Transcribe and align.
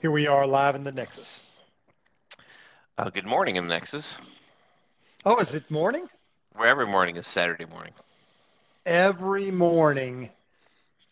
Here 0.00 0.10
we 0.10 0.26
are 0.26 0.46
live 0.46 0.74
in 0.74 0.84
the 0.84 0.92
Nexus. 0.92 1.40
Uh, 2.96 3.10
good 3.10 3.26
morning 3.26 3.56
in 3.56 3.64
the 3.68 3.74
Nexus, 3.74 4.18
Oh, 5.24 5.38
is 5.38 5.54
it 5.54 5.70
morning? 5.70 6.08
where 6.54 6.68
every 6.68 6.86
morning 6.86 7.16
is 7.16 7.26
Saturday 7.26 7.64
morning. 7.66 7.92
Every 8.86 9.50
morning 9.50 10.30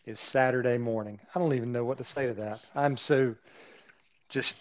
is 0.05 0.19
Saturday 0.19 0.77
morning. 0.77 1.19
I 1.33 1.39
don't 1.39 1.53
even 1.53 1.71
know 1.71 1.85
what 1.85 1.97
to 1.99 2.03
say 2.03 2.27
to 2.27 2.33
that. 2.35 2.59
I'm 2.75 2.97
so 2.97 3.35
just 4.29 4.55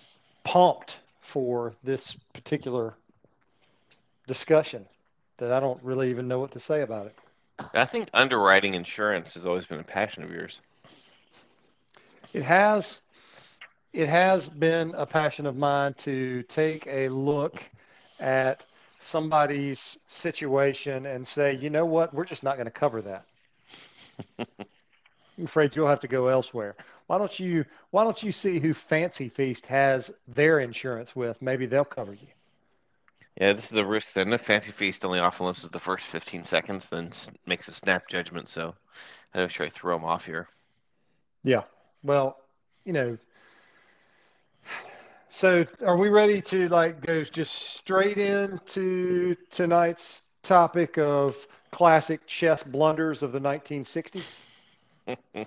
pumped 0.45 0.98
for 1.20 1.74
this 1.82 2.14
particular 2.34 2.95
discussion 4.29 4.86
that 5.38 5.52
I 5.52 5.58
don't 5.61 5.82
really 5.82 6.11
even 6.11 6.29
know 6.29 6.38
what 6.38 6.52
to 6.52 6.61
say 6.61 6.82
about 6.82 7.06
it. 7.06 7.16
I 7.74 7.84
think 7.84 8.08
underwriting 8.14 8.74
insurance 8.74 9.34
has 9.34 9.46
always 9.46 9.66
been 9.66 9.80
a 9.80 9.84
passion 9.84 10.22
of 10.22 10.30
yours. 10.30 10.61
It 12.32 12.43
has 12.43 13.00
it 13.96 14.11
has 14.11 14.46
been 14.46 14.95
a 14.95 15.07
passion 15.07 15.46
of 15.46 15.57
mine 15.57 15.95
to 15.95 16.43
take 16.43 16.87
a 16.87 17.09
look 17.09 17.63
at 18.21 18.63
somebody's 19.00 19.99
situation 20.07 21.07
and 21.07 21.27
say, 21.27 21.54
you 21.54 21.71
know 21.71 21.87
what, 21.87 22.13
we're 22.13 22.27
just 22.27 22.43
not 22.43 22.57
going 22.57 22.67
to 22.67 22.71
cover 22.71 23.01
that. 23.01 23.25
I'm 25.39 25.45
afraid 25.45 25.75
you'll 25.75 25.87
have 25.87 26.01
to 26.01 26.09
go 26.09 26.27
elsewhere. 26.27 26.77
Why 27.07 27.17
don't 27.17 27.40
you 27.40 27.64
why 27.90 28.04
don't 28.04 28.23
you 28.23 28.32
see 28.32 28.59
who 28.59 28.75
Fancy 28.75 29.31
Feast 29.31 29.67
has 29.67 30.11
their 30.29 30.61
insurance 30.61 31.17
with? 31.17 31.40
Maybe 31.40 31.65
they'll 31.65 31.85
cover 31.85 32.12
you. 32.12 32.28
Yeah, 33.41 33.55
this 33.55 33.73
is 33.73 33.78
a 33.78 33.84
risk. 33.84 34.12
Then 34.12 34.28
the 34.28 34.39
Fancy 34.39 34.73
Feast 34.73 35.05
only 35.06 35.20
often 35.20 35.47
lists 35.47 35.67
the 35.69 35.81
first 35.81 36.06
15 36.06 36.45
seconds, 36.45 36.89
then 36.91 37.12
makes 37.47 37.69
a 37.69 37.73
snap 37.73 38.09
judgment. 38.09 38.48
So 38.51 38.75
I'm 39.34 39.41
not 39.41 39.51
try 39.51 39.69
to 39.69 39.73
throw 39.73 39.97
them 39.97 40.05
off 40.05 40.27
here. 40.27 40.48
Yeah. 41.45 41.62
Well, 42.03 42.39
you 42.84 42.92
know, 42.92 43.19
so 45.37 45.67
are 45.84 45.97
we 45.98 46.09
ready 46.09 46.41
to 46.41 46.69
like 46.69 47.05
go 47.05 47.23
just 47.23 47.53
straight 47.77 48.17
into 48.17 49.37
tonight's 49.51 50.23
topic 50.42 50.97
of 50.97 51.47
classic 51.70 52.27
chess 52.27 52.62
blunders 52.62 53.23
of 53.23 53.33
the 53.33 53.41
1960s? 53.41 54.34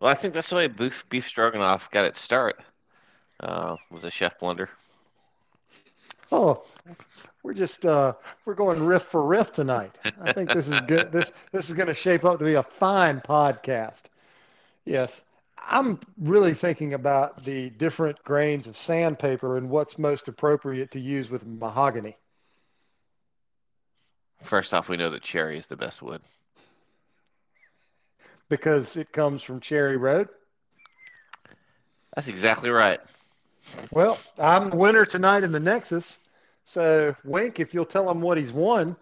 Well, 0.00 0.10
I 0.10 0.14
think 0.16 0.34
that's 0.34 0.50
the 0.50 0.56
way 0.56 0.68
beef, 0.68 1.08
beef 1.08 1.26
stroganoff 1.26 1.90
got 1.90 2.04
its 2.04 2.20
start. 2.20 2.60
Uh, 3.40 3.76
was 3.90 4.04
a 4.04 4.10
chef 4.10 4.38
blunder. 4.38 4.68
Oh, 6.30 6.62
we're 7.42 7.54
just 7.54 7.86
uh, 7.86 8.12
we're 8.44 8.54
going 8.54 8.84
riff 8.84 9.04
for 9.04 9.24
riff 9.24 9.52
tonight. 9.52 9.96
I 10.20 10.32
think 10.32 10.52
this 10.52 10.68
is 10.68 10.78
good. 10.82 11.10
This 11.10 11.32
this 11.52 11.70
is 11.70 11.74
going 11.74 11.86
to 11.86 11.94
shape 11.94 12.24
up 12.26 12.38
to 12.38 12.44
be 12.44 12.54
a 12.54 12.62
fine 12.62 13.20
podcast. 13.20 14.02
Yes, 14.84 15.22
I'm 15.66 15.98
really 16.18 16.54
thinking 16.54 16.94
about 16.94 17.44
the 17.44 17.70
different 17.70 18.22
grains 18.24 18.66
of 18.66 18.76
sandpaper 18.76 19.56
and 19.56 19.70
what's 19.70 19.98
most 19.98 20.28
appropriate 20.28 20.90
to 20.92 21.00
use 21.00 21.30
with 21.30 21.46
mahogany. 21.46 22.16
First 24.42 24.74
off, 24.74 24.88
we 24.88 24.96
know 24.96 25.10
that 25.10 25.22
cherry 25.22 25.56
is 25.56 25.66
the 25.66 25.76
best 25.76 26.02
wood. 26.02 26.20
because 28.48 28.96
it 28.96 29.12
comes 29.12 29.42
from 29.42 29.60
Cherry 29.60 29.96
Road. 29.96 30.28
That's 32.14 32.28
exactly 32.28 32.70
right. 32.70 33.00
Well, 33.90 34.18
I'm 34.38 34.70
the 34.70 34.76
winner 34.76 35.04
tonight 35.04 35.42
in 35.42 35.52
the 35.52 35.60
Nexus. 35.60 36.18
So, 36.64 37.14
Wink, 37.24 37.60
if 37.60 37.74
you'll 37.74 37.84
tell 37.84 38.08
him 38.08 38.20
what 38.20 38.38
he's 38.38 38.52
won. 38.52 38.96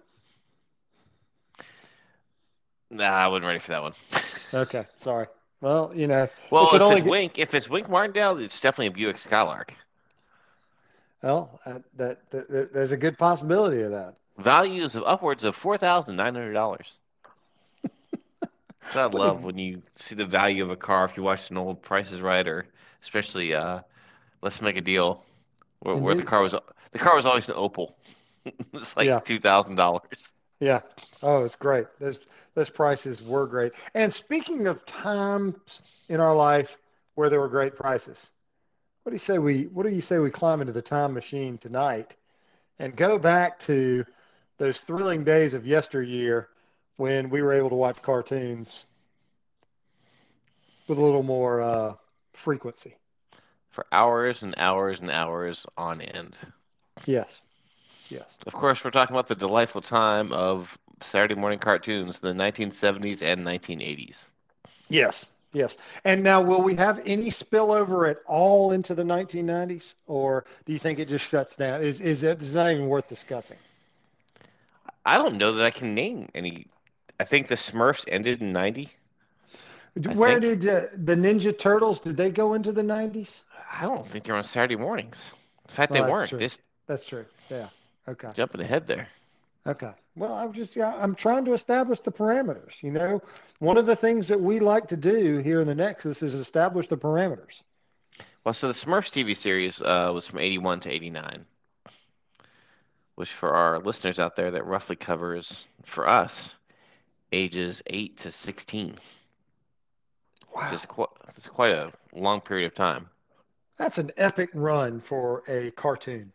Nah, 2.91 3.05
I 3.05 3.29
wasn't 3.29 3.47
ready 3.47 3.59
for 3.59 3.73
that 3.73 3.83
one. 3.83 3.93
Okay, 4.55 4.87
sorry. 4.99 5.29
Well, 5.63 5.93
you 5.95 6.07
know, 6.09 6.29
Well, 6.51 6.67
could 6.69 6.77
if 6.77 6.83
only 6.83 6.97
it's 6.97 7.05
get- 7.05 7.11
Wink, 7.11 7.39
if 7.39 7.55
it's 7.55 7.71
Wink 7.71 7.89
Martindale, 7.89 8.37
it's 8.39 8.61
definitely 8.61 8.89
a 8.89 8.91
Buick 8.91 9.17
Skylark. 9.17 9.75
well, 11.23 11.61
uh, 11.65 11.79
that, 11.97 12.29
that, 12.31 12.49
that 12.51 12.73
there's 12.75 12.91
a 12.91 12.97
good 12.97 13.17
possibility 13.17 13.81
of 13.83 13.93
that. 13.93 14.15
Values 14.39 14.97
of 14.97 15.05
upwards 15.07 15.45
of 15.45 15.55
four 15.55 15.79
thousand 15.79 16.17
nine 16.17 16.35
hundred 16.35 16.55
dollars. 16.55 16.93
I 18.95 19.05
love 19.13 19.45
when 19.45 19.57
you 19.57 19.83
see 19.97 20.15
the 20.17 20.27
value 20.27 20.65
of 20.65 20.71
a 20.71 20.77
car. 20.77 21.05
If 21.05 21.17
you 21.17 21.23
watch 21.23 21.49
an 21.51 21.57
old 21.59 21.81
Price 21.83 22.11
is 22.11 22.21
Right, 22.21 22.47
or 22.49 22.67
especially 23.03 23.55
uh, 23.55 23.81
Let's 24.41 24.61
Make 24.61 24.77
a 24.77 24.81
Deal, 24.81 25.23
where, 25.81 25.97
where 25.97 26.15
the 26.15 26.23
car 26.25 26.43
was 26.43 26.55
the 26.93 26.99
car 26.99 27.15
was 27.15 27.25
always 27.27 27.49
an 27.49 27.55
Opel. 27.55 27.93
it's 28.73 28.97
like 28.97 29.07
Yeah. 29.07 29.21
two 29.21 29.39
thousand 29.39 29.77
dollars. 29.77 30.33
Yeah. 30.63 30.83
Oh, 31.25 31.43
it's 31.43 31.57
great. 31.57 31.89
Those 31.99 32.21
those 32.55 32.71
prices 32.71 33.21
were 33.21 33.49
great. 33.49 33.73
And 33.95 34.13
speaking 34.15 34.69
of 34.69 34.87
times 34.87 35.83
in 36.09 36.21
our 36.21 36.37
life 36.37 36.79
where 37.17 37.29
there 37.29 37.41
were 37.41 37.49
great 37.49 37.75
prices, 37.75 38.31
what 39.03 39.11
do 39.11 39.15
you 39.17 39.19
say 39.19 39.39
we 39.39 39.65
what 39.65 39.85
do 39.85 39.89
you 39.89 40.01
say 40.01 40.21
we 40.21 40.31
climb 40.31 40.61
into 40.61 40.73
the 40.73 40.81
time 40.81 41.15
machine 41.15 41.59
tonight 41.59 42.15
and 42.79 42.95
go 42.95 43.19
back 43.19 43.59
to 43.61 44.05
those 44.59 44.81
thrilling 44.83 45.25
days 45.25 45.53
of 45.53 45.67
yesteryear 45.67 46.49
when 46.97 47.29
we 47.29 47.43
were 47.43 47.53
able 47.53 47.71
to 47.71 47.75
watch 47.75 48.01
cartoons 48.01 48.85
with 50.87 50.97
a 50.97 51.03
little 51.03 51.25
more 51.25 51.61
uh, 51.61 51.95
frequency? 52.35 52.95
For 53.71 53.85
hours 53.91 54.45
and 54.45 54.55
hours 54.59 55.01
and 55.01 55.11
hours 55.11 55.67
on 55.77 56.01
end. 56.01 56.37
Yes. 57.05 57.41
Yes. 58.13 58.37
Of 58.47 58.53
course, 58.53 58.85
we're 58.85 58.91
talking 58.91 59.17
about 59.17 59.29
the 59.29 59.35
delightful 59.35 59.81
time 59.81 60.33
of 60.33 60.79
Saturday 61.03 61.35
morning 61.35 61.59
cartoons, 61.59 62.19
the 62.19 62.35
1970s 62.35 63.23
and 63.23 63.43
1980s. 63.47 64.29
Yes. 64.91 65.29
Yes. 65.53 65.77
And 66.05 66.23
now, 66.23 66.43
will 66.43 66.63
we 66.63 66.75
have 66.77 67.01
any 67.07 67.31
spillover 67.31 68.11
at 68.11 68.19
all 68.27 68.73
into 68.73 68.95
the 68.95 69.03
1990s, 69.03 69.95
or 70.07 70.45
do 70.67 70.73
you 70.73 70.79
think 70.79 70.99
it 70.99 71.09
just 71.09 71.27
shuts 71.27 71.57
down? 71.57 71.83
Is 71.83 72.01
is 72.01 72.23
it 72.23 72.43
is 72.43 72.55
not 72.55 72.71
even 72.71 72.87
worth 72.87 73.09
discussing? 73.09 73.59
I 75.05 75.19
don't 75.19 75.37
know 75.37 75.53
that 75.53 75.65
I 75.65 75.71
can 75.71 75.95
name 75.95 76.29
any. 76.35 76.67
I 77.21 77.25
think 77.25 77.49
the 77.49 77.55
Smurfs 77.55 78.05
ended 78.09 78.43
in 78.43 78.53
90. 78.53 78.89
Where 80.15 80.41
did 80.41 80.67
uh, 80.67 80.83
the 80.95 81.15
Ninja 81.15 81.57
Turtles? 81.59 82.01
Did 82.01 82.17
they 82.17 82.31
go 82.31 82.55
into 82.55 82.73
the 82.73 82.83
90s? 82.83 83.43
I 83.73 83.83
don't 83.83 84.07
think 84.07 84.25
they're 84.25 84.35
on 84.35 84.43
Saturday 84.45 84.77
mornings. 84.77 85.33
In 85.69 85.75
fact, 85.75 85.93
Well, 85.93 86.05
they 86.05 86.11
weren't. 86.11 86.31
true. 86.31 86.39
Just 86.39 86.63
That's 86.87 87.05
true. 87.05 87.27
Yeah. 87.51 87.69
Okay. 88.09 88.31
jumping 88.35 88.61
ahead 88.61 88.87
there. 88.87 89.09
Okay. 89.67 89.93
Well, 90.17 90.35
I'm 90.35 90.53
just 90.53 90.75
yeah, 90.75 90.95
I'm 90.97 91.15
trying 91.15 91.45
to 91.45 91.53
establish 91.53 92.01
the 92.01 92.11
parameters. 92.11 92.83
You 92.83 92.91
know, 92.91 93.23
one 93.61 93.77
of 93.79 93.87
the 93.87 93.97
things 93.97 94.27
that 94.29 94.41
we 94.41 94.59
like 94.59 94.89
to 94.89 94.97
do 94.97 95.39
here 95.39 95.61
in 95.61 95.67
the 95.67 95.75
Nexus 95.75 96.23
is 96.23 96.35
establish 96.35 96.89
the 96.89 96.97
parameters. 96.97 97.63
Well, 98.45 98.53
so 98.53 98.67
the 98.67 98.75
Smurfs 98.75 99.11
TV 99.11 99.37
series 99.37 99.81
uh, 99.81 100.11
was 100.13 100.27
from 100.27 100.41
81 100.41 100.81
to 100.81 100.91
89, 100.91 101.47
which 103.15 103.33
for 103.33 103.55
our 103.55 103.79
listeners 103.79 104.19
out 104.19 104.35
there, 104.35 104.51
that 104.51 104.67
roughly 104.67 104.97
covers, 104.97 105.67
for 105.85 106.09
us, 106.09 106.57
ages 107.31 107.83
8 107.87 108.17
to 108.19 108.33
16. 108.33 108.99
Wow. 110.55 110.73
Is 110.73 110.85
quite, 110.85 111.09
it's 111.29 111.47
quite 111.47 111.71
a 111.73 111.93
long 112.13 112.41
period 112.41 112.67
of 112.67 112.75
time. 112.75 113.09
That's 113.79 113.99
an 113.99 114.11
epic 114.17 114.51
run 114.53 115.01
for 115.01 115.45
a 115.49 115.71
cartoon. 115.71 116.33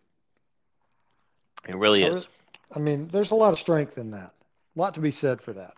It 1.68 1.76
really 1.76 2.04
is. 2.04 2.28
I 2.76 2.80
mean, 2.80 3.08
there's 3.12 3.32
a 3.32 3.36
lot 3.36 3.54
of 3.54 3.60
strength 3.60 3.98
in 3.98 4.12
that. 4.12 4.34
A 4.76 4.80
lot 4.80 4.94
to 4.96 5.00
be 5.00 5.12
said 5.12 5.42
for 5.42 5.54
that. 5.54 5.74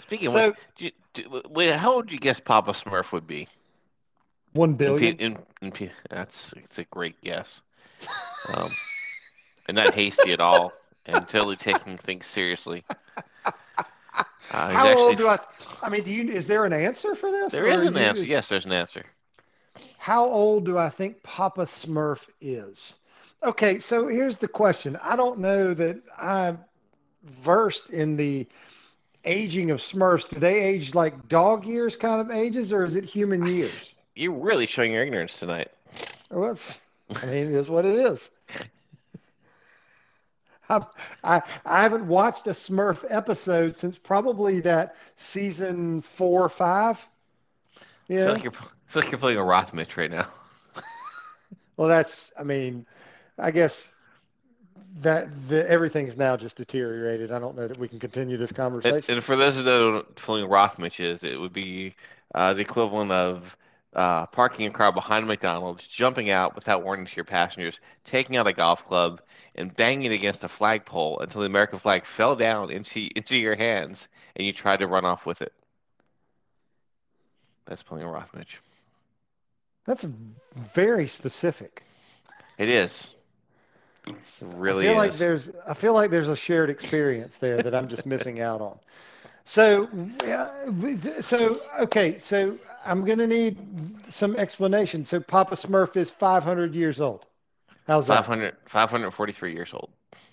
Speaking 0.00 0.26
of 0.28 0.32
So- 0.32 0.48
which, 0.78 0.92
do 1.14 1.42
do, 1.52 1.72
how 1.72 1.92
old 1.94 2.08
do 2.08 2.14
you 2.14 2.20
guess 2.20 2.40
Papa 2.40 2.72
Smurf 2.72 3.12
would 3.12 3.26
be? 3.26 3.48
One 4.52 4.70
In 4.70 4.76
billion. 4.76 5.16
in, 5.18 5.38
in 5.62 5.90
that's 6.10 6.52
it's 6.54 6.78
a 6.78 6.84
great 6.84 7.20
guess, 7.22 7.62
um, 8.52 8.68
and 9.66 9.74
not 9.76 9.94
hasty 9.94 10.32
at 10.32 10.40
all, 10.40 10.72
and 11.06 11.26
totally 11.28 11.56
taking 11.56 11.96
things 11.96 12.26
seriously. 12.26 12.84
Uh, 13.44 14.22
How 14.50 14.86
actually- 14.88 15.02
old 15.02 15.16
do 15.16 15.28
I? 15.28 15.38
I 15.82 15.88
mean, 15.88 16.04
do 16.04 16.12
you? 16.12 16.28
Is 16.28 16.46
there 16.46 16.64
an 16.64 16.72
answer 16.72 17.14
for 17.16 17.30
this? 17.30 17.50
There 17.52 17.66
is 17.66 17.84
an 17.84 17.94
you 17.94 18.00
answer. 18.00 18.22
Yes, 18.24 18.48
there's 18.48 18.66
an 18.66 18.72
answer. 18.72 19.02
How 19.98 20.24
old 20.24 20.64
do 20.66 20.76
I 20.78 20.90
think 20.90 21.22
Papa 21.22 21.62
Smurf 21.62 22.26
is? 22.40 22.98
Okay, 23.44 23.78
so 23.78 24.08
here's 24.08 24.38
the 24.38 24.48
question. 24.48 24.96
I 25.02 25.16
don't 25.16 25.38
know 25.40 25.74
that 25.74 25.98
I'm 26.18 26.64
versed 27.22 27.90
in 27.90 28.16
the 28.16 28.46
aging 29.24 29.70
of 29.70 29.78
Smurfs. 29.80 30.28
Do 30.28 30.40
they 30.40 30.60
age 30.60 30.94
like 30.94 31.28
dog 31.28 31.66
years 31.66 31.96
kind 31.96 32.20
of 32.20 32.30
ages, 32.30 32.72
or 32.72 32.84
is 32.84 32.96
it 32.96 33.04
human 33.04 33.46
years? 33.46 33.94
You're 34.14 34.32
really 34.32 34.66
showing 34.66 34.92
your 34.92 35.02
ignorance 35.04 35.38
tonight. 35.38 35.70
Well, 36.30 36.52
it's, 36.52 36.80
I 37.22 37.26
mean, 37.26 37.46
it 37.48 37.52
is 37.54 37.68
what 37.68 37.86
it 37.86 37.96
is. 37.96 38.30
I, 40.68 40.84
I 41.22 41.42
I 41.64 41.82
haven't 41.82 42.06
watched 42.06 42.46
a 42.46 42.50
Smurf 42.50 43.04
episode 43.08 43.76
since 43.76 43.96
probably 43.98 44.60
that 44.60 44.94
season 45.16 46.02
four 46.02 46.42
or 46.42 46.48
five. 46.50 47.06
I 48.08 48.08
Yeah. 48.08 48.18
feel 48.18 48.34
like 48.34 48.44
you're, 48.44 48.52
I 48.52 48.92
feel 48.92 49.02
like 49.02 49.12
you're 49.12 49.18
playing 49.20 49.38
a 49.38 49.42
Rothmich 49.42 49.96
right 49.96 50.10
now. 50.10 50.28
Well, 51.76 51.88
that's, 51.88 52.32
I 52.38 52.44
mean, 52.44 52.86
I 53.38 53.50
guess 53.50 53.92
that 55.00 55.28
the, 55.48 55.68
everything's 55.68 56.16
now 56.16 56.36
just 56.36 56.56
deteriorated. 56.56 57.32
I 57.32 57.38
don't 57.38 57.56
know 57.56 57.68
that 57.68 57.78
we 57.78 57.88
can 57.88 57.98
continue 57.98 58.36
this 58.36 58.52
conversation. 58.52 59.14
and 59.14 59.24
for 59.24 59.36
those 59.36 59.56
who 59.56 59.64
don't 59.64 59.80
know 59.80 59.92
what 59.96 60.14
pulling 60.14 60.48
Rothmich 60.48 61.00
is, 61.00 61.24
it 61.24 61.40
would 61.40 61.52
be 61.52 61.94
uh, 62.34 62.54
the 62.54 62.60
equivalent 62.60 63.10
of 63.10 63.56
uh, 63.94 64.26
parking 64.26 64.66
a 64.66 64.70
car 64.70 64.92
behind 64.92 65.26
McDonald's, 65.26 65.86
jumping 65.86 66.30
out 66.30 66.54
without 66.54 66.82
warning 66.82 67.06
to 67.06 67.16
your 67.16 67.24
passengers, 67.24 67.80
taking 68.04 68.36
out 68.36 68.46
a 68.46 68.52
golf 68.52 68.84
club, 68.84 69.20
and 69.54 69.74
banging 69.74 70.10
it 70.10 70.14
against 70.14 70.44
a 70.44 70.48
flagpole 70.48 71.20
until 71.20 71.40
the 71.40 71.46
American 71.46 71.78
flag 71.78 72.04
fell 72.04 72.34
down 72.34 72.70
into 72.70 73.08
into 73.14 73.38
your 73.38 73.54
hands 73.54 74.08
and 74.36 74.46
you 74.46 74.52
tried 74.52 74.80
to 74.80 74.86
run 74.86 75.04
off 75.04 75.26
with 75.26 75.42
it. 75.42 75.52
That's 77.66 77.82
pulling 77.82 78.04
a 78.04 78.06
Rothmich. 78.06 78.58
That's 79.86 80.06
very 80.56 81.06
specific. 81.06 81.82
It 82.58 82.68
is. 82.68 83.14
Really 84.40 84.68
I 84.68 84.70
feel 84.72 84.94
is. 84.94 84.94
like 84.94 85.16
there's 85.18 85.50
I 85.66 85.74
feel 85.74 85.94
like 85.94 86.10
there's 86.10 86.28
a 86.28 86.36
shared 86.36 86.70
experience 86.70 87.36
there 87.38 87.60
that 87.62 87.74
I'm 87.74 87.88
just 87.88 88.06
missing 88.06 88.40
out 88.40 88.60
on. 88.60 88.78
So, 89.44 89.88
yeah, 90.24 90.48
so 91.20 91.60
okay, 91.80 92.18
so 92.18 92.58
I'm 92.84 93.04
gonna 93.04 93.26
need 93.26 93.58
some 94.08 94.36
explanation. 94.36 95.04
So 95.04 95.20
Papa 95.20 95.54
Smurf 95.56 95.96
is 95.96 96.10
500 96.10 96.74
years 96.74 97.00
old. 97.00 97.26
How's 97.86 98.06
that? 98.08 98.28
500, 98.28 98.56
543 98.66 99.52
years 99.52 99.72
old. 99.74 99.90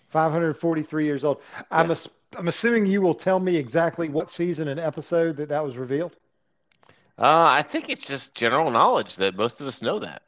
543 0.09 1.05
years 1.05 1.23
old. 1.23 1.41
I'm 1.71 1.89
Yes. 1.89 1.91
ass- 1.91 2.09
I'm 2.37 2.47
assuming 2.47 2.85
you 2.85 3.01
will 3.01 3.13
tell 3.15 3.39
me 3.39 3.55
exactly 3.57 4.09
what 4.09 4.29
season 4.29 4.67
and 4.67 4.79
episode 4.79 5.37
that 5.37 5.49
that 5.49 5.63
was 5.63 5.77
revealed. 5.77 6.15
Uh, 7.17 7.45
I 7.49 7.61
think 7.63 7.89
it's 7.89 8.05
just 8.05 8.33
general 8.35 8.71
knowledge 8.71 9.15
that 9.17 9.35
most 9.35 9.61
of 9.61 9.67
us 9.67 9.81
know 9.81 9.99
that. 9.99 10.23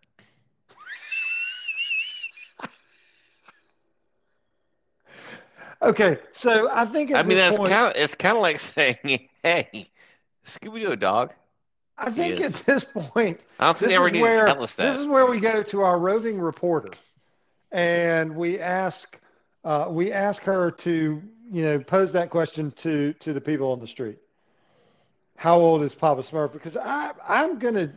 Okay, 5.84 6.18
so 6.32 6.70
I 6.72 6.86
think 6.86 7.12
at 7.12 7.18
I 7.18 7.24
mean, 7.24 7.38
this 7.38 7.40
that's 7.40 7.58
point, 7.58 7.72
kind 7.72 7.88
of 7.88 7.94
it's 7.96 8.16
kind 8.16 8.38
of 8.38 8.42
like 8.42 8.60
saying, 8.60 9.28
"Hey, 9.44 9.90
Scooby 10.46 10.82
Doo 10.82 10.92
a 10.92 10.96
dog." 10.96 11.34
I 11.98 12.10
think 12.10 12.40
at 12.40 12.54
this 12.66 12.86
point, 12.86 13.42
I 13.60 13.66
don't 13.66 13.78
think 13.78 13.80
this 13.80 13.90
they 13.92 13.96
ever 13.96 14.10
need 14.10 14.22
where 14.22 14.48
to 14.48 14.54
tell 14.54 14.64
us 14.64 14.76
that. 14.76 14.92
this 14.92 15.00
is 15.00 15.08
where 15.08 15.26
we 15.26 15.40
go 15.40 15.62
to 15.62 15.82
our 15.82 16.00
roving 16.00 16.40
reporter, 16.40 16.94
and 17.72 18.34
we 18.36 18.60
ask 18.60 19.20
uh, 19.66 19.88
we 19.90 20.12
ask 20.12 20.42
her 20.44 20.72
to 20.72 21.22
you 21.52 21.64
know 21.64 21.80
pose 21.80 22.14
that 22.14 22.30
question 22.30 22.72
to 22.72 23.14
to 23.14 23.34
the 23.34 23.42
people 23.42 23.72
on 23.72 23.80
the 23.80 23.88
street. 23.88 24.20
How 25.36 25.60
old 25.60 25.84
is 25.84 25.94
Papa 25.94 26.22
Smurf? 26.22 26.54
Because 26.54 26.78
I 26.78 27.12
I'm 27.28 27.60
gonna 27.60 27.92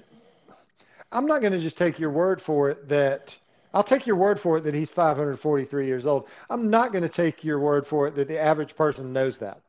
I'm 1.13 1.27
not 1.27 1.41
gonna 1.41 1.61
just 1.61 1.77
take 1.77 1.99
your 2.01 2.11
word 2.11 2.43
for 2.43 2.69
it 2.69 2.89
that 2.89 3.37
I'll 3.77 3.85
take 3.85 4.07
your 4.07 4.17
word 4.17 4.41
for 4.41 4.57
it 4.57 4.63
that 4.63 4.75
he's 4.75 4.91
543 4.91 5.87
years 5.87 6.07
old. 6.07 6.29
I'm 6.49 6.71
not 6.71 6.93
gonna 6.93 7.09
take 7.09 7.45
your 7.45 7.61
word 7.61 7.87
for 7.87 8.09
it 8.09 8.15
that 8.17 8.27
the 8.27 8.41
average 8.41 8.75
person 8.75 9.13
knows 9.13 9.37
that. 9.39 9.61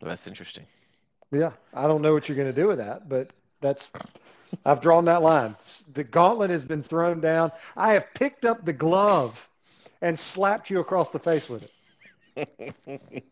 That's 0.00 0.26
interesting. 0.26 0.66
Yeah, 1.30 1.52
I 1.72 1.86
don't 1.86 2.02
know 2.02 2.12
what 2.12 2.28
you're 2.28 2.36
going 2.36 2.52
to 2.52 2.60
do 2.60 2.68
with 2.68 2.78
that, 2.78 3.08
but 3.08 3.30
that's 3.60 3.90
I've 4.64 4.80
drawn 4.80 5.04
that 5.06 5.22
line. 5.22 5.56
The 5.94 6.04
gauntlet 6.04 6.50
has 6.50 6.64
been 6.64 6.82
thrown 6.82 7.20
down. 7.20 7.50
I 7.76 7.94
have 7.94 8.12
picked 8.14 8.44
up 8.44 8.64
the 8.64 8.72
glove 8.72 9.48
and 10.02 10.18
slapped 10.18 10.70
you 10.70 10.80
across 10.80 11.10
the 11.10 11.18
face 11.18 11.48
with 11.48 11.68
it. 12.36 12.74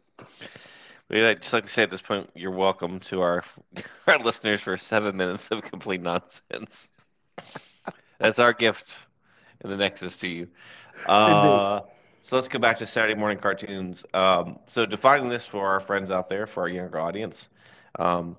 i'd 1.11 1.43
just 1.43 1.53
like 1.53 1.65
to 1.65 1.69
say 1.69 1.83
at 1.83 1.91
this 1.91 2.01
point, 2.01 2.31
you're 2.35 2.51
welcome 2.51 3.01
to 3.01 3.21
our 3.21 3.45
our 4.07 4.19
listeners 4.19 4.61
for 4.61 4.77
seven 4.77 5.17
minutes 5.17 5.49
of 5.49 5.63
complete 5.63 6.01
nonsense. 6.01 6.89
That's 8.23 8.39
our 8.39 8.55
gift 8.55 8.97
in 9.65 9.71
the 9.71 9.77
Nexus 9.77 10.17
to 10.19 10.29
you. 10.29 10.49
Uh, 11.07 11.83
so 12.23 12.37
let's 12.37 12.49
go 12.49 12.59
back 12.59 12.79
to 12.79 12.87
Saturday 12.87 13.19
morning 13.19 13.39
cartoons. 13.39 14.07
Um, 14.15 14.59
so 14.67 14.87
defining 14.87 15.29
this 15.29 15.47
for 15.47 15.67
our 15.67 15.81
friends 15.81 16.11
out 16.11 16.29
there, 16.29 16.47
for 16.47 16.63
our 16.63 16.69
younger 16.69 17.01
audience, 17.01 17.49
um, 17.99 18.37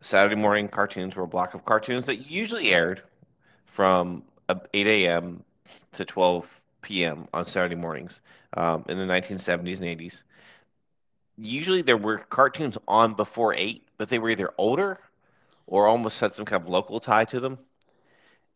Saturday 0.00 0.36
morning 0.36 0.68
cartoons 0.68 1.16
were 1.16 1.24
a 1.24 1.28
block 1.28 1.54
of 1.54 1.64
cartoons 1.64 2.06
that 2.06 2.30
usually 2.30 2.72
aired 2.72 3.02
from 3.66 4.24
uh, 4.48 4.56
8 4.74 4.86
a.m. 4.86 5.44
to 5.92 6.04
12 6.04 6.62
p.m. 6.82 7.28
on 7.32 7.44
Saturday 7.44 7.76
mornings 7.76 8.20
um, 8.56 8.84
in 8.88 8.98
the 8.98 9.06
1970s 9.06 9.80
and 9.80 9.88
80s 10.00 10.22
usually 11.38 11.82
there 11.82 11.96
were 11.96 12.18
cartoons 12.18 12.78
on 12.88 13.14
before 13.14 13.54
eight, 13.56 13.88
but 13.98 14.08
they 14.08 14.18
were 14.18 14.30
either 14.30 14.52
older 14.58 14.98
or 15.66 15.86
almost 15.86 16.20
had 16.20 16.32
some 16.32 16.44
kind 16.44 16.62
of 16.62 16.68
local 16.68 17.00
tie 17.00 17.24
to 17.24 17.40
them. 17.40 17.58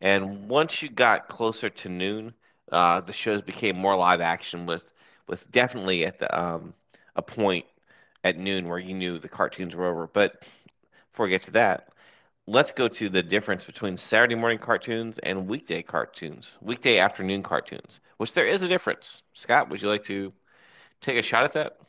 And 0.01 0.47
once 0.49 0.81
you 0.81 0.89
got 0.89 1.27
closer 1.27 1.69
to 1.69 1.89
noon, 1.89 2.33
uh, 2.71 3.01
the 3.01 3.13
shows 3.13 3.41
became 3.41 3.77
more 3.77 3.95
live 3.95 4.21
action 4.21 4.65
with 4.65 4.91
with 5.27 5.49
definitely 5.51 6.05
at 6.05 6.17
the 6.19 6.39
um, 6.39 6.73
a 7.15 7.21
point 7.21 7.65
at 8.23 8.37
noon 8.37 8.67
where 8.67 8.79
you 8.79 8.93
knew 8.93 9.17
the 9.19 9.29
cartoons 9.29 9.75
were 9.75 9.87
over. 9.87 10.07
But 10.07 10.45
before 11.11 11.25
we 11.25 11.31
get 11.31 11.41
to 11.43 11.51
that, 11.51 11.89
let's 12.47 12.71
go 12.71 12.87
to 12.87 13.09
the 13.09 13.23
difference 13.23 13.65
between 13.65 13.97
Saturday 13.97 14.35
morning 14.35 14.59
cartoons 14.59 15.19
and 15.19 15.47
weekday 15.47 15.81
cartoons, 15.81 16.55
weekday 16.61 16.99
afternoon 16.99 17.43
cartoons, 17.43 17.99
which 18.17 18.33
there 18.33 18.47
is 18.47 18.61
a 18.61 18.67
difference. 18.67 19.23
Scott, 19.33 19.69
would 19.69 19.81
you 19.81 19.89
like 19.89 20.03
to 20.03 20.33
take 21.01 21.17
a 21.17 21.21
shot 21.21 21.43
at 21.43 21.53
that? 21.53 21.79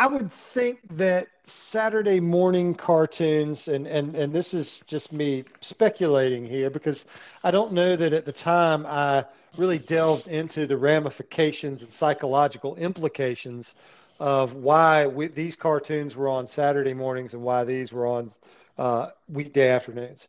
I 0.00 0.06
would 0.06 0.32
think 0.32 0.78
that 0.96 1.28
Saturday 1.44 2.20
morning 2.20 2.74
cartoons, 2.74 3.68
and, 3.68 3.86
and, 3.86 4.16
and 4.16 4.32
this 4.32 4.54
is 4.54 4.80
just 4.86 5.12
me 5.12 5.44
speculating 5.60 6.42
here 6.42 6.70
because 6.70 7.04
I 7.44 7.50
don't 7.50 7.74
know 7.74 7.96
that 7.96 8.14
at 8.14 8.24
the 8.24 8.32
time 8.32 8.86
I 8.86 9.26
really 9.58 9.78
delved 9.78 10.26
into 10.28 10.66
the 10.66 10.78
ramifications 10.78 11.82
and 11.82 11.92
psychological 11.92 12.76
implications 12.76 13.74
of 14.20 14.54
why 14.54 15.06
we, 15.06 15.26
these 15.26 15.54
cartoons 15.54 16.16
were 16.16 16.30
on 16.30 16.46
Saturday 16.46 16.94
mornings 16.94 17.34
and 17.34 17.42
why 17.42 17.64
these 17.64 17.92
were 17.92 18.06
on 18.06 18.30
uh, 18.78 19.10
weekday 19.28 19.68
afternoons. 19.68 20.28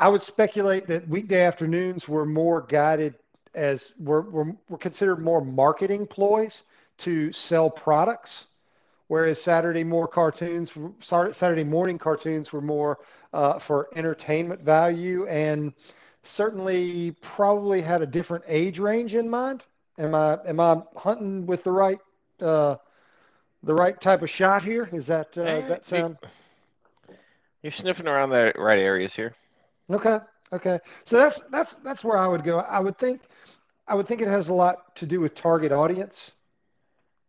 I 0.00 0.08
would 0.08 0.22
speculate 0.22 0.88
that 0.88 1.06
weekday 1.06 1.44
afternoons 1.44 2.08
were 2.08 2.26
more 2.26 2.62
guided 2.62 3.14
as 3.54 3.94
were, 4.00 4.22
were, 4.22 4.56
were 4.68 4.78
considered 4.78 5.20
more 5.20 5.40
marketing 5.40 6.04
ploys 6.04 6.64
to 6.98 7.30
sell 7.30 7.70
products 7.70 8.46
whereas 9.12 9.38
Saturday 9.38 9.84
more 9.84 10.08
cartoons, 10.08 10.72
Saturday 11.00 11.64
morning 11.64 11.98
cartoons 11.98 12.50
were 12.50 12.62
more 12.62 12.98
uh, 13.34 13.58
for 13.58 13.90
entertainment 13.94 14.62
value 14.62 15.26
and 15.26 15.74
certainly 16.22 17.10
probably 17.20 17.82
had 17.82 18.00
a 18.00 18.06
different 18.06 18.42
age 18.48 18.78
range 18.78 19.14
in 19.14 19.28
mind. 19.28 19.66
Am 19.98 20.14
I 20.14 20.38
am 20.46 20.58
I 20.60 20.80
hunting 20.96 21.44
with 21.44 21.62
the 21.62 21.72
right 21.72 21.98
uh, 22.40 22.76
the 23.62 23.74
right 23.74 24.00
type 24.00 24.22
of 24.22 24.30
shot 24.30 24.64
here? 24.64 24.88
Is 24.94 25.08
that 25.08 25.36
uh, 25.36 25.60
does 25.60 25.68
that 25.68 25.84
sound 25.84 26.16
You're 27.62 27.70
sniffing 27.70 28.08
around 28.08 28.30
the 28.30 28.54
right 28.56 28.78
areas 28.78 29.14
here. 29.14 29.34
okay? 29.90 30.20
Okay, 30.54 30.78
so 31.04 31.18
that's 31.18 31.42
that's 31.50 31.74
that's 31.84 32.02
where 32.02 32.16
I 32.16 32.26
would 32.26 32.44
go. 32.44 32.60
I 32.60 32.80
would 32.80 32.96
think 32.96 33.20
I 33.86 33.94
would 33.94 34.08
think 34.08 34.22
it 34.22 34.28
has 34.28 34.48
a 34.48 34.54
lot 34.54 34.96
to 34.96 35.04
do 35.04 35.20
with 35.20 35.34
target 35.34 35.70
audience, 35.70 36.32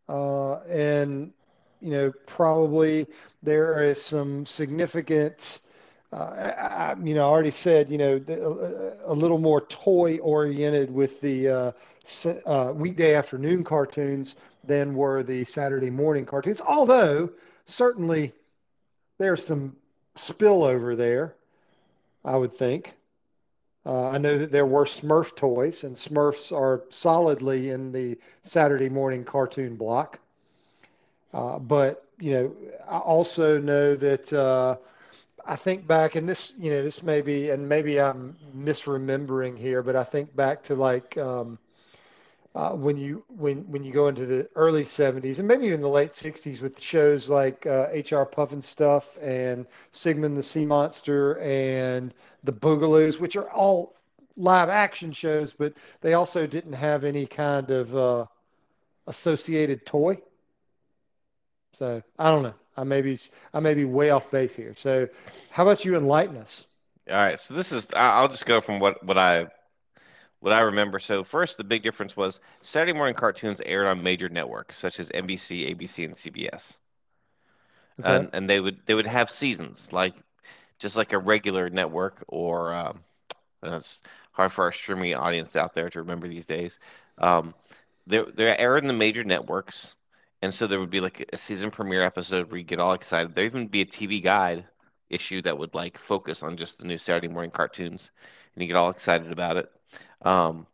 uh, 0.08 0.62
and 0.62 1.34
you 1.84 1.92
know, 1.92 2.12
probably 2.26 3.08
there 3.42 3.84
is 3.84 4.02
some 4.02 4.46
significant, 4.46 5.60
uh, 6.14 6.16
I, 6.16 6.96
you 7.04 7.14
know, 7.14 7.22
I 7.22 7.30
already 7.30 7.52
said, 7.52 7.92
you 7.92 7.98
know, 7.98 8.22
a, 8.28 9.12
a 9.12 9.14
little 9.14 9.38
more 9.38 9.62
toy 9.62 10.18
oriented 10.20 10.90
with 10.90 11.20
the 11.20 11.50
uh, 11.50 11.72
uh, 12.46 12.72
weekday 12.74 13.16
afternoon 13.16 13.64
cartoons 13.64 14.36
than 14.64 14.96
were 14.96 15.24
the 15.24 15.44
Saturday 15.44 15.90
morning 15.90 16.26
cartoons. 16.26 16.62
Although 16.62 17.30
certainly 17.66 18.34
there's 19.18 19.46
some 19.46 19.76
spillover 20.16 20.96
there, 20.96 21.36
I 22.24 22.38
would 22.38 22.56
think. 22.56 22.94
Uh, 23.86 24.10
I 24.10 24.18
know 24.18 24.38
that 24.38 24.52
there 24.52 24.66
were 24.66 24.86
Smurf 24.86 25.36
toys, 25.36 25.84
and 25.84 25.96
Smurfs 25.96 26.56
are 26.56 26.84
solidly 26.90 27.72
in 27.72 27.92
the 27.92 28.18
Saturday 28.42 28.88
morning 28.88 29.26
cartoon 29.26 29.76
block. 29.76 30.20
Uh, 31.34 31.60
but 31.60 32.06
you 32.20 32.32
know, 32.32 32.56
I 32.88 33.00
also 33.00 33.60
know 33.60 33.96
that 33.96 34.32
uh, 34.32 34.78
I 35.46 35.56
think 35.56 35.88
back, 35.88 36.16
and 36.16 36.28
this, 36.30 36.54
you 36.58 36.72
know, 36.72 36.84
this 36.84 37.04
may 37.04 37.22
be, 37.22 37.50
and 37.50 37.68
maybe 37.68 38.00
I'm 38.00 38.38
misremembering 38.56 39.58
here, 39.58 39.82
but 39.82 39.96
I 39.96 40.04
think 40.04 40.36
back 40.36 40.64
to 40.64 40.76
like 40.76 41.18
um, 41.18 41.58
uh, 42.56 42.72
when 42.72 42.98
you 42.98 43.24
when 43.28 43.60
when 43.72 43.84
you 43.84 43.92
go 43.92 44.08
into 44.08 44.26
the 44.26 44.48
early 44.56 44.86
'70s 44.86 45.40
and 45.40 45.48
maybe 45.48 45.66
even 45.66 45.82
the 45.82 45.90
late 45.90 46.12
'60s 46.12 46.62
with 46.62 46.80
shows 46.80 47.30
like 47.30 47.66
uh, 47.66 47.88
H.R. 47.92 48.26
Pufnstuf 48.26 49.18
and 49.22 49.66
Sigmund 49.92 50.38
the 50.38 50.44
Sea 50.44 50.66
Monster 50.66 51.40
and 51.40 52.14
the 52.44 52.54
Bugaloos, 52.54 53.20
which 53.20 53.36
are 53.36 53.50
all 53.50 53.96
live 54.38 54.70
action 54.70 55.12
shows, 55.12 55.54
but 55.54 55.74
they 56.02 56.14
also 56.14 56.46
didn't 56.46 56.74
have 56.74 57.04
any 57.04 57.26
kind 57.26 57.70
of 57.72 57.96
uh, 57.96 58.26
associated 59.08 59.86
toy. 59.86 60.22
So 61.74 62.02
I 62.18 62.32
don't 62.32 62.44
know. 62.44 62.54
I 62.78 62.84
may 62.84 63.02
be 63.02 63.20
I 63.54 63.60
may 63.60 63.74
be 63.74 63.86
way 63.86 64.10
off 64.12 64.32
base 64.32 64.56
here. 64.56 64.74
So 64.78 65.08
how 65.50 65.64
about 65.64 65.86
you 65.86 65.96
enlighten 65.96 66.38
us? 66.38 66.66
All 67.10 67.16
right, 67.16 67.40
so 67.40 67.54
this 67.54 67.72
is 67.72 67.90
I'll 67.96 68.30
just 68.30 68.46
go 68.46 68.62
from 68.62 68.80
what 68.80 69.04
what 69.04 69.18
I 69.18 69.48
what 70.40 70.54
I 70.54 70.62
remember. 70.62 71.00
So 71.00 71.24
first, 71.24 71.58
the 71.58 71.64
big 71.64 71.84
difference 71.84 72.16
was 72.16 72.40
Saturday 72.62 72.94
morning 72.94 73.16
cartoons 73.16 73.62
aired 73.66 73.88
on 73.88 74.04
major 74.04 74.30
networks 74.30 74.78
such 74.78 75.00
as 75.00 75.10
NBC, 75.10 75.76
ABC, 75.76 76.06
and 76.06 76.16
CBS. 76.16 76.78
Okay. 78.00 78.16
and, 78.18 78.30
and 78.34 78.50
they 78.50 78.60
would 78.60 78.80
they 78.86 78.94
would 78.94 79.08
have 79.08 79.30
seasons 79.30 79.94
like 79.94 80.16
just 80.80 80.98
like 80.98 81.14
a 81.14 81.18
regular 81.18 81.70
network 81.70 82.24
or 82.28 82.74
um, 82.74 83.04
it's 83.64 84.02
hard 84.32 84.52
for 84.52 84.66
our 84.66 84.72
streaming 84.72 85.16
audience 85.16 85.56
out 85.56 85.74
there 85.74 85.90
to 85.90 86.00
remember 86.00 86.28
these 86.28 86.46
days. 86.46 86.80
Um, 87.18 87.54
they're 88.08 88.26
they're 88.26 88.60
aired 88.60 88.84
in 88.84 88.88
the 88.88 88.94
major 88.94 89.24
networks, 89.24 89.96
and 90.44 90.54
so 90.54 90.68
there 90.68 90.82
would 90.82 90.90
be 90.90 91.00
like 91.00 91.30
a 91.32 91.38
season 91.38 91.72
premiere 91.72 92.04
episode 92.04 92.52
where 92.52 92.58
you 92.58 92.66
get 92.66 92.82
all 92.82 92.92
excited. 92.92 93.34
There 93.34 93.46
even 93.46 93.68
be 93.68 93.80
a 93.80 93.86
TV 93.86 94.22
guide 94.22 94.66
issue 95.10 95.42
that 95.44 95.58
would 95.58 95.74
like 95.74 95.98
focus 95.98 96.44
on 96.44 96.58
just 96.58 96.80
the 96.80 96.86
new 96.86 96.98
Saturday 96.98 97.30
morning 97.30 97.50
cartoons, 97.50 98.12
and 98.54 98.62
you 98.62 98.68
get 98.68 98.76
all 98.76 98.90
excited 98.90 99.32
about 99.32 99.56
it. 99.56 99.72
Um, 100.22 100.68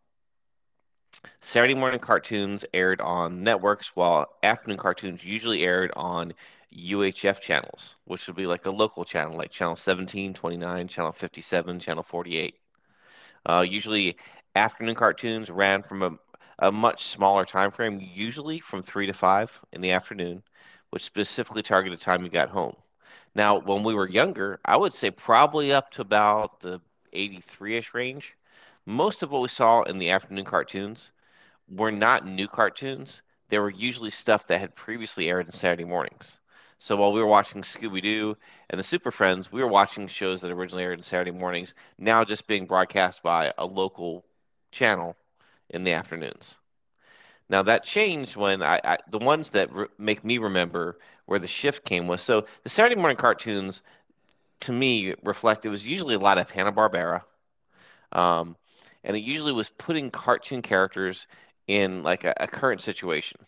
Saturday 1.42 1.76
morning 1.76 2.00
cartoons 2.00 2.66
aired 2.74 3.00
on 3.00 3.44
networks, 3.44 3.96
while 3.96 4.30
afternoon 4.42 4.80
cartoons 4.80 5.24
usually 5.24 5.64
aired 5.64 5.92
on 5.96 6.34
UHF 6.76 7.40
channels, 7.40 7.94
which 8.06 8.26
would 8.26 8.36
be 8.36 8.48
like 8.48 8.66
a 8.66 8.72
local 8.72 9.06
channel, 9.06 9.38
like 9.38 9.52
channel 9.52 9.76
17, 9.76 10.34
29, 10.34 10.88
channel 10.88 11.12
57, 11.12 11.80
channel 11.80 12.02
48. 12.02 12.56
Uh, 13.46 13.64
usually, 13.70 14.18
afternoon 14.56 14.96
cartoons 14.96 15.52
ran 15.52 15.84
from 15.84 16.18
a, 16.60 16.72
much 16.72 17.06
smaller 17.06 17.46
time 17.46 17.72
frame, 17.72 18.00
usually 18.14 18.60
from 18.60 18.82
3 18.82 19.08
to 19.08 19.14
5 19.14 19.66
in 19.72 19.82
the 19.82 19.92
afternoon, 19.92 20.44
which 20.90 21.04
specifically 21.04 21.64
targeted 21.64 22.00
time 22.00 22.24
you 22.24 22.30
got 22.30 22.50
home. 22.50 22.76
Now, 23.36 23.60
when 23.60 23.84
we 23.84 23.96
were 23.96 24.10
younger, 24.10 24.60
I 24.66 24.78
would 24.78 24.94
say 24.94 25.12
probably 25.12 25.72
up 25.72 25.92
to 25.92 26.02
about 26.02 26.60
the 26.60 26.82
83 27.14 27.78
ish 27.78 27.94
range. 27.94 28.36
Most 28.86 29.24
of 29.24 29.32
what 29.32 29.42
we 29.42 29.50
saw 29.50 29.84
in 29.84 29.98
the 30.00 30.10
afternoon 30.10 30.46
cartoons 30.46 31.12
were 31.70 31.92
not 31.92 32.26
new 32.26 32.48
cartoons. 32.48 33.22
They 33.50 33.60
were 33.60 33.70
usually 33.70 34.12
stuff 34.12 34.48
that 34.48 34.60
had 34.60 34.76
previously 34.76 35.30
aired 35.30 35.46
in 35.46 35.52
Saturday 35.52 35.86
mornings. 35.86 36.40
So 36.80 36.96
while 36.96 37.12
we 37.12 37.20
were 37.20 37.28
watching 37.28 37.62
Scooby 37.62 38.02
Doo 38.02 38.38
and 38.70 38.80
the 38.80 38.84
Super 38.84 39.12
Friends, 39.12 39.52
we 39.52 39.62
were 39.62 39.68
watching 39.68 40.08
shows 40.08 40.42
that 40.42 40.52
originally 40.52 40.84
aired 40.84 41.00
in 41.00 41.04
Saturday 41.04 41.32
mornings, 41.32 41.76
now 41.98 42.24
just 42.24 42.48
being 42.48 42.66
broadcast 42.66 43.22
by 43.22 43.54
a 43.58 43.66
local 43.66 44.24
channel 44.72 45.16
in 45.70 45.84
the 45.84 45.94
afternoons. 45.94 46.56
Now 47.50 47.64
that 47.64 47.84
changed 47.84 48.36
when 48.36 48.62
I, 48.62 48.80
I 48.84 48.98
the 49.10 49.18
ones 49.18 49.52
that 49.52 49.74
re- 49.74 49.88
make 49.98 50.24
me 50.24 50.38
remember 50.38 51.00
where 51.26 51.40
the 51.40 51.48
shift 51.48 51.84
came 51.84 52.08
was 52.08 52.22
so 52.22 52.46
the 52.64 52.70
Saturday 52.70 52.96
morning 52.96 53.18
cartoons 53.18 53.82
to 54.62 54.72
me 54.72 55.16
reflect 55.24 55.66
it 55.66 55.70
was 55.70 55.86
usually 55.86 56.16
a 56.16 56.20
lot 56.20 56.38
of 56.38 56.50
Hanna 56.52 56.72
Barbera, 56.72 57.24
um, 58.12 58.56
and 59.04 59.16
it 59.16 59.22
usually 59.22 59.54
was 59.54 59.70
putting 59.78 60.12
cartoon 60.12 60.62
characters 60.62 61.28
in 61.68 62.04
like 62.04 62.24
a, 62.24 62.34
a 62.38 62.48
current 62.48 62.82
situation. 62.82 63.40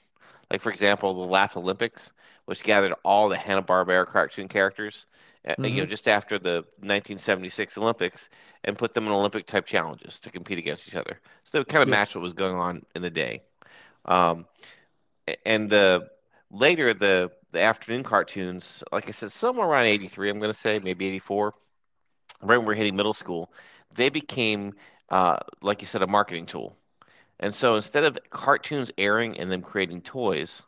Like 0.50 0.62
for 0.62 0.72
example, 0.72 1.14
the 1.14 1.32
Laff-A-Lympics, 1.32 2.12
which 2.46 2.64
gathered 2.64 2.94
all 3.04 3.30
the 3.30 3.38
Hanna 3.38 3.62
Barbera 3.62 4.06
cartoon 4.06 4.48
characters, 4.48 5.06
uh, 5.48 5.56
you 5.64 5.82
know, 5.82 5.86
Mhm. 5.86 5.88
just 5.88 6.08
after 6.08 6.38
the 6.40 6.66
1976 6.82 7.78
Olympics, 7.78 8.30
and 8.64 8.78
put 8.78 8.94
them 8.94 9.06
in 9.08 9.12
Olympic 9.12 9.46
type 9.46 9.66
challenges 9.66 10.20
to 10.20 10.32
compete 10.32 10.60
against 10.60 10.88
each 10.88 10.96
other. 10.96 11.20
So 11.44 11.58
they 11.58 11.60
would 11.60 11.68
kind 11.70 11.84
of 11.84 11.90
Yes. 11.90 11.90
match 11.90 12.16
what 12.16 12.22
was 12.22 12.34
going 12.34 12.56
on 12.56 12.86
in 12.96 13.02
the 13.02 13.10
day. 13.10 13.42
Um, 14.06 14.46
and 15.46 15.70
the 15.70 16.10
later 16.52 16.94
the 16.94 17.32
the 17.52 17.62
afternoon 17.62 18.04
cartoons, 18.04 18.84
like 18.92 19.08
I 19.08 19.12
said, 19.12 19.32
somewhere 19.32 19.68
around 19.68 19.86
83, 19.86 20.30
I'm 20.30 20.40
going 20.40 20.52
to 20.52 20.58
say 20.58 20.80
maybe 20.80 21.08
84, 21.08 21.54
right 22.42 22.58
when 22.58 22.66
we're 22.66 22.74
hitting 22.76 22.96
middle 22.96 23.14
school, 23.14 23.52
they 23.96 24.10
became, 24.10 24.74
uh, 25.10 25.38
like 25.62 25.82
you 25.82 25.88
said, 25.88 26.02
a 26.02 26.08
marketing 26.08 26.46
tool. 26.48 26.76
And 27.40 27.54
so 27.54 27.76
instead 27.76 28.04
of 28.06 28.18
cartoons 28.30 28.92
airing 28.98 29.40
and 29.40 29.52
them 29.52 29.62
creating 29.62 30.02
toys, 30.02 30.62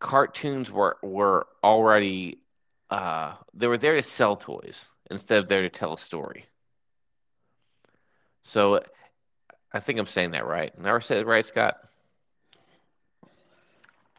cartoons 0.00 0.70
were 0.70 0.96
were 1.02 1.46
already 1.62 2.38
uh, 2.90 3.34
they 3.54 3.66
were 3.66 3.78
there 3.78 3.94
to 3.94 4.02
sell 4.02 4.36
toys 4.36 4.86
instead 5.10 5.38
of 5.40 5.48
there 5.48 5.62
to 5.62 5.68
tell 5.68 5.94
a 5.94 5.98
story. 5.98 6.46
So 8.42 8.80
I 9.72 9.80
think 9.80 9.98
I'm 9.98 10.06
saying 10.06 10.30
that 10.32 10.46
right. 10.46 10.76
Never 10.78 11.00
said 11.00 11.18
it 11.18 11.26
right, 11.26 11.44
Scott. 11.44 11.76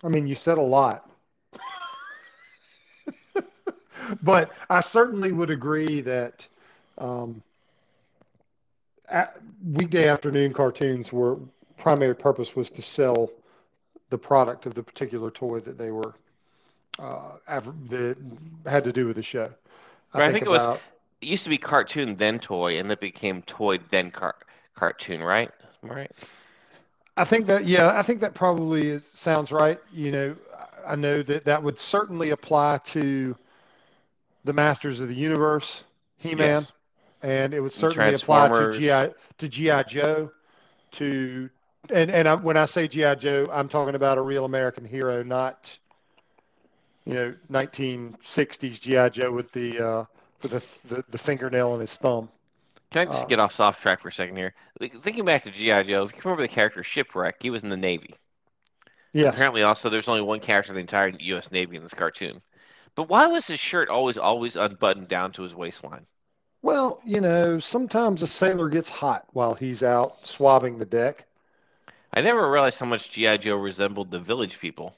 I 0.04 0.08
mean, 0.08 0.28
you 0.28 0.36
said 0.36 0.58
a 0.58 0.62
lot. 0.62 1.10
but 4.22 4.52
I 4.70 4.80
certainly 4.82 5.32
would 5.32 5.50
agree 5.50 6.02
that 6.02 6.48
um, 6.98 7.42
weekday 9.66 10.08
afternoon 10.08 10.54
cartoons 10.54 11.12
were 11.12 11.38
primary 11.78 12.16
purpose 12.16 12.56
was 12.56 12.70
to 12.72 12.82
sell 12.82 13.32
the 14.10 14.18
product 14.18 14.66
of 14.66 14.74
the 14.74 14.84
particular 14.84 15.32
toy 15.32 15.60
that 15.62 15.78
they 15.78 15.92
were 15.92 16.14
uh, 17.00 17.38
that 17.90 18.18
had 18.66 18.84
to 18.84 18.92
do 18.92 19.08
with 19.08 19.16
the 19.16 19.24
show. 19.24 19.52
I 20.14 20.20
Right, 20.20 20.26
I 20.26 20.32
think 20.32 20.46
think 20.46 20.46
it 20.48 20.50
was- 20.50 20.80
It 21.22 21.28
used 21.28 21.44
to 21.44 21.50
be 21.50 21.58
cartoon 21.58 22.16
then 22.16 22.40
toy, 22.40 22.80
and 22.80 22.92
it 22.92 23.00
became 23.00 23.42
toy 23.44 23.78
then 23.90 24.10
car 24.12 24.36
cartoon, 24.76 25.22
right? 25.22 25.52
Right? 25.84 26.12
I 27.18 27.26
think 27.26 27.46
that 27.48 27.66
yeah, 27.66 27.98
I 28.00 28.02
think 28.02 28.22
that 28.22 28.34
probably 28.34 28.88
is, 28.88 29.06
sounds 29.06 29.52
right. 29.52 29.80
You 29.92 30.12
know, 30.12 30.36
I 30.88 30.96
know 30.96 31.22
that 31.24 31.44
that 31.44 31.62
would 31.62 31.78
certainly 31.78 32.30
apply 32.30 32.78
to 32.86 33.36
the 34.46 34.54
Masters 34.54 35.02
of 35.02 35.10
the 35.10 35.16
Universe, 35.16 35.84
He-Man, 36.18 36.62
Yes. 36.62 36.72
and 37.22 37.54
it 37.54 37.60
would 37.60 37.74
certainly 37.74 38.14
apply 38.14 38.48
to 38.48 38.72
GI 38.72 39.14
to 39.38 39.50
GI 39.50 39.84
Joe, 39.84 40.32
to 40.94 41.50
and 41.90 42.10
and 42.10 42.28
I, 42.30 42.36
when 42.36 42.56
I 42.56 42.64
say 42.66 42.88
GI 42.88 43.18
Joe, 43.18 43.50
I'm 43.52 43.68
talking 43.68 43.96
about 43.96 44.18
a 44.18 44.22
real 44.22 44.46
American 44.46 44.86
hero, 44.86 45.22
not 45.22 45.78
you 47.10 47.16
know 47.16 47.36
1960s 47.50 48.80
GI 48.80 49.10
Joe 49.10 49.32
with 49.32 49.52
the 49.52 49.80
uh, 49.80 50.06
with 50.42 50.52
the, 50.52 50.96
the 50.96 51.06
the 51.10 51.18
fingernail 51.18 51.72
on 51.72 51.80
his 51.82 51.96
thumb. 51.98 52.30
Can 52.92 53.02
I 53.02 53.06
just 53.10 53.26
Uh, 53.26 53.28
get 53.28 53.40
off 53.40 53.52
soft 53.52 53.82
track 53.82 54.00
for 54.00 54.10
a 54.10 54.12
second 54.12 54.36
here? 54.36 54.54
Thinking 54.80 55.26
back 55.26 55.42
to 55.44 55.50
G.I. 55.52 55.82
Joe, 55.84 56.04
if 56.04 56.12
you 56.14 56.22
remember 56.24 56.44
the 56.44 56.48
character 56.48 56.84
Shipwreck, 56.84 57.42
he 57.42 57.50
was 57.50 57.64
in 57.64 57.70
the 57.70 57.78
Navy. 57.78 58.14
Yes. 59.14 59.44
Apparently, 59.44 59.64
also, 59.64 59.90
there's 59.90 60.10
only 60.10 60.22
one 60.22 60.42
character 60.42 60.72
in 60.72 60.76
the 60.76 60.82
entire 60.82 61.08
U.S. 61.20 61.52
Navy 61.52 61.78
in 61.78 61.84
this 61.84 61.94
cartoon. 61.94 62.42
But 62.96 63.10
why 63.10 63.28
was 63.28 63.48
his 63.48 63.60
shirt 63.60 63.90
always, 63.90 64.18
always 64.18 64.56
unbuttoned 64.58 65.08
down 65.10 65.32
to 65.34 65.44
his 65.44 65.56
waistline? 65.56 66.08
Well, 66.62 67.02
you 67.04 67.20
know, 67.20 67.60
sometimes 67.60 68.24
a 68.24 68.28
sailor 68.28 68.70
gets 68.70 68.88
hot 68.88 69.26
while 69.34 69.56
he's 69.56 69.84
out 69.84 70.26
swabbing 70.26 70.78
the 70.78 70.86
deck. 70.86 71.26
I 72.14 72.22
never 72.22 72.52
realized 72.52 72.80
how 72.80 72.86
much 72.86 73.10
G.I. 73.10 73.38
Joe 73.38 73.56
resembled 73.56 74.12
the 74.12 74.20
Village 74.20 74.60
People 74.60 74.96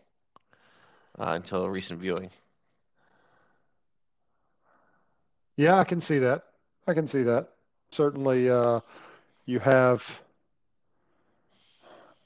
uh, 1.20 1.32
until 1.36 1.64
a 1.64 1.70
recent 1.70 2.00
viewing. 2.00 2.30
Yeah, 5.58 5.78
I 5.78 5.84
can 5.84 6.02
see 6.02 6.20
that. 6.20 6.44
I 6.88 6.94
can 6.94 7.08
see 7.08 7.24
that. 7.24 7.50
Certainly, 7.92 8.50
uh, 8.50 8.80
you 9.46 9.60
have, 9.60 10.22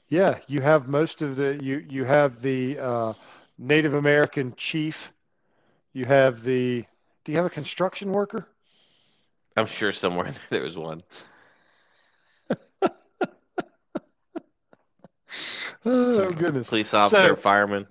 yeah, 0.09 0.37
you 0.47 0.61
have 0.61 0.87
most 0.87 1.21
of 1.21 1.35
the 1.35 1.59
you 1.61 1.83
you 1.89 2.03
have 2.05 2.41
the 2.41 2.77
uh, 2.79 3.13
Native 3.57 3.93
American 3.95 4.53
chief. 4.55 5.11
You 5.93 6.05
have 6.05 6.43
the. 6.43 6.85
Do 7.23 7.31
you 7.31 7.37
have 7.37 7.45
a 7.45 7.49
construction 7.49 8.11
worker? 8.11 8.47
I'm 9.57 9.65
sure 9.65 9.91
somewhere 9.91 10.25
there 10.49 10.59
there 10.59 10.63
was 10.63 10.77
one. 10.77 11.01
Oh 15.87 16.31
goodness. 16.31 16.69
Police 16.69 16.91
officer, 16.93 17.27
So- 17.27 17.35
fireman, 17.35 17.85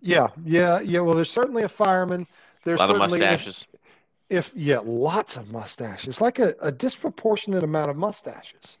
Yeah, 0.00 0.28
yeah, 0.44 0.80
yeah. 0.80 1.00
Well, 1.00 1.14
there's 1.14 1.30
certainly 1.30 1.62
a 1.62 1.68
fireman. 1.68 2.26
There's 2.64 2.80
a 2.80 2.82
lot 2.82 2.90
of 2.90 2.96
certainly 2.96 3.20
if- 3.20 3.30
mustaches. 3.30 3.66
if 4.28 4.52
yeah, 4.54 4.80
lots 4.84 5.36
of 5.36 5.50
mustaches, 5.50 6.20
like 6.20 6.38
a, 6.38 6.54
a 6.60 6.70
disproportionate 6.72 7.64
amount 7.64 7.90
of 7.90 7.96
mustaches. 7.96 8.78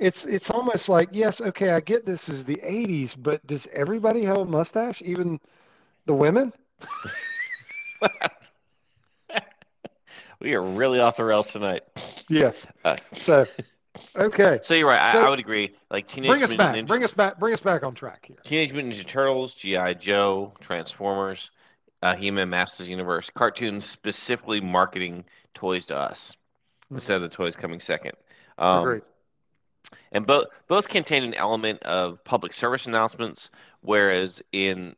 It's 0.00 0.24
it's 0.26 0.50
almost 0.50 0.88
like 0.88 1.08
yes, 1.12 1.40
okay, 1.40 1.70
I 1.70 1.80
get 1.80 2.04
this 2.06 2.28
is 2.28 2.44
the 2.44 2.56
'80s, 2.62 3.14
but 3.16 3.44
does 3.46 3.66
everybody 3.74 4.22
have 4.24 4.38
a 4.38 4.44
mustache, 4.44 5.02
even 5.02 5.40
the 6.06 6.14
women? 6.14 6.52
We 10.40 10.54
are 10.54 10.62
really 10.62 11.00
off 11.00 11.16
the 11.16 11.24
rails 11.24 11.50
tonight. 11.52 11.82
Yes. 12.28 12.66
Uh, 12.84 12.96
So, 13.12 13.46
okay, 14.16 14.58
So 14.62 14.74
you're 14.74 14.88
right. 14.88 15.00
I, 15.00 15.12
So- 15.12 15.24
I 15.24 15.30
would 15.30 15.38
agree. 15.38 15.74
Like 15.90 16.06
Teenage 16.06 16.30
bring 16.30 16.42
us 16.42 16.50
Mutant 16.50 16.58
back, 16.58 16.74
Ninja, 16.76 16.86
bring 16.86 17.04
us 17.04 17.12
back, 17.12 17.38
bring 17.38 17.54
us 17.54 17.60
back 17.60 17.82
on 17.82 17.94
track 17.94 18.26
here. 18.26 18.36
Teenage 18.44 18.72
Mutant 18.72 18.94
Ninja 18.94 19.06
Turtles, 19.06 19.54
G.I. 19.54 19.94
Joe, 19.94 20.52
Transformers, 20.60 21.50
uh, 22.02 22.14
He-Man, 22.14 22.50
Masters 22.50 22.80
of 22.80 22.86
the 22.86 22.90
Universe, 22.90 23.30
cartoons 23.30 23.84
specifically 23.84 24.60
marketing 24.60 25.24
toys 25.54 25.86
to 25.86 25.96
us 25.96 26.36
instead 26.90 27.16
of 27.16 27.22
the 27.22 27.28
toys 27.28 27.56
coming 27.56 27.80
second. 27.80 28.12
Um, 28.58 28.80
Agreed. 28.82 29.02
and 30.12 30.26
both 30.26 30.46
both 30.68 30.88
contain 30.88 31.24
an 31.24 31.34
element 31.34 31.82
of 31.82 32.22
public 32.24 32.52
service 32.52 32.86
announcements, 32.86 33.50
whereas 33.80 34.42
in 34.52 34.94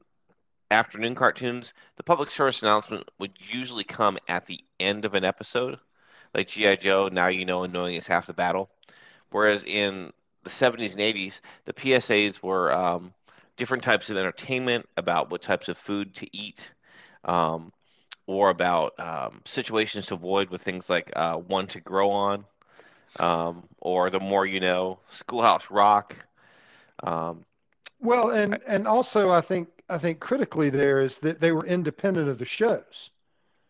afternoon 0.71 1.15
cartoons, 1.15 1.73
the 1.97 2.03
public 2.03 2.31
service 2.31 2.63
announcement 2.63 3.09
would 3.19 3.33
usually 3.51 3.85
come 3.85 4.19
at 4.29 4.47
the 4.47 4.61
end 4.79 5.05
of 5.05 5.15
an 5.15 5.25
episode, 5.25 5.79
like 6.35 6.49
GI 6.49 6.77
Joe. 6.77 7.09
Now 7.13 7.27
you 7.29 7.45
know, 7.45 7.65
and 7.65 7.73
knowing 7.73 7.95
is 7.95 8.07
half 8.07 8.27
the 8.27 8.33
battle. 8.33 8.71
Whereas 9.31 9.65
in 9.65 10.13
the 10.45 10.51
70s 10.51 10.95
and 10.95 11.03
80s, 11.03 11.41
the 11.65 11.73
PSAs 11.73 12.43
were 12.43 12.73
um, 12.73 13.13
different 13.57 13.83
types 13.85 14.11
of 14.11 14.17
entertainment, 14.17 14.89
about 14.97 15.31
what 15.31 15.43
types 15.43 15.69
of 15.69 15.79
food 15.79 16.15
to 16.17 16.37
eat, 16.37 16.73
um, 17.25 17.73
or 18.27 18.51
about 18.51 18.99
um, 19.01 19.41
situations 19.45 20.07
to 20.07 20.15
avoid 20.15 20.51
with 20.51 20.63
things 20.63 20.89
like 20.91 21.11
uh, 21.17 21.37
one 21.37 21.67
to 21.69 21.81
grow 21.81 22.11
on, 22.11 22.45
um, 23.19 23.65
or 23.81 24.11
the 24.11 24.21
more 24.21 24.47
you 24.47 24.61
know, 24.61 24.99
Schoolhouse 25.13 25.71
Rock. 25.71 26.17
Um, 27.03 27.45
Well, 28.01 28.31
and 28.31 28.61
and 28.67 28.89
also 28.89 29.31
I 29.31 29.41
think 29.41 29.69
I 29.89 29.97
think 29.97 30.19
critically 30.19 30.71
there 30.71 31.01
is 31.01 31.19
that 31.19 31.41
they 31.41 31.53
were 31.53 31.65
independent 31.65 32.29
of 32.29 32.39
the 32.39 32.45
shows. 32.45 33.11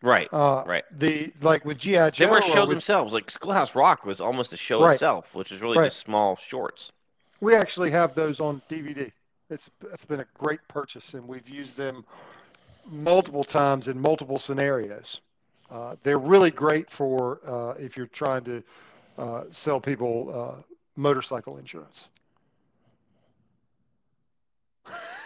Right, 0.01 0.29
Uh, 0.33 0.63
right. 0.65 0.83
the 0.97 1.33
like 1.41 1.65
with 1.65 1.77
GI 1.77 2.11
Joe, 2.11 2.25
They 2.25 2.25
were 2.25 2.37
a 2.39 2.41
show 2.41 2.61
with, 2.65 2.69
themselves. 2.69 3.13
Like 3.13 3.29
Schoolhouse 3.29 3.75
Rock 3.75 4.05
was 4.05 4.21
almost 4.21 4.53
a 4.53 4.57
show 4.57 4.83
Right. 4.83 4.93
itself, 4.93 5.33
which 5.33 5.51
is 5.51 5.61
really 5.61 5.77
Right. 5.77 5.85
just 5.85 5.99
small 5.99 6.35
shorts. 6.35 6.91
we 7.39 7.55
actually 7.55 7.91
have 7.91 8.13
those 8.15 8.39
on 8.39 8.61
DVD. 8.69 9.11
It's 9.49 9.69
it's 9.91 10.05
been 10.05 10.21
a 10.21 10.27
great 10.37 10.59
purchase, 10.67 11.13
and 11.13 11.27
we've 11.27 11.49
used 11.49 11.75
them 11.75 12.05
multiple 12.85 13.43
times 13.43 13.87
in 13.87 13.99
multiple 13.99 14.39
scenarios. 14.39 15.21
Uh, 15.69 15.95
they're 16.03 16.17
really 16.19 16.51
great 16.51 16.89
for 16.89 17.39
uh, 17.45 17.73
if 17.79 17.95
you're 17.97 18.07
trying 18.07 18.43
to 18.43 18.63
uh, 19.17 19.43
sell 19.51 19.79
people 19.79 20.31
uh, 20.33 20.61
motorcycle 20.95 21.57
insurance. 21.57 22.07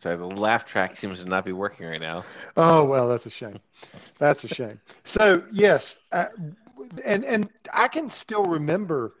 So 0.00 0.16
the 0.16 0.24
laugh 0.24 0.64
track 0.64 0.96
seems 0.96 1.22
to 1.22 1.28
not 1.28 1.44
be 1.44 1.52
working 1.52 1.86
right 1.86 2.00
now. 2.00 2.24
Oh 2.56 2.84
well, 2.84 3.06
that's 3.06 3.26
a 3.26 3.30
shame. 3.30 3.60
That's 4.18 4.44
a 4.44 4.48
shame. 4.48 4.80
So 5.04 5.42
yes, 5.52 5.96
uh, 6.12 6.26
and 7.04 7.24
and 7.24 7.50
I 7.74 7.86
can 7.88 8.08
still 8.08 8.44
remember, 8.44 9.14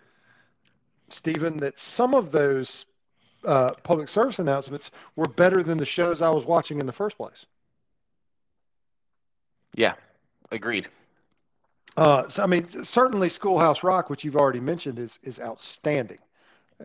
Stephen, 1.10 1.58
that 1.58 1.78
some 1.78 2.14
of 2.14 2.32
those 2.32 2.86
uh, 3.44 3.72
public 3.82 4.08
service 4.08 4.38
announcements 4.38 4.90
were 5.16 5.28
better 5.28 5.62
than 5.62 5.76
the 5.76 5.86
shows 5.86 6.22
I 6.22 6.30
was 6.30 6.44
watching 6.44 6.80
in 6.80 6.86
the 6.86 6.92
first 6.92 7.16
place. 7.16 7.44
Yeah, 9.74 9.94
agreed. 10.50 10.88
Uh, 11.96 12.26
so 12.28 12.42
I 12.42 12.46
mean, 12.46 12.66
certainly 12.68 13.28
Schoolhouse 13.28 13.82
Rock, 13.82 14.08
which 14.08 14.24
you've 14.24 14.36
already 14.36 14.60
mentioned, 14.60 14.98
is 14.98 15.18
is 15.22 15.40
outstanding, 15.40 16.18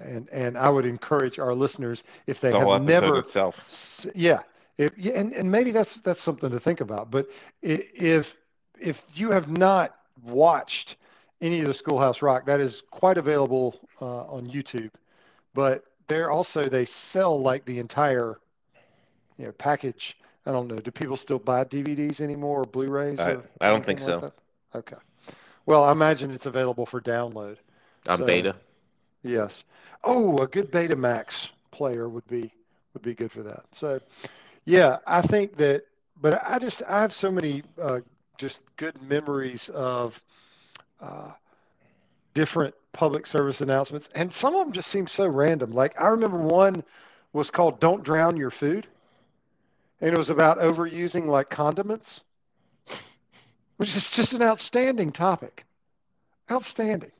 and 0.02 0.30
and 0.32 0.58
I 0.58 0.70
would 0.70 0.86
encourage 0.86 1.40
our 1.40 1.54
listeners 1.54 2.04
if 2.28 2.42
they 2.42 2.52
The 2.52 2.60
have 2.60 2.84
never 2.84 3.18
itself. 3.18 4.06
Yeah, 4.14 4.40
if, 4.78 4.92
yeah, 4.98 5.14
and, 5.14 5.34
and 5.34 5.50
maybe 5.50 5.72
that's 5.72 5.96
that's 5.98 6.22
something 6.22 6.50
to 6.50 6.60
think 6.60 6.82
about. 6.82 7.12
But 7.12 7.30
if 7.62 8.36
if 8.80 9.04
you 9.14 9.32
have 9.32 9.50
not 9.50 9.96
watched 10.24 10.98
any 11.42 11.62
of 11.62 11.68
the 11.68 11.74
Schoolhouse 11.74 12.22
Rock, 12.22 12.46
that 12.46 12.60
is 12.60 12.84
quite 12.92 13.18
available 13.18 13.80
uh, 14.02 14.26
on 14.26 14.48
YouTube. 14.48 14.92
But 15.54 15.84
they're 16.08 16.32
also 16.32 16.68
they 16.68 16.86
sell 16.86 17.40
like 17.42 17.66
the 17.66 17.80
entire 17.80 18.40
you 19.38 19.46
know 19.46 19.52
package. 19.54 20.18
I 20.46 20.52
don't 20.52 20.68
know. 20.68 20.78
Do 20.78 20.92
people 20.92 21.18
still 21.18 21.40
buy 21.40 21.64
DVDs 21.64 22.22
anymore 22.22 22.62
or 22.62 22.66
Blu-rays? 22.66 23.20
I- 23.20 23.32
or 23.34 23.44
I 23.62 23.72
don't 23.72 23.84
think 23.84 24.00
like 24.00 24.08
so. 24.08 24.20
that? 24.20 24.34
Okay. 24.76 24.98
Well, 25.66 25.84
I 25.84 25.92
imagine 25.92 26.30
it's 26.30 26.46
available 26.46 26.86
for 26.86 27.02
download. 27.02 27.58
On 28.08 28.18
So- 28.18 28.26
beta. 28.26 28.56
Yes. 29.26 29.66
Oh, 30.04 30.38
a 30.38 30.48
good 30.48 30.72
Betamax 30.72 31.50
player 31.72 32.08
would 32.08 32.28
be 32.28 32.54
would 32.94 33.02
be 33.02 33.16
good 33.16 33.32
for 33.32 33.42
that. 33.42 33.64
So, 33.72 34.00
yeah, 34.66 35.00
I 35.08 35.22
think 35.24 35.58
that. 35.58 35.84
But 36.22 36.42
I 36.48 36.60
just 36.60 36.84
I 36.88 37.02
have 37.02 37.12
so 37.12 37.32
many 37.32 37.64
uh, 37.82 38.02
just 38.38 38.62
good 38.78 39.02
memories 39.02 39.70
of 39.70 40.22
uh, 41.02 41.32
different 42.36 42.76
public 42.94 43.26
service 43.26 43.62
announcements, 43.62 44.10
and 44.14 44.32
some 44.32 44.54
of 44.54 44.64
them 44.64 44.72
just 44.72 44.90
seem 44.90 45.08
so 45.08 45.28
random. 45.28 45.72
Like 45.72 46.00
I 46.00 46.08
remember 46.10 46.38
one 46.38 46.84
was 47.34 47.50
called 47.50 47.80
"Don't 47.80 48.04
Drown 48.04 48.38
Your 48.38 48.52
Food," 48.52 48.86
and 50.02 50.14
it 50.14 50.18
was 50.18 50.30
about 50.30 50.60
overusing 50.60 51.26
like 51.26 51.50
condiments, 51.50 52.22
which 53.78 53.96
is 53.98 54.12
just 54.12 54.34
an 54.34 54.44
outstanding 54.44 55.12
topic. 55.12 55.66
Outstanding. 56.52 57.12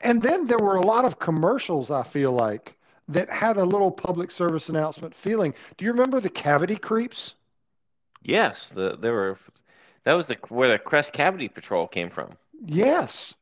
And 0.00 0.22
then 0.22 0.46
there 0.46 0.58
were 0.58 0.76
a 0.76 0.80
lot 0.86 1.04
of 1.04 1.18
commercials, 1.18 1.90
I 1.90 2.02
feel 2.02 2.32
like, 2.32 2.76
that 3.08 3.28
had 3.30 3.56
a 3.56 3.64
little 3.64 3.90
public 3.90 4.30
service 4.30 4.68
announcement 4.68 5.14
feeling. 5.14 5.54
Do 5.76 5.84
you 5.84 5.90
remember 5.92 6.20
the 6.20 6.30
cavity 6.30 6.76
creeps? 6.76 7.34
Yes, 8.22 8.68
the 8.70 8.96
there 8.96 9.12
were. 9.12 9.38
That 10.04 10.14
was 10.14 10.26
the 10.28 10.36
where 10.48 10.68
the 10.68 10.78
Crest 10.78 11.12
Cavity 11.12 11.48
Patrol 11.48 11.86
came 11.86 12.10
from. 12.10 12.30
Yes. 12.64 13.34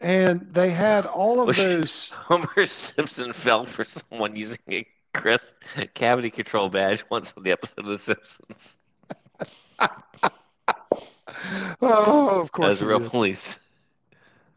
And 0.00 0.46
they 0.52 0.70
had 0.70 1.06
all 1.06 1.40
of 1.40 1.46
Which- 1.48 1.58
those. 1.58 2.10
Homer 2.10 2.66
Simpson 2.66 3.32
fell 3.32 3.64
for 3.64 3.84
someone 3.84 4.36
using 4.36 4.58
a 4.70 4.86
Crest 5.14 5.54
Cavity 5.94 6.30
Control 6.30 6.68
badge 6.68 7.04
once 7.10 7.32
on 7.36 7.42
the 7.42 7.50
episode 7.52 7.80
of 7.80 7.86
The 7.86 7.98
Simpsons 7.98 8.76
Oh, 11.80 12.40
of 12.40 12.52
course 12.52 12.68
as 12.70 12.80
he 12.80 12.86
real 12.86 12.98
did. 13.00 13.10
police. 13.10 13.58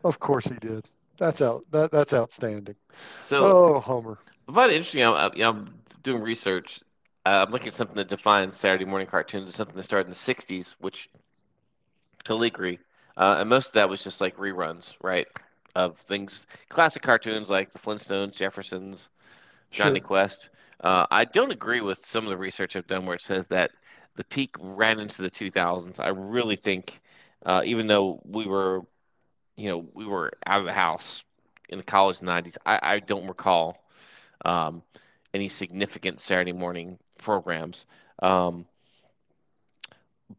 Of 0.04 0.20
course 0.20 0.46
he 0.46 0.56
did. 0.56 0.86
That's 1.20 1.42
out. 1.42 1.66
That, 1.72 1.92
that's 1.92 2.14
outstanding. 2.14 2.76
So 3.20 3.54
Oh, 3.54 3.80
Homer. 3.82 4.20
I 4.50 4.54
find 4.54 4.72
it 4.72 4.76
interesting. 4.76 5.04
I'm, 5.04 5.14
I'm- 5.16 5.32
you 5.36 5.44
know, 5.44 5.50
I'm 5.52 5.84
doing 6.04 6.22
research. 6.24 6.82
Uh, 7.26 7.46
I'm 7.46 7.52
looking 7.52 7.68
at 7.70 7.74
something 7.74 7.98
that 7.98 8.08
defines 8.10 8.58
Saturday 8.58 8.86
morning 8.86 9.08
cartoons 9.08 9.50
as 9.50 9.56
something 9.56 9.76
that 9.76 9.84
started 9.84 10.08
in 10.08 10.12
the 10.12 10.16
'60s, 10.16 10.76
which 10.80 11.10
totally 12.24 12.48
agree. 12.48 12.80
Uh, 13.18 13.38
and 13.40 13.50
most 13.50 13.68
of 13.68 13.74
that 13.74 13.90
was 13.90 14.04
just 14.04 14.22
like 14.22 14.38
reruns, 14.38 14.94
right, 15.02 15.28
of 15.76 15.98
things, 16.00 16.48
classic 16.70 17.02
cartoons 17.02 17.50
like 17.50 17.72
the 17.72 17.80
Flintstones, 17.80 18.36
Jeffersons, 18.36 19.10
Jonny 19.72 20.00
Sure. 20.00 20.02
Quest. 20.02 20.50
Uh, 20.82 21.08
I 21.12 21.26
don't 21.26 21.52
agree 21.52 21.82
with 21.82 22.06
some 22.06 22.26
of 22.26 22.30
the 22.32 22.38
research 22.38 22.76
I've 22.76 22.88
done 22.88 23.06
where 23.06 23.16
it 23.16 23.22
says 23.22 23.48
that 23.50 23.72
the 24.16 24.26
peak 24.26 24.56
ran 24.60 25.00
into 25.00 25.22
the 25.22 25.30
2000s. 25.32 26.00
I 26.00 26.10
really 26.10 26.56
think, 26.58 27.00
uh, 27.46 27.64
even 27.66 27.88
though 27.88 28.22
we 28.26 28.48
were, 28.48 28.82
you 29.60 29.70
know, 29.70 29.86
we 29.94 30.06
were 30.06 30.34
out 30.46 30.60
of 30.60 30.66
the 30.66 30.74
house 30.74 31.24
in 31.70 31.78
the 31.78 31.84
college 31.84 32.22
90s, 32.22 32.58
I, 32.66 32.80
I 32.82 33.00
don't 33.00 33.28
recall 33.28 33.78
um, 34.46 34.84
any 35.34 35.50
significant 35.50 36.20
Saturday 36.20 36.54
morning 36.54 36.98
programs. 37.18 37.86
Um, 38.22 38.66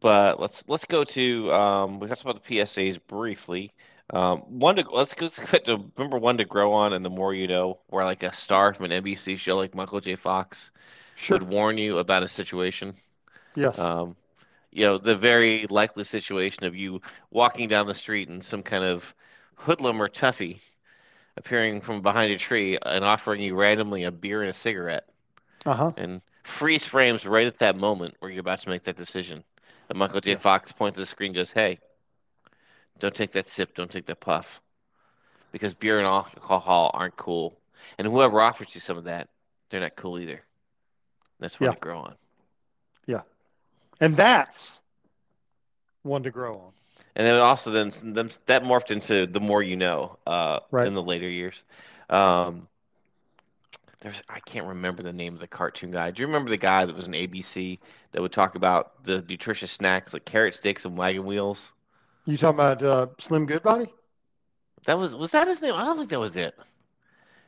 but 0.01 0.39
let's 0.39 0.63
let's 0.67 0.85
go 0.85 1.03
to 1.03 1.51
um, 1.51 1.99
we 1.99 2.07
talked 2.07 2.21
about 2.21 2.35
the 2.41 2.41
PSAs 2.41 2.97
briefly. 3.07 3.71
Um, 4.11 4.39
one 4.59 4.75
to 4.77 4.89
let's 4.91 5.13
go, 5.13 5.25
let's 5.25 5.37
to 5.65 5.83
remember 5.97 6.17
one 6.17 6.37
to 6.37 6.45
grow 6.45 6.73
on, 6.73 6.93
and 6.93 7.05
the 7.05 7.09
more 7.09 7.33
you 7.33 7.47
know, 7.47 7.79
where 7.87 8.05
like 8.05 8.23
a 8.23 8.33
star 8.33 8.73
from 8.73 8.85
an 8.85 8.91
NBC 8.91 9.35
show 9.37 9.57
like 9.57 9.75
Michael 9.75 10.01
J. 10.01 10.15
Fox 10.15 10.71
Sure. 11.15 11.39
would 11.39 11.43
warn 11.43 11.77
you 11.77 11.97
about 11.97 12.23
a 12.23 12.27
situation. 12.27 12.95
Yes. 13.55 13.87
Um, 13.87 14.15
you 14.71 14.85
know, 14.85 14.97
the 14.97 15.15
very 15.15 15.67
likely 15.67 16.03
situation 16.03 16.65
of 16.65 16.75
you 16.75 17.01
walking 17.31 17.67
down 17.69 17.87
the 17.87 17.93
street 17.95 18.29
and 18.29 18.43
some 18.43 18.63
kind 18.63 18.83
of 18.83 19.13
hoodlum 19.55 20.01
or 20.01 20.07
toughie 20.09 20.59
appearing 21.37 21.81
from 21.81 22.01
behind 22.01 22.31
a 22.31 22.37
tree 22.37 22.77
and 22.81 23.03
offering 23.03 23.41
you 23.41 23.55
randomly 23.55 24.03
a 24.03 24.11
beer 24.11 24.41
and 24.41 24.49
a 24.49 24.53
cigarette 24.53 25.07
Uh 25.65 25.73
huh. 25.75 25.91
and 25.97 26.21
freeze 26.43 26.85
frames 26.85 27.25
right 27.25 27.47
at 27.47 27.57
that 27.57 27.75
moment 27.75 28.15
where 28.19 28.31
you're 28.31 28.41
about 28.41 28.59
to 28.61 28.69
make 28.69 28.83
that 28.83 28.97
decision. 28.97 29.43
And 29.89 29.97
Michael 29.99 30.21
J. 30.21 30.35
Yes. 30.35 30.35
Fox 30.35 30.71
points 30.71 30.95
to 30.95 31.01
the 31.01 31.05
screen 31.05 31.29
and 31.29 31.35
goes, 31.35 31.51
Hey, 31.51 31.79
don't 32.99 33.13
take 33.15 33.31
that 33.31 33.45
sip, 33.45 33.73
don't 33.75 33.91
take 33.91 34.05
that 34.07 34.19
puff. 34.19 34.61
Because 35.51 35.73
beer 35.73 35.97
and 35.97 36.07
alcohol 36.07 36.91
aren't 36.93 37.15
cool. 37.17 37.59
And 37.97 38.07
whoever 38.07 38.41
offers 38.41 38.73
you 38.75 38.81
some 38.81 38.97
of 38.97 39.05
that, 39.05 39.29
they're 39.69 39.81
not 39.81 39.95
cool 39.95 40.19
either. 40.19 40.41
That's 41.39 41.59
when 41.59 41.69
Yeah. 41.69 41.71
to 41.71 41.77
grow 41.77 41.99
on. 41.99 42.15
And 44.01 44.17
that's 44.17 44.81
one 46.03 46.23
to 46.23 46.31
grow 46.31 46.55
on. 46.57 46.71
And 47.15 47.27
then 47.27 47.35
also 47.39 47.71
then 47.71 47.89
them 48.13 48.29
that 48.47 48.63
morphed 48.63 48.91
into 48.91 49.27
the 49.27 49.39
more 49.39 49.61
you 49.61 49.75
know 49.75 50.17
uh, 50.25 50.59
Right. 50.71 50.87
in 50.87 50.93
the 50.93 51.03
later 51.03 51.29
years. 51.29 51.63
Um, 52.09 52.67
there's 54.01 54.21
I 54.27 54.39
can't 54.39 54.65
remember 54.67 55.03
the 55.03 55.13
name 55.13 55.33
of 55.33 55.39
the 55.39 55.47
cartoon 55.47 55.91
guy. 55.91 56.11
Do 56.11 56.21
you 56.21 56.27
remember 56.27 56.49
the 56.49 56.57
guy 56.57 56.85
that 56.85 56.95
was 56.95 57.07
an 57.07 57.13
ABC 57.13 57.79
that 58.11 58.21
would 58.21 58.31
talk 58.31 58.55
about 58.55 59.03
the 59.03 59.23
nutritious 59.29 59.71
snacks 59.71 60.13
like 60.13 60.25
carrot 60.25 60.55
sticks 60.55 60.85
and 60.85 60.97
wagon 60.97 61.25
wheels? 61.25 61.71
You 62.25 62.37
talking 62.37 62.55
about 62.55 62.81
uh, 62.83 63.07
Slim 63.19 63.45
Goodbody? 63.45 63.93
That 64.85 64.97
was 64.97 65.15
was 65.15 65.31
that 65.31 65.47
his 65.47 65.61
name? 65.61 65.75
I 65.75 65.85
don't 65.85 65.97
think 65.97 66.09
that 66.09 66.19
was 66.19 66.37
it. 66.37 66.57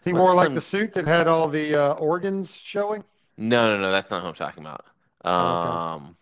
He 0.04 0.14
wore 0.14 0.36
like 0.36 0.54
the 0.54 0.62
suit 0.62 0.94
that 0.94 1.08
had 1.08 1.28
all 1.28 1.48
the 1.48 1.76
uh, 1.76 1.94
organs 1.94 2.56
showing. 2.56 3.04
No, 3.38 3.70
no, 3.74 3.82
no, 3.82 3.92
that's 3.92 4.12
not 4.12 4.22
who 4.22 4.28
I'm 4.28 4.34
talking 4.36 4.64
about. 4.64 4.86
Oh. 5.26 5.32
Um, 5.32 6.18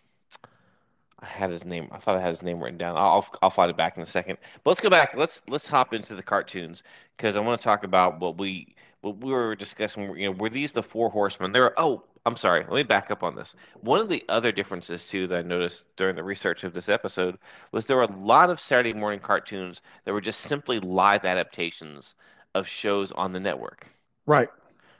I 1.22 1.26
had 1.26 1.50
his 1.50 1.64
name. 1.64 1.88
I 1.92 1.98
thought 1.98 2.16
I 2.16 2.20
had 2.20 2.30
his 2.30 2.42
name 2.42 2.60
written 2.62 2.78
down. 2.78 2.96
I'll 2.96 3.26
I'll 3.42 3.50
find 3.50 3.70
it 3.70 3.76
back 3.76 3.96
in 3.96 4.02
a 4.02 4.06
second. 4.06 4.38
But 4.64 4.70
let's 4.70 4.80
go 4.80 4.90
back. 4.90 5.14
Let's 5.16 5.40
let's 5.48 5.68
hop 5.68 5.94
into 5.94 6.14
the 6.16 6.22
cartoons 6.22 6.82
because 7.16 7.36
I 7.36 7.40
want 7.40 7.60
to 7.60 7.64
talk 7.64 7.84
about 7.84 8.18
what 8.20 8.38
we 8.38 8.74
what 9.02 9.18
we 9.18 9.30
were 9.32 9.54
discussing. 9.54 10.16
You 10.16 10.26
know, 10.26 10.32
were 10.32 10.50
these 10.50 10.72
the 10.72 10.82
four 10.82 11.10
horsemen? 11.10 11.52
There. 11.52 11.64
Are, 11.64 11.74
oh, 11.76 12.02
I'm 12.26 12.36
sorry. 12.36 12.60
Let 12.64 12.72
me 12.72 12.82
back 12.82 13.10
up 13.12 13.22
on 13.22 13.36
this. 13.36 13.54
One 13.82 14.00
of 14.00 14.08
the 14.08 14.24
other 14.28 14.50
differences 14.50 15.06
too 15.06 15.26
that 15.28 15.38
I 15.38 15.42
noticed 15.42 15.84
during 15.96 16.16
the 16.16 16.24
research 16.24 16.64
of 16.64 16.74
this 16.74 16.88
episode 16.88 17.38
was 17.70 17.86
there 17.86 17.96
were 17.96 18.02
a 18.02 18.16
lot 18.18 18.50
of 18.50 18.60
Saturday 18.60 18.92
morning 18.92 19.20
cartoons 19.20 19.80
that 20.04 20.12
were 20.12 20.20
just 20.20 20.40
simply 20.40 20.80
live 20.80 21.24
adaptations 21.24 22.14
of 22.56 22.66
shows 22.66 23.12
on 23.12 23.32
the 23.32 23.40
network. 23.40 23.86
Right. 24.26 24.48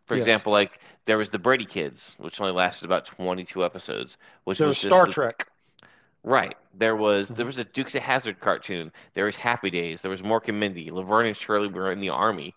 For 0.06 0.14
Yes. 0.16 0.22
example, 0.22 0.52
like 0.52 0.78
there 1.04 1.18
was 1.18 1.30
the 1.30 1.38
Brady 1.38 1.64
Kids, 1.64 2.14
which 2.18 2.40
only 2.40 2.52
lasted 2.52 2.86
about 2.86 3.04
22 3.06 3.64
episodes, 3.64 4.16
which 4.44 4.58
There 4.58 4.66
was 4.68 4.82
was 4.82 4.90
Star 4.92 5.06
the- 5.06 5.12
Trek. 5.12 5.48
Right. 6.24 6.56
There 6.74 6.96
was 6.96 7.30
there 7.30 7.44
Mhm. 7.44 7.46
was 7.46 7.58
a 7.58 7.64
Dukes 7.64 7.94
of 7.94 8.02
Hazzard 8.02 8.40
cartoon. 8.40 8.92
There 9.14 9.24
was 9.24 9.36
Happy 9.36 9.70
Days. 9.70 10.02
There 10.02 10.10
was 10.10 10.22
Mork 10.22 10.48
and 10.48 10.60
Mindy. 10.60 10.90
Laverne 10.90 11.26
and 11.26 11.36
Shirley 11.36 11.68
were 11.68 11.90
in 11.92 12.00
the 12.00 12.10
army. 12.10 12.54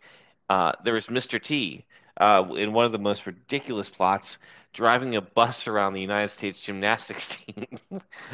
Uh, 0.49 0.73
there 0.83 0.93
was 0.93 1.09
Mr. 1.09 1.39
T. 1.39 1.85
Uh, 2.19 2.45
in 2.57 2.73
one 2.73 2.85
of 2.85 2.91
the 2.91 2.99
most 2.99 3.25
ridiculous 3.25 3.89
plots, 3.89 4.37
driving 4.73 5.15
a 5.15 5.21
bus 5.21 5.67
around 5.67 5.93
the 5.93 6.01
United 6.01 6.29
States 6.29 6.59
gymnastics 6.61 7.37
team 7.37 7.67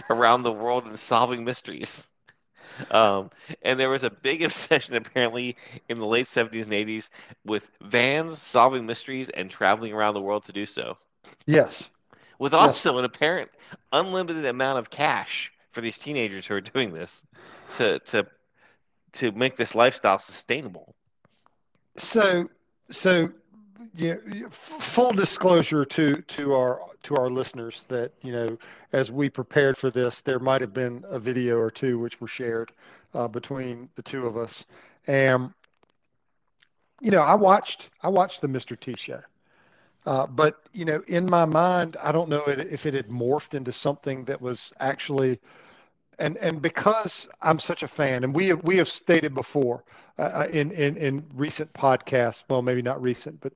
around 0.09 0.43
the 0.43 0.51
world 0.51 0.85
and 0.85 0.99
solving 0.99 1.43
mysteries. 1.45 2.07
Um, 2.91 3.31
and 3.63 3.79
there 3.79 3.89
was 3.89 4.03
a 4.03 4.09
big 4.09 4.43
obsession 4.43 4.95
apparently 4.95 5.57
in 5.89 5.99
the 5.99 6.05
late 6.05 6.27
70s 6.27 6.65
and 6.65 6.73
80s 6.73 7.09
with 7.45 7.69
vans 7.81 8.37
solving 8.41 8.85
mysteries 8.85 9.29
and 9.29 9.49
traveling 9.49 9.93
around 9.93 10.13
the 10.15 10.21
world 10.21 10.45
to 10.45 10.53
do 10.53 10.65
so 10.65 10.97
Yes. 11.47 11.89
with 12.39 12.53
Yes. 12.57 12.89
also 12.89 12.97
an 12.97 13.05
apparent 13.05 13.49
unlimited 13.91 14.45
amount 14.45 14.79
of 14.79 14.89
cash 14.89 15.51
for 15.71 15.81
these 15.81 15.97
teenagers 15.97 16.45
who 16.45 16.55
are 16.55 16.61
doing 16.61 16.93
this 16.93 17.23
to 17.71 17.99
to 17.99 18.25
to 19.13 19.31
make 19.33 19.55
this 19.55 19.75
lifestyle 19.75 20.19
sustainable. 20.19 20.95
So, 21.97 22.49
so 22.89 23.29
yeah, 23.95 24.15
full 24.49 25.11
disclosure 25.11 25.83
to 25.85 26.21
to 26.21 26.53
our 26.53 26.81
to 27.03 27.15
our 27.15 27.29
listeners 27.29 27.85
that 27.89 28.13
you 28.21 28.31
know, 28.31 28.57
as 28.93 29.11
we 29.11 29.29
prepared 29.29 29.77
for 29.77 29.89
this, 29.89 30.21
there 30.21 30.39
might 30.39 30.61
have 30.61 30.73
been 30.73 31.03
a 31.09 31.19
video 31.19 31.57
or 31.57 31.69
two 31.69 31.99
which 31.99 32.21
were 32.21 32.27
shared 32.27 32.71
uh, 33.13 33.27
between 33.27 33.89
the 33.95 34.01
two 34.01 34.25
of 34.25 34.37
us, 34.37 34.65
and 35.07 35.51
you 37.01 37.11
know, 37.11 37.21
I 37.21 37.35
watched 37.35 37.89
I 38.01 38.09
watched 38.09 38.41
the 38.41 38.47
Mr. 38.47 38.79
T 38.79 38.95
show, 38.95 39.21
uh, 40.05 40.27
but 40.27 40.61
you 40.73 40.85
know, 40.85 41.03
in 41.07 41.29
my 41.29 41.45
mind, 41.45 41.97
I 42.01 42.11
don't 42.11 42.29
know 42.29 42.43
if 42.47 42.85
it 42.85 42.93
had 42.93 43.09
morphed 43.09 43.53
into 43.53 43.71
something 43.71 44.25
that 44.25 44.41
was 44.41 44.73
actually 44.79 45.39
and 46.19 46.37
and 46.37 46.61
because 46.61 47.27
I'm 47.41 47.59
such 47.59 47.83
a 47.83 47.87
fan, 47.87 48.23
and 48.23 48.33
we 48.33 48.47
have 48.47 48.63
we 48.63 48.77
have 48.77 48.87
stated 48.87 49.33
before 49.33 49.83
uh, 50.17 50.47
in 50.51 50.71
in 50.71 50.95
in 50.97 51.25
recent 51.33 51.71
podcasts, 51.73 52.43
well, 52.49 52.61
maybe 52.61 52.81
not 52.81 53.01
recent, 53.01 53.41
but 53.41 53.53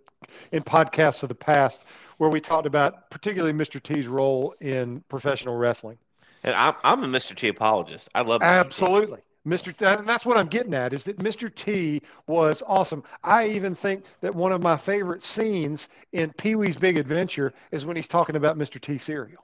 in 0.51 0.63
podcasts 0.63 1.23
of 1.23 1.29
the 1.29 1.35
past, 1.35 1.85
where 2.17 2.29
we 2.29 2.41
talked 2.41 2.65
about 2.65 3.09
particularly 3.11 3.53
Mr. 3.53 3.81
T's 3.81 4.07
role 4.07 4.55
in 4.61 5.01
professional 5.09 5.55
wrestling. 5.55 5.97
And 6.43 6.55
I'm 6.55 6.73
I'm 6.83 7.03
a 7.03 7.07
Mr. 7.07 7.35
T 7.35 7.47
apologist. 7.47 8.09
I 8.15 8.21
love 8.21 8.41
Mr. 8.41 8.63
T. 8.63 9.15
Mr. 9.45 9.75
T, 9.75 9.85
and 9.85 10.07
that's 10.07 10.25
what 10.25 10.37
I'm 10.37 10.47
getting 10.47 10.73
at 10.73 10.93
is 10.93 11.03
that 11.05 11.19
Mr. 11.19 11.53
T 11.53 12.01
was 12.27 12.63
awesome. 12.65 13.03
I 13.23 13.47
even 13.47 13.75
think 13.75 14.05
that 14.21 14.33
one 14.33 14.51
of 14.51 14.63
my 14.63 14.77
favorite 14.77 15.23
scenes 15.23 15.87
in 16.13 16.33
Pee 16.33 16.55
Wee's 16.55 16.77
Big 16.77 16.97
Adventure 16.97 17.53
is 17.71 17.85
when 17.85 17.95
he's 17.95 18.07
talking 18.07 18.35
about 18.35 18.57
Mr. 18.57 18.81
T 18.81 18.97
cereal. 18.97 19.43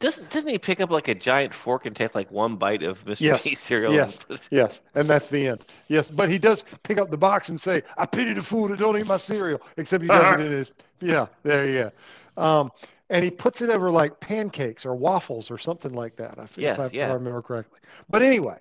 Doesn't 0.00 0.28
doesn't 0.30 0.48
he 0.48 0.58
pick 0.58 0.80
up 0.80 0.90
like 0.90 1.08
a 1.08 1.14
giant 1.14 1.54
fork 1.54 1.86
and 1.86 1.94
take 1.94 2.14
like 2.14 2.30
one 2.30 2.56
bite 2.56 2.82
of 2.82 3.04
Mr. 3.04 3.20
Yes. 3.20 3.42
T 3.44 3.54
cereal? 3.54 3.92
Yes. 3.92 4.18
and 4.28 4.48
Yes, 4.50 4.82
and 4.94 5.08
that's 5.08 5.28
the 5.28 5.46
end. 5.46 5.64
Yes, 5.88 6.10
but 6.10 6.28
he 6.28 6.38
does 6.38 6.64
pick 6.82 6.98
up 6.98 7.10
the 7.10 7.16
box 7.16 7.48
and 7.48 7.60
say, 7.60 7.82
"I 7.96 8.06
pity 8.06 8.32
the 8.32 8.42
fool 8.42 8.68
that 8.68 8.78
don't 8.78 8.98
eat 8.98 9.06
my 9.06 9.16
cereal." 9.16 9.60
Except 9.76 10.02
he 10.02 10.08
does 10.08 10.40
it 10.40 10.44
in 10.44 10.52
his 10.52 10.72
yeah. 11.00 11.26
There 11.42 11.66
you 11.66 11.90
go. 12.36 12.42
Um, 12.42 12.72
and 13.10 13.24
he 13.24 13.30
puts 13.30 13.62
it 13.62 13.70
over 13.70 13.90
like 13.90 14.20
pancakes 14.20 14.84
or 14.84 14.94
waffles 14.94 15.50
or 15.50 15.58
something 15.58 15.92
like 15.92 16.16
that. 16.16 16.38
If, 16.38 16.58
Yes, 16.58 16.78
if, 16.78 16.80
I, 16.80 16.86
if. 16.86 17.10
I 17.10 17.14
remember 17.14 17.42
correctly. 17.42 17.80
But 18.08 18.22
anyway, 18.22 18.58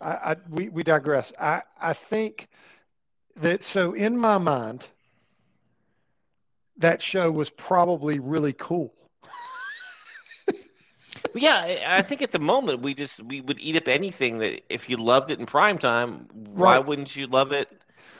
I, 0.00 0.32
I 0.32 0.36
we 0.48 0.68
we 0.68 0.82
digress. 0.82 1.32
I 1.40 1.62
I 1.80 1.92
think 1.94 2.48
that 3.36 3.62
so 3.62 3.92
in 3.92 4.16
my 4.18 4.38
mind, 4.38 4.88
that 6.76 7.02
show 7.02 7.30
was 7.30 7.50
probably 7.50 8.18
really 8.18 8.52
cool. 8.52 8.94
Yeah, 11.34 11.82
I 11.86 12.02
think 12.02 12.22
at 12.22 12.32
the 12.32 12.38
moment 12.38 12.80
we 12.82 12.94
just 12.94 13.22
we 13.22 13.40
would 13.40 13.58
eat 13.60 13.76
up 13.76 13.88
anything 13.88 14.38
that 14.38 14.62
if 14.72 14.88
you 14.88 14.96
loved 14.96 15.30
it 15.30 15.38
in 15.38 15.46
prime 15.46 15.78
time, 15.78 16.26
why 16.32 16.78
Right. 16.78 16.80
wouldn't 16.80 17.14
you 17.16 17.26
love 17.26 17.52
it 17.52 17.68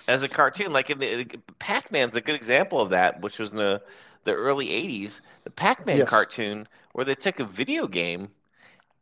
as 0.08 0.22
a 0.22 0.28
cartoon? 0.28 0.72
Like 0.72 0.90
in 0.90 0.98
the 0.98 1.26
Pac-Man's 1.58 2.14
a 2.14 2.20
good 2.20 2.34
example 2.36 2.80
of 2.80 2.90
that, 2.90 3.20
which 3.20 3.38
was 3.38 3.52
in 3.52 3.58
the 3.58 3.82
the 4.24 4.32
early 4.32 4.70
'80s. 4.70 5.20
The 5.44 5.50
Pac-Man 5.50 6.02
Yes. 6.02 6.04
cartoon 6.04 6.68
where 6.92 7.04
they 7.04 7.14
took 7.14 7.40
a 7.40 7.44
video 7.44 7.86
game 7.86 8.28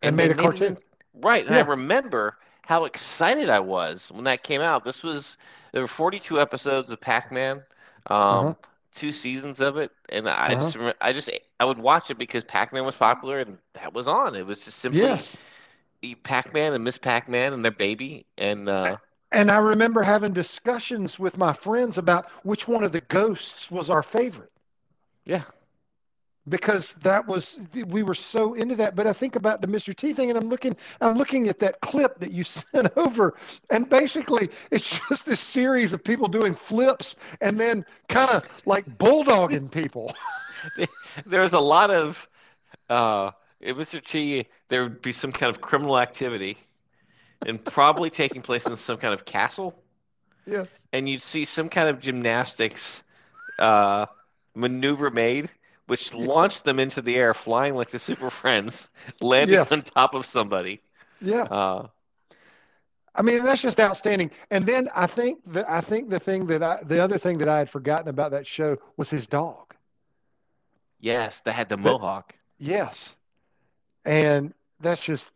And 0.02 0.16
they 0.18 0.24
made 0.24 0.30
a 0.30 0.34
it 0.34 0.36
cartoon. 0.36 0.76
in- 0.76 0.78
right, 1.14 1.44
and 1.46 1.54
Yeah. 1.54 1.56
I 1.56 1.60
remember 1.60 2.38
how 2.68 2.84
excited 2.84 3.50
I 3.50 3.60
was 3.60 4.12
when 4.12 4.24
that 4.24 4.44
came 4.44 4.62
out. 4.62 4.84
This 4.84 5.02
was 5.02 5.36
there 5.72 5.82
were 5.82 5.88
42 5.88 6.40
episodes 6.40 6.90
of 6.90 7.00
Pac-Man, 7.00 7.62
um, 8.08 8.54
Uh-huh. 8.54 8.76
two 8.94 9.12
seasons 9.12 9.60
of 9.60 9.76
it, 9.78 9.92
and 10.10 10.28
I 10.28 10.54
Uh-huh. 10.54 10.72
just 10.72 10.76
I 11.00 11.12
just 11.12 11.30
I 11.60 11.64
would 11.64 11.78
watch 11.78 12.10
it 12.10 12.18
because 12.18 12.44
Pac-Man 12.44 12.84
was 12.84 12.96
popular 12.96 13.40
and 13.40 13.58
that 13.74 13.94
was 13.94 14.08
on. 14.08 14.34
It 14.34 14.46
was 14.46 14.64
just 14.64 14.78
simply 14.78 15.22
Yes. 15.22 15.38
Pac-Man 16.24 16.74
and 16.74 16.84
Miss 16.84 16.98
Pac-Man 16.98 17.52
and 17.52 17.64
their 17.64 17.72
baby, 17.72 18.26
and 18.38 18.68
uh, 18.68 18.98
And 19.32 19.50
I 19.50 19.58
remember 19.58 20.02
having 20.02 20.32
discussions 20.32 21.18
with 21.18 21.36
my 21.36 21.52
friends 21.52 21.98
about 21.98 22.30
which 22.44 22.68
one 22.68 22.84
of 22.84 22.92
the 22.92 23.00
ghosts 23.00 23.70
was 23.70 23.90
our 23.90 24.02
favorite 24.02 24.52
yeah, 25.24 25.44
because 26.48 26.94
that 27.02 27.26
was 27.26 27.58
we 27.86 28.02
were 28.02 28.14
so 28.14 28.54
into 28.54 28.74
that. 28.76 28.96
But 28.96 29.06
I 29.06 29.12
think 29.12 29.36
about 29.36 29.60
the 29.60 29.68
Mr. 29.68 29.94
T 29.94 30.12
thing, 30.12 30.30
and 30.30 30.38
I'm 30.38 30.48
looking, 30.48 30.76
I'm 31.00 31.16
looking 31.16 31.48
at 31.48 31.58
that 31.60 31.80
clip 31.80 32.18
that 32.20 32.32
you 32.32 32.44
sent 32.44 32.88
over, 32.96 33.34
and 33.70 33.88
basically 33.88 34.50
it's 34.70 35.00
just 35.08 35.26
this 35.26 35.40
series 35.40 35.92
of 35.92 36.02
people 36.02 36.28
doing 36.28 36.54
flips 36.54 37.16
and 37.40 37.58
then 37.60 37.84
kind 38.08 38.30
of 38.30 38.44
like 38.66 38.86
bulldogging 38.98 39.70
people. 39.70 40.14
there's 41.26 41.52
a 41.52 41.60
lot 41.60 41.90
of 41.90 42.28
uh, 42.88 43.30
Mr. 43.62 44.02
T. 44.04 44.46
There 44.68 44.82
would 44.84 45.02
be 45.02 45.12
some 45.12 45.32
kind 45.32 45.50
of 45.50 45.60
criminal 45.60 45.98
activity, 45.98 46.58
and 47.46 47.62
probably 47.64 48.10
taking 48.10 48.42
place 48.42 48.66
in 48.66 48.76
some 48.76 48.98
kind 48.98 49.14
of 49.14 49.24
castle. 49.24 49.74
yes. 50.46 50.86
and 50.92 51.08
you'd 51.08 51.22
see 51.22 51.44
some 51.44 51.68
kind 51.68 51.88
of 51.88 52.00
gymnastics 52.00 53.02
uh, 53.58 54.06
maneuver 54.54 55.10
made, 55.10 55.50
which 55.88 56.14
launched 56.14 56.64
them 56.64 56.78
into 56.78 57.02
the 57.02 57.16
air, 57.16 57.34
flying 57.34 57.74
like 57.74 57.90
the 57.90 57.98
Super 57.98 58.30
Friends, 58.30 58.88
landing 59.20 59.54
Yes. 59.54 59.72
on 59.72 59.82
top 59.82 60.14
of 60.14 60.24
somebody. 60.24 60.80
Yeah. 61.20 61.42
Uh, 61.42 61.88
I 63.14 63.22
mean, 63.22 63.44
that's 63.44 63.60
just 63.62 63.80
outstanding. 63.80 64.30
And 64.52 64.64
then 64.64 64.88
I 64.94 65.06
think 65.08 65.40
that 65.46 65.68
I 65.68 65.80
think 65.80 66.08
the 66.10 66.20
thing 66.20 66.46
that 66.46 66.62
I, 66.62 66.78
the 66.84 67.02
other 67.02 67.18
thing 67.18 67.38
that 67.38 67.48
I 67.48 67.58
had 67.58 67.68
forgotten 67.68 68.08
about 68.08 68.30
that 68.30 68.46
show 68.46 68.76
was 68.96 69.10
his 69.10 69.26
dog. 69.26 69.74
yes, 71.00 71.40
they 71.40 71.52
had 71.52 71.68
the 71.68 71.76
But- 71.76 71.92
mohawk. 72.00 72.34
Yes, 72.58 73.14
and 74.04 74.52
that's 74.80 75.02
just. 75.04 75.30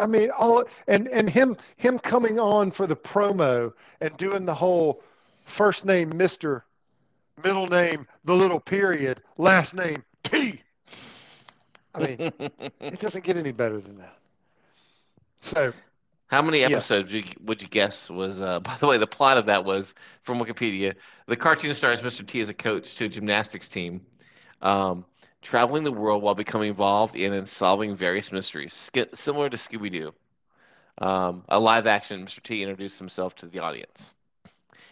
I 0.00 0.06
mean, 0.06 0.30
all 0.30 0.64
and 0.86 1.08
and 1.08 1.28
him 1.28 1.56
him 1.76 1.98
coming 1.98 2.38
on 2.38 2.70
for 2.70 2.86
the 2.86 2.96
promo 2.96 3.72
and 4.00 4.16
doing 4.16 4.46
the 4.46 4.54
whole 4.54 5.02
first 5.44 5.84
name 5.84 6.16
Mister, 6.16 6.64
middle 7.44 7.66
name 7.66 8.06
the 8.24 8.34
little 8.34 8.60
period, 8.60 9.22
last 9.36 9.74
name 9.74 10.04
T. 10.24 10.62
I 11.94 12.00
mean, 12.00 12.20
it 12.90 13.00
doesn't 13.00 13.24
get 13.24 13.36
any 13.36 13.52
better 13.52 13.80
than 13.80 13.98
that. 13.98 14.18
So 15.40 15.72
How 16.28 16.42
many 16.42 16.62
episodes 16.64 17.12
would 17.12 17.26
you, 17.26 17.34
would 17.44 17.62
you 17.62 17.68
guess 17.68 18.10
was? 18.10 18.40
Uh, 18.40 18.60
by 18.60 18.76
the 18.76 18.86
way, 18.86 18.98
the 18.98 19.06
plot 19.06 19.38
of 19.38 19.46
that 19.46 19.64
was 19.64 19.94
from 20.22 20.38
Wikipedia. 20.38 20.94
The 21.26 21.36
cartoon 21.36 21.74
stars 21.74 22.02
Mr. 22.02 22.22
T 22.24 22.40
as 22.40 22.48
a 22.48 22.54
coach 22.54 22.94
to 22.96 23.06
a 23.06 23.08
gymnastics 23.08 23.68
team, 23.68 24.06
um, 24.62 25.04
traveling 25.42 25.84
the 25.84 25.92
world 25.92 26.22
while 26.22 26.34
becoming 26.34 26.68
involved 26.70 27.14
in 27.16 27.32
and 27.32 27.48
solving 27.48 27.94
various 27.96 28.32
mysteries, 28.32 28.74
sk- 28.74 29.14
similar 29.14 29.48
to 29.50 29.56
Scooby 29.56 29.90
Doo. 29.90 30.14
Um, 30.98 31.44
a 31.48 31.58
live 31.58 31.86
action 31.86 32.24
Mr. 32.24 32.40
T 32.40 32.62
introduced 32.62 32.98
himself 32.98 33.34
to 33.36 33.46
the 33.46 33.60
audience. 33.60 34.14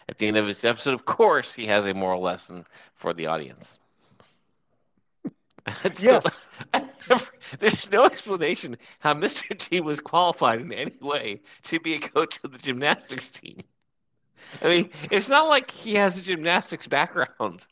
At 0.09 0.17
the 0.17 0.27
end 0.27 0.37
of 0.37 0.47
each 0.47 0.63
episode, 0.63 0.93
of 0.93 1.05
course, 1.05 1.53
he 1.53 1.65
has 1.67 1.85
a 1.85 1.93
moral 1.93 2.21
lesson 2.21 2.65
for 2.95 3.13
the 3.13 3.27
audience. 3.27 3.77
Yes. 5.99 6.25
Never- 7.09 7.25
there's 7.59 7.91
no 7.91 8.05
explanation 8.05 8.77
how 8.99 9.13
Mr. 9.13 9.57
T 9.57 9.81
was 9.81 9.99
qualified 9.99 10.61
in 10.61 10.71
any 10.71 10.97
way 11.01 11.41
to 11.63 11.79
be 11.79 11.95
a 11.95 11.99
coach 11.99 12.39
of 12.43 12.51
the 12.53 12.57
gymnastics 12.57 13.29
team. 13.29 13.61
I 14.61 14.67
mean, 14.67 14.89
it's 15.11 15.27
not 15.27 15.49
like 15.49 15.69
he 15.69 15.95
has 15.95 16.17
a 16.17 16.21
gymnastics 16.21 16.87
background. 16.87 17.65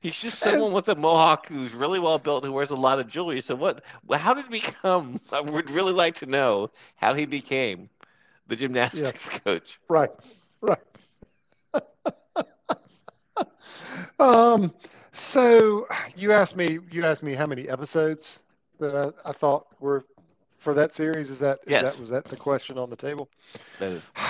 He's 0.00 0.18
just 0.18 0.38
someone 0.38 0.72
with 0.72 0.88
a 0.88 0.94
mohawk 0.94 1.48
who's 1.48 1.74
really 1.74 1.98
well 1.98 2.18
built, 2.18 2.44
who 2.44 2.52
wears 2.52 2.70
a 2.70 2.76
lot 2.76 2.98
of 2.98 3.08
jewelry. 3.08 3.42
So 3.42 3.54
what? 3.54 3.84
How 4.10 4.32
did 4.32 4.46
he 4.46 4.50
become? 4.50 5.20
I 5.32 5.40
would 5.40 5.70
really 5.70 5.92
like 5.92 6.14
to 6.16 6.26
know 6.26 6.70
how 6.96 7.12
he 7.12 7.26
became 7.26 7.90
the 8.46 8.56
gymnastics 8.56 9.28
coach. 9.28 9.78
right, 9.90 10.10
right. 10.62 10.78
um. 14.18 14.72
So 15.12 15.86
you 16.16 16.32
asked 16.32 16.56
me. 16.56 16.78
You 16.90 17.04
asked 17.04 17.22
me 17.22 17.34
how 17.34 17.46
many 17.46 17.68
episodes 17.68 18.42
that 18.78 18.94
I, 18.94 19.30
I 19.30 19.32
thought 19.32 19.66
were 19.80 20.04
for 20.50 20.74
that 20.74 20.92
series. 20.92 21.30
Is 21.30 21.38
that 21.40 21.58
is 21.66 21.72
Yes. 21.72 21.80
that 21.80 22.00
was 22.00 22.10
that 22.10 22.24
the 22.24 22.36
question 22.36 22.78
on 22.78 22.90
the 22.90 22.96
table? 22.96 23.28
That 23.78 23.92
is, 23.92 24.10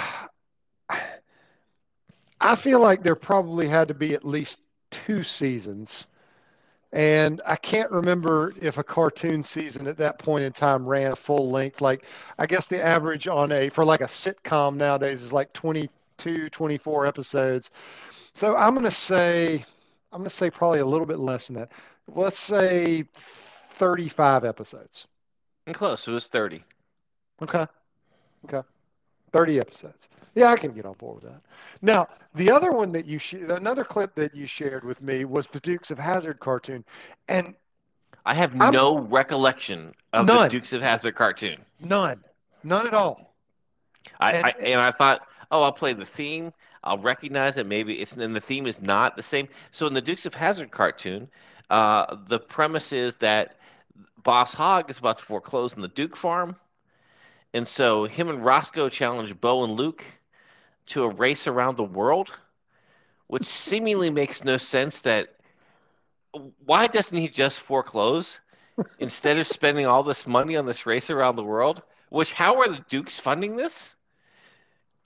I 2.40 2.54
feel 2.54 2.80
like 2.80 3.02
there 3.02 3.14
probably 3.14 3.68
had 3.68 3.88
to 3.88 3.94
be 3.94 4.14
at 4.14 4.24
least 4.24 4.58
two 4.90 5.22
seasons. 5.22 6.06
And 6.92 7.40
I 7.46 7.56
can't 7.56 7.90
remember 7.90 8.52
if 8.60 8.78
a 8.78 8.82
cartoon 8.82 9.42
season 9.42 9.86
at 9.86 9.96
that 9.98 10.18
point 10.18 10.44
in 10.44 10.52
time 10.52 10.86
ran 10.86 11.14
full 11.14 11.50
length. 11.50 11.80
Like, 11.80 12.04
I 12.38 12.46
guess 12.46 12.66
the 12.66 12.84
average 12.84 13.28
on 13.28 13.52
a, 13.52 13.68
for 13.68 13.84
like 13.84 14.00
a 14.00 14.06
sitcom 14.06 14.76
nowadays 14.76 15.22
is 15.22 15.32
like 15.32 15.52
22, 16.20 16.50
24 16.50 17.06
episodes. 17.06 17.70
So 18.34 18.56
I'm 18.56 18.74
going 18.74 18.84
to 18.84 18.90
say, 18.92 19.64
I'm 20.12 20.18
going 20.20 20.28
to 20.30 20.34
say 20.36 20.50
probably 20.50 20.80
a 20.80 20.86
little 20.86 21.06
bit 21.06 21.18
less 21.18 21.46
than 21.46 21.56
that. 21.56 21.72
Let's 22.08 22.38
say 22.38 23.04
35 23.74 24.44
episodes. 24.44 25.06
And 25.66 25.74
close. 25.76 26.06
It 26.06 26.12
was 26.12 26.26
30. 26.26 26.62
Okay. 27.42 27.66
Okay. 28.46 28.66
30 29.32 29.60
episodes. 29.60 30.08
Yeah, 30.34 30.48
I 30.50 30.56
can 30.56 30.72
get 30.72 30.84
on 30.86 30.94
board 30.94 31.22
with 31.22 31.32
that. 31.32 31.42
Now, 31.82 32.08
the 32.34 32.50
other 32.50 32.72
one 32.72 32.92
that 32.92 33.06
you 33.06 33.18
sh- 33.18 33.34
another 33.34 33.84
clip 33.84 34.14
that 34.16 34.34
you 34.34 34.46
shared 34.46 34.84
with 34.84 35.02
me 35.02 35.24
was 35.24 35.46
the 35.48 35.60
Dukes 35.60 35.90
of 35.90 35.98
Hazzard 35.98 36.40
cartoon, 36.40 36.84
and 37.28 37.54
I 38.26 38.34
have 38.34 38.60
I'm- 38.60 38.72
no 38.72 38.98
recollection 38.98 39.94
of 40.12 40.26
None. 40.26 40.42
the 40.44 40.48
Dukes 40.48 40.72
of 40.72 40.82
Hazzard 40.82 41.14
cartoon. 41.14 41.64
none, 41.80 42.22
none 42.64 42.86
at 42.86 42.94
all. 42.94 43.34
I, 44.18 44.32
And- 44.32 44.46
I 44.46 44.50
and 44.60 44.80
I 44.80 44.90
thought, 44.90 45.26
oh, 45.50 45.62
I'll 45.62 45.72
play 45.72 45.92
the 45.92 46.04
theme. 46.04 46.52
I'll 46.82 46.98
recognize 46.98 47.56
it. 47.56 47.66
Maybe 47.66 48.00
it's 48.00 48.12
and 48.12 48.34
the 48.34 48.40
theme 48.40 48.66
is 48.66 48.80
not 48.80 49.16
the 49.16 49.22
same. 49.22 49.48
So 49.70 49.86
in 49.86 49.94
the 49.94 50.00
Dukes 50.00 50.26
of 50.26 50.34
Hazzard 50.34 50.70
cartoon, 50.70 51.28
uh, 51.68 52.16
the 52.26 52.38
premise 52.38 52.92
is 52.92 53.16
that 53.16 53.56
Boss 54.22 54.54
Hogg 54.54 54.90
is 54.90 54.98
about 54.98 55.18
to 55.18 55.24
foreclose 55.24 55.74
on 55.74 55.82
the 55.82 55.88
Duke 55.88 56.16
farm, 56.16 56.56
and 57.52 57.66
so 57.66 58.04
him 58.04 58.28
and 58.28 58.44
Roscoe 58.44 58.88
challenge 58.88 59.38
Bo 59.40 59.64
and 59.64 59.74
Luke 59.74 60.04
to 60.86 61.04
a 61.04 61.08
race 61.08 61.46
around 61.46 61.76
the 61.76 61.84
world, 61.84 62.30
which 63.26 63.44
seemingly 63.44 64.10
makes 64.10 64.44
no 64.44 64.56
sense. 64.56 65.02
That 65.02 65.28
why 66.64 66.86
doesn't 66.86 67.16
he 67.16 67.28
just 67.28 67.60
foreclose 67.60 68.38
instead 68.98 69.38
of 69.38 69.46
spending 69.46 69.86
all 69.86 70.02
this 70.02 70.26
money 70.26 70.56
on 70.56 70.66
this 70.66 70.86
race 70.86 71.10
around 71.10 71.36
the 71.36 71.44
world? 71.44 71.82
Which 72.08 72.32
how 72.32 72.60
are 72.60 72.68
the 72.68 72.84
Dukes 72.88 73.20
funding 73.20 73.56
this? 73.56 73.94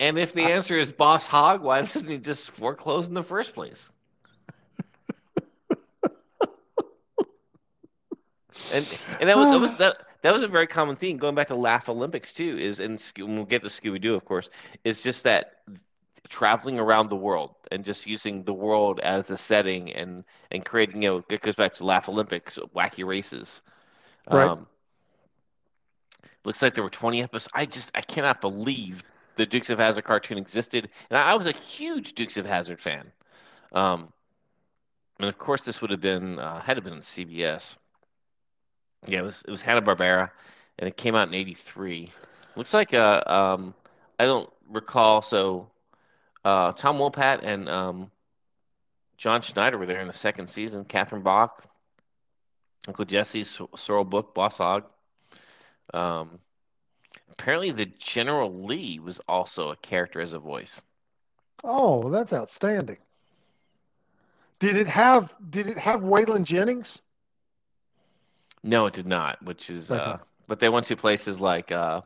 And 0.00 0.18
if 0.18 0.32
the 0.32 0.44
I- 0.44 0.50
answer 0.50 0.74
is 0.74 0.92
Boss 0.92 1.26
Hogg, 1.26 1.62
why 1.62 1.80
doesn't 1.82 2.08
he 2.08 2.18
just 2.18 2.50
foreclose 2.50 3.08
in 3.08 3.14
the 3.14 3.22
first 3.22 3.54
place? 3.54 3.90
And 8.72 9.00
and 9.20 9.28
that 9.28 9.36
was 9.36 9.50
that 9.50 9.60
was 9.60 9.76
that, 9.78 10.06
that 10.22 10.32
was 10.32 10.42
a 10.42 10.48
very 10.48 10.66
common 10.66 10.96
theme 10.96 11.16
going 11.16 11.34
back 11.34 11.48
to 11.48 11.54
Laff-A-Lympics 11.54 12.32
too. 12.32 12.56
Is 12.58 12.80
and 12.80 13.02
we'll 13.18 13.44
get 13.44 13.62
to 13.62 13.68
Scooby 13.68 14.00
Doo 14.00 14.14
of 14.14 14.24
course. 14.24 14.48
Is 14.84 15.02
just 15.02 15.24
that 15.24 15.60
traveling 16.28 16.80
around 16.80 17.10
the 17.10 17.16
world 17.16 17.54
and 17.70 17.84
just 17.84 18.06
using 18.06 18.42
the 18.44 18.54
world 18.54 18.98
as 19.00 19.30
a 19.30 19.36
setting 19.36 19.92
and 19.92 20.24
and 20.50 20.64
creating 20.64 21.02
you 21.02 21.10
know 21.10 21.24
it 21.28 21.42
goes 21.42 21.54
back 21.54 21.74
to 21.74 21.84
Laff-A-Lympics 21.84 22.58
wacky 22.74 23.04
races. 23.06 23.60
Right. 24.30 24.48
Um, 24.48 24.66
looks 26.44 26.62
like 26.62 26.74
there 26.74 26.84
were 26.84 26.90
20 26.90 27.22
episodes. 27.22 27.52
I 27.54 27.66
just 27.66 27.90
I 27.94 28.00
cannot 28.00 28.40
believe 28.40 29.02
the 29.36 29.46
Dukes 29.46 29.70
of 29.70 29.78
Hazzard 29.78 30.04
cartoon 30.04 30.38
existed, 30.38 30.88
and 31.10 31.18
I, 31.18 31.34
was 31.34 31.46
a 31.46 31.52
huge 31.52 32.14
Dukes 32.14 32.36
of 32.36 32.46
Hazzard 32.46 32.80
fan. 32.80 33.10
Um, 33.72 34.12
and 35.18 35.28
of 35.28 35.38
course, 35.38 35.62
this 35.62 35.80
would 35.80 35.90
have 35.90 36.00
been 36.00 36.38
uh, 36.38 36.60
had 36.60 36.76
have 36.76 36.84
been 36.84 36.94
on 36.94 37.00
CBS. 37.00 37.76
Yeah, 39.06 39.20
it 39.20 39.24
was 39.24 39.42
it 39.46 39.50
was 39.50 39.62
Hanna 39.62 39.82
Barbera, 39.82 40.30
and 40.78 40.88
it 40.88 40.96
came 40.96 41.14
out 41.14 41.28
in 41.28 41.34
'83. 41.34 42.06
Looks 42.56 42.74
like 42.74 42.94
uh 42.94 43.22
um 43.26 43.74
I 44.18 44.26
don't 44.26 44.50
recall. 44.68 45.22
So 45.22 45.70
uh, 46.44 46.72
Tom 46.72 46.98
Wopat 46.98 47.40
and 47.42 47.68
um, 47.68 48.10
John 49.16 49.42
Schneider 49.42 49.78
were 49.78 49.86
there 49.86 50.00
in 50.00 50.08
the 50.08 50.14
second 50.14 50.48
season. 50.48 50.84
Catherine 50.84 51.22
Bach, 51.22 51.64
Uncle 52.86 53.04
Jesse, 53.04 53.42
Sorrell 53.42 54.08
Booke, 54.08 54.34
Boss 54.34 54.58
Hogg. 54.58 54.84
Um, 55.92 56.38
apparently, 57.30 57.70
the 57.70 57.86
General 57.86 58.64
Lee 58.64 58.98
was 58.98 59.20
also 59.28 59.70
a 59.70 59.76
character 59.76 60.20
as 60.20 60.32
a 60.32 60.38
voice. 60.38 60.80
Oh, 61.62 62.10
that's 62.10 62.32
outstanding. 62.32 62.98
Did 64.58 64.76
it 64.76 64.86
have 64.86 65.34
Did 65.50 65.68
it 65.68 65.78
have 65.78 66.00
Waylon 66.00 66.44
Jennings? 66.44 67.00
No, 68.62 68.86
it 68.86 68.94
did 68.94 69.06
not. 69.06 69.42
Which 69.42 69.68
is, 69.68 69.90
uh, 69.90 70.18
but 70.46 70.58
they 70.58 70.70
went 70.70 70.86
to 70.86 70.96
places 70.96 71.38
like 71.38 71.70
uh, 71.70 72.00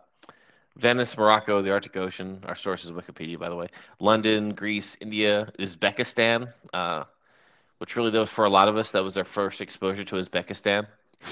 Venice, 0.77 1.17
Morocco, 1.17 1.63
the 1.63 1.73
Arctic 1.73 1.97
Ocean. 1.97 2.43
Our 2.47 2.57
source 2.57 2.85
is 2.85 2.91
Wikipedia, 2.91 3.39
by 3.39 3.49
the 3.49 3.57
way. 3.57 3.69
London, 4.01 4.51
Greece, 4.55 4.97
India, 5.01 5.53
Uzbekistan. 5.59 6.53
Uh, 6.73 7.05
which 7.79 7.95
really, 7.95 8.11
though, 8.11 8.27
for 8.27 8.45
a 8.45 8.51
lot 8.51 8.69
of 8.69 8.77
us, 8.77 8.91
that 8.91 9.05
was 9.05 9.17
our 9.17 9.25
first 9.25 9.61
exposure 9.61 10.05
to 10.05 10.17
Uzbekistan. 10.17 10.87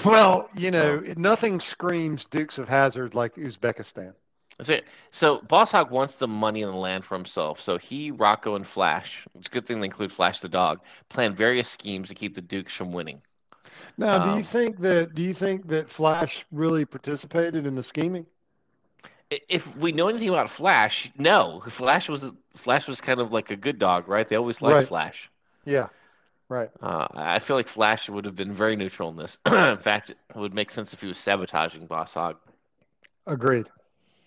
Well, 0.05 0.49
you 0.55 0.71
know, 0.71 1.01
nothing 1.17 1.59
screams 1.59 2.25
Dukes 2.25 2.57
of 2.57 2.67
Hazzard 2.69 3.13
like 3.15 3.35
Uzbekistan. 3.35 4.15
That's 4.57 4.69
it. 4.69 4.85
So 5.11 5.39
Boss 5.41 5.71
Hogg 5.71 5.91
wants 5.91 6.15
the 6.15 6.27
money 6.27 6.63
and 6.63 6.71
the 6.71 6.77
land 6.77 7.05
for 7.05 7.15
himself. 7.15 7.61
So 7.61 7.77
he, 7.77 8.09
Rosco, 8.11 8.55
and 8.55 8.65
Flash, 8.65 9.27
it's 9.37 9.47
a 9.47 9.51
good 9.51 9.67
thing 9.67 9.79
they 9.79 9.85
include 9.85 10.11
Flash 10.11 10.39
the 10.39 10.49
dog, 10.49 10.79
plan 11.09 11.35
various 11.35 11.69
schemes 11.69 12.09
to 12.09 12.15
keep 12.15 12.33
the 12.33 12.41
Dukes 12.41 12.73
from 12.73 12.91
winning. 12.91 13.21
Now, 13.95 14.17
do 14.17 14.29
Um, 14.29 14.31
you 14.31 14.43
think 14.43 14.79
that 14.79 15.13
Do 15.13 15.21
you 15.21 15.35
think 15.35 15.67
that 15.67 15.87
Flash 15.89 16.45
really 16.51 16.83
participated 16.85 17.67
in 17.67 17.75
the 17.75 17.83
scheming? 17.83 18.25
If 19.29 19.67
we 19.75 19.91
know 19.91 20.07
anything 20.07 20.29
about 20.29 20.49
Flash, 20.49 21.11
no. 21.17 21.61
Flash 21.69 22.07
was 22.09 22.31
Flash 22.55 22.87
was 22.87 23.01
kind 23.01 23.19
of 23.19 23.31
like 23.31 23.51
a 23.51 23.55
good 23.57 23.77
dog, 23.79 24.07
right? 24.07 24.27
They 24.27 24.35
always 24.37 24.61
liked 24.61 24.81
Right. 24.81 24.83
Flash. 24.83 25.29
Yeah, 25.65 25.89
right. 26.49 26.69
Uh, 26.81 27.07
I 27.13 27.39
feel 27.39 27.55
like 27.55 27.67
Flash 27.67 28.09
would 28.09 28.25
have 28.25 28.35
been 28.35 28.53
very 28.53 28.75
neutral 28.75 29.09
in 29.09 29.15
this. 29.15 29.37
in 29.45 29.77
fact, 29.77 30.11
it 30.11 30.17
would 30.35 30.53
make 30.53 30.69
sense 30.69 30.93
if 30.93 31.01
he 31.01 31.07
was 31.07 31.17
sabotaging 31.17 31.87
Boss 31.87 32.13
Hogg. 32.13 32.37
Agreed. 33.25 33.67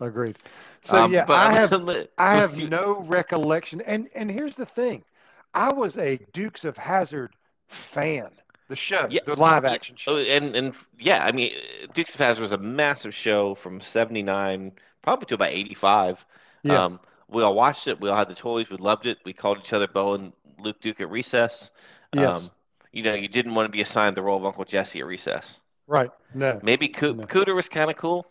Agreed. 0.00 0.38
So 0.82 1.04
Um, 1.04 1.12
yeah, 1.12 1.24
but 1.26 1.36
I 1.36 1.52
have 1.52 1.72
I 2.16 2.34
have 2.36 2.58
no 2.58 3.02
recollection. 3.02 3.80
And 3.82 4.08
and 4.14 4.30
here's 4.30 4.56
the 4.56 4.66
thing, 4.66 5.04
I 5.52 5.72
was 5.72 5.98
a 5.98 6.18
Dukes 6.32 6.64
of 6.64 6.76
Hazzard 6.76 7.34
fan. 7.68 8.30
The 8.68 8.76
show, 8.76 9.06
Yeah, 9.10 9.20
the 9.26 9.38
live 9.38 9.64
action 9.64 9.96
show. 9.96 10.12
Oh, 10.12 10.18
and 10.18 10.54
and 10.56 10.74
yeah, 10.98 11.24
I 11.24 11.32
mean, 11.32 11.52
Dukes 11.92 12.14
of 12.14 12.20
Hazzard 12.20 12.40
was 12.40 12.52
a 12.52 12.58
massive 12.58 13.14
show 13.14 13.54
from 13.54 13.80
'79 13.80 14.72
probably 15.02 15.26
to 15.26 15.34
about 15.34 15.50
'85. 15.50 16.24
Yeah. 16.62 16.84
Um, 16.84 17.00
we 17.28 17.42
all 17.42 17.54
watched 17.54 17.88
it. 17.88 18.00
We 18.00 18.08
all 18.08 18.16
had 18.16 18.28
the 18.28 18.34
toys. 18.34 18.70
We 18.70 18.76
loved 18.76 19.06
it. 19.06 19.18
We 19.24 19.32
called 19.32 19.58
each 19.58 19.72
other 19.72 19.88
Bo 19.88 20.14
and 20.14 20.32
Luke 20.58 20.80
Duke 20.80 21.00
at 21.00 21.10
recess. 21.10 21.70
Yes. 22.12 22.44
Um, 22.44 22.50
you 22.92 23.02
know, 23.02 23.14
you 23.14 23.28
didn't 23.28 23.54
want 23.54 23.66
to 23.66 23.70
be 23.70 23.80
assigned 23.82 24.16
the 24.16 24.22
role 24.22 24.36
of 24.38 24.44
Uncle 24.44 24.64
Jesse 24.64 25.00
at 25.00 25.06
recess. 25.06 25.60
Right. 25.86 26.10
No. 26.34 26.60
Maybe 26.62 26.88
Coo- 26.88 27.14
No. 27.14 27.26
Cooter 27.26 27.54
was 27.54 27.68
kind 27.68 27.90
of 27.90 27.96
cool. 27.96 28.26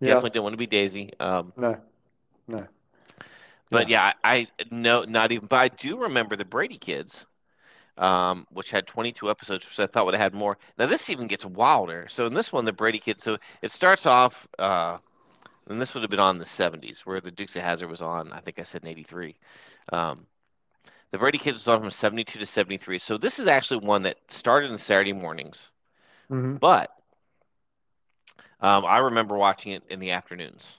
Yeah. 0.00 0.08
Definitely 0.08 0.30
didn't 0.30 0.42
want 0.44 0.52
to 0.54 0.58
be 0.58 0.66
Daisy. 0.66 1.12
Um, 1.20 1.52
No. 1.56 1.78
No. 2.46 2.66
but 3.70 3.88
yeah, 3.88 4.12
I, 4.24 4.34
I 4.38 4.46
no, 4.70 5.02
not 5.04 5.32
even. 5.32 5.46
But 5.46 5.56
I 5.56 5.68
do 5.68 5.98
remember 5.98 6.36
the 6.36 6.44
Brady 6.46 6.78
Kids, 6.78 7.26
um, 7.98 8.46
which 8.50 8.70
had 8.70 8.86
22 8.86 9.28
episodes, 9.30 9.66
which 9.66 9.78
I 9.78 9.86
thought 9.86 10.06
would 10.06 10.14
have 10.14 10.22
had 10.22 10.34
more. 10.34 10.56
Now 10.78 10.86
this 10.86 11.10
even 11.10 11.26
gets 11.26 11.44
wilder. 11.44 12.06
So 12.08 12.26
in 12.26 12.32
this 12.32 12.50
one, 12.52 12.64
the 12.64 12.72
Brady 12.72 12.98
Kids. 12.98 13.22
So 13.22 13.36
it 13.60 13.70
starts 13.70 14.06
off, 14.06 14.48
uh, 14.58 14.98
and 15.68 15.78
this 15.80 15.92
would 15.92 16.02
have 16.02 16.10
been 16.10 16.20
on 16.20 16.38
the 16.38 16.46
70s, 16.46 17.00
where 17.00 17.20
the 17.20 17.30
Dukes 17.30 17.56
of 17.56 17.62
Hazzard 17.62 17.90
was 17.90 18.00
on. 18.00 18.32
I 18.32 18.40
think 18.40 18.58
I 18.58 18.62
said 18.62 18.82
in 18.82 18.88
'83. 18.88 19.36
Um, 19.92 20.26
the 21.10 21.18
Brady 21.18 21.38
Kids 21.38 21.56
was 21.58 21.68
on 21.68 21.80
from 21.80 21.90
72 21.90 22.38
to 22.38 22.46
73. 22.46 22.98
So 22.98 23.18
this 23.18 23.38
is 23.38 23.48
actually 23.48 23.86
one 23.86 24.02
that 24.02 24.16
started 24.28 24.70
in 24.70 24.78
Saturday 24.78 25.12
mornings, 25.12 25.70
hmm 26.30 26.56
but 26.60 26.90
um, 28.60 28.84
I 28.84 28.98
remember 28.98 29.36
watching 29.36 29.72
it 29.72 29.82
in 29.88 30.00
the 30.00 30.12
afternoons, 30.12 30.78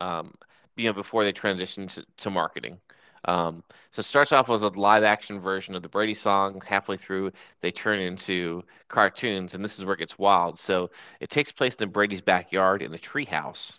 um, 0.00 0.34
you 0.76 0.86
know, 0.86 0.92
before 0.92 1.24
they 1.24 1.32
transitioned 1.32 1.90
to, 1.94 2.04
to 2.18 2.30
marketing. 2.30 2.80
Um, 3.24 3.62
so 3.90 4.00
it 4.00 4.04
starts 4.04 4.32
off 4.32 4.50
as 4.50 4.62
a 4.62 4.68
live 4.68 5.02
action 5.02 5.40
version 5.40 5.74
of 5.74 5.82
the 5.82 5.88
Brady 5.88 6.14
song. 6.14 6.62
Halfway 6.64 6.96
through, 6.96 7.32
they 7.60 7.70
turn 7.70 8.00
into 8.00 8.62
cartoons, 8.88 9.54
and 9.54 9.64
this 9.64 9.78
is 9.78 9.84
where 9.84 9.94
it 9.94 9.98
gets 9.98 10.18
wild. 10.18 10.58
So 10.58 10.90
it 11.20 11.30
takes 11.30 11.52
place 11.52 11.74
in 11.74 11.88
the 11.88 11.92
Brady's 11.92 12.20
backyard 12.22 12.82
in 12.82 12.92
the 12.92 12.98
treehouse, 12.98 13.78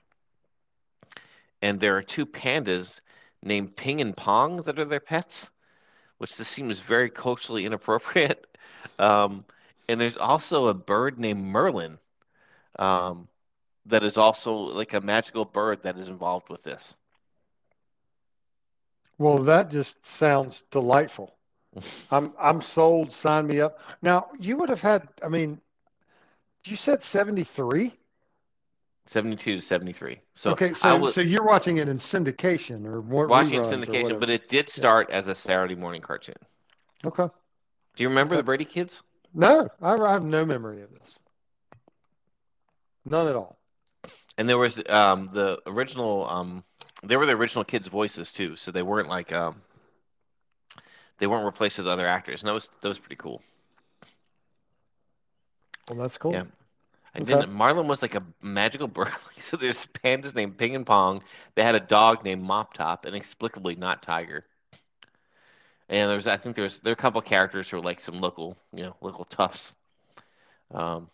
and 1.61 1.79
there 1.79 1.97
are 1.97 2.03
two 2.03 2.25
pandas 2.25 3.01
named 3.41 3.75
Ping 3.75 4.01
and 4.01 4.15
Pong 4.15 4.57
that 4.63 4.79
are 4.79 4.85
their 4.85 4.99
pets, 4.99 5.49
which 6.17 6.37
this 6.37 6.47
seems 6.47 6.79
very 6.79 7.09
culturally 7.09 7.65
inappropriate. 7.65 8.45
Um, 8.99 9.45
and 9.89 9.99
there's 9.99 10.17
also 10.17 10.67
a 10.67 10.73
bird 10.73 11.19
named 11.19 11.43
Merlin 11.43 11.99
um, 12.79 13.27
that 13.85 14.03
is 14.03 14.17
also 14.17 14.53
like 14.53 14.93
a 14.93 15.01
magical 15.01 15.45
bird 15.45 15.83
that 15.83 15.97
is 15.97 16.07
involved 16.07 16.49
with 16.49 16.63
this. 16.63 16.95
Well, 19.17 19.39
that 19.43 19.71
just 19.71 20.05
sounds 20.05 20.63
delightful. 20.71 21.35
I'm 22.11 22.33
I'm 22.39 22.61
sold. 22.61 23.13
Sign 23.13 23.47
me 23.47 23.61
up. 23.61 23.79
Now, 24.01 24.29
you 24.39 24.57
would 24.57 24.69
have 24.69 24.81
had. 24.81 25.07
I 25.23 25.27
mean, 25.29 25.59
you 26.65 26.75
said 26.75 27.03
73. 27.03 27.96
72 29.07 29.55
to 29.55 29.61
73. 29.61 30.19
So 30.35 30.51
okay, 30.51 30.73
so 30.73 30.97
was 30.97 31.15
so 31.15 31.21
you're 31.21 31.43
watching 31.45 31.77
it 31.77 31.89
in 31.89 31.97
syndication 31.97 32.85
or 32.85 33.01
more 33.01 33.27
watching 33.27 33.59
syndication, 33.61 34.19
but 34.19 34.29
it 34.29 34.49
did 34.49 34.69
start 34.69 35.09
as 35.09 35.27
a 35.27 35.35
Saturday 35.35 35.75
morning 35.75 36.01
cartoon. 36.01 36.35
okay. 37.05 37.27
Do 37.95 38.03
you 38.03 38.09
remember 38.09 38.35
Okay. 38.35 38.41
the 38.41 38.43
Brady 38.43 38.65
Kids? 38.65 39.01
No, 39.33 39.69
I, 39.81 39.93
I 39.93 40.11
have 40.13 40.23
no 40.23 40.45
memory 40.45 40.81
of 40.81 40.91
this. 40.91 41.17
None 43.05 43.27
at 43.27 43.35
all. 43.35 43.57
And 44.37 44.47
there 44.47 44.57
was 44.57 44.79
um, 44.89 45.29
the 45.33 45.59
original. 45.65 46.27
Um, 46.29 46.63
they 47.03 47.17
were 47.17 47.25
the 47.25 47.33
original 47.33 47.63
kids' 47.63 47.87
voices 47.87 48.31
too, 48.31 48.55
so 48.55 48.71
they 48.71 48.83
weren't 48.83 49.07
like 49.09 49.31
um, 49.31 49.61
they 51.17 51.27
weren't 51.27 51.45
replaced 51.45 51.77
with 51.77 51.87
other 51.87 52.07
actors. 52.07 52.41
And 52.41 52.47
that 52.49 52.53
was 52.53 52.67
that 52.69 52.87
was 52.87 52.99
pretty 52.99 53.15
cool. 53.15 53.41
Well, 55.89 55.99
that's 55.99 56.17
cool. 56.17 56.33
Yeah. 56.33 56.43
I 57.17 57.21
Okay. 57.21 57.43
didn't. 57.43 57.51
Marlin 57.51 57.87
was 57.87 58.01
like 58.01 58.15
a 58.15 58.23
magical 58.41 58.87
bird. 58.89 59.11
So 59.39 59.57
there's 59.57 59.85
pandas 59.87 60.35
named 60.35 60.57
Ping 60.57 60.75
and 60.75 60.85
Pong. 60.85 61.23
They 61.55 61.63
had 61.63 61.75
a 61.75 61.79
dog 61.79 62.23
named 62.23 62.43
Mop 62.43 62.73
Top, 62.73 63.05
inexplicably 63.05 63.75
not 63.75 64.03
Tiger. 64.03 64.45
And 65.89 66.09
there's, 66.09 66.27
I 66.27 66.37
think 66.37 66.55
there's 66.55 66.79
there 66.79 66.91
are 66.91 66.93
a 66.93 66.95
couple 66.95 67.21
characters 67.21 67.69
who 67.69 67.77
are 67.77 67.81
like 67.81 67.99
some 67.99 68.19
local, 68.21 68.57
you 68.73 68.83
know, 68.83 68.95
local 69.01 69.25
toughs. 69.25 69.73
Um, 70.73 71.09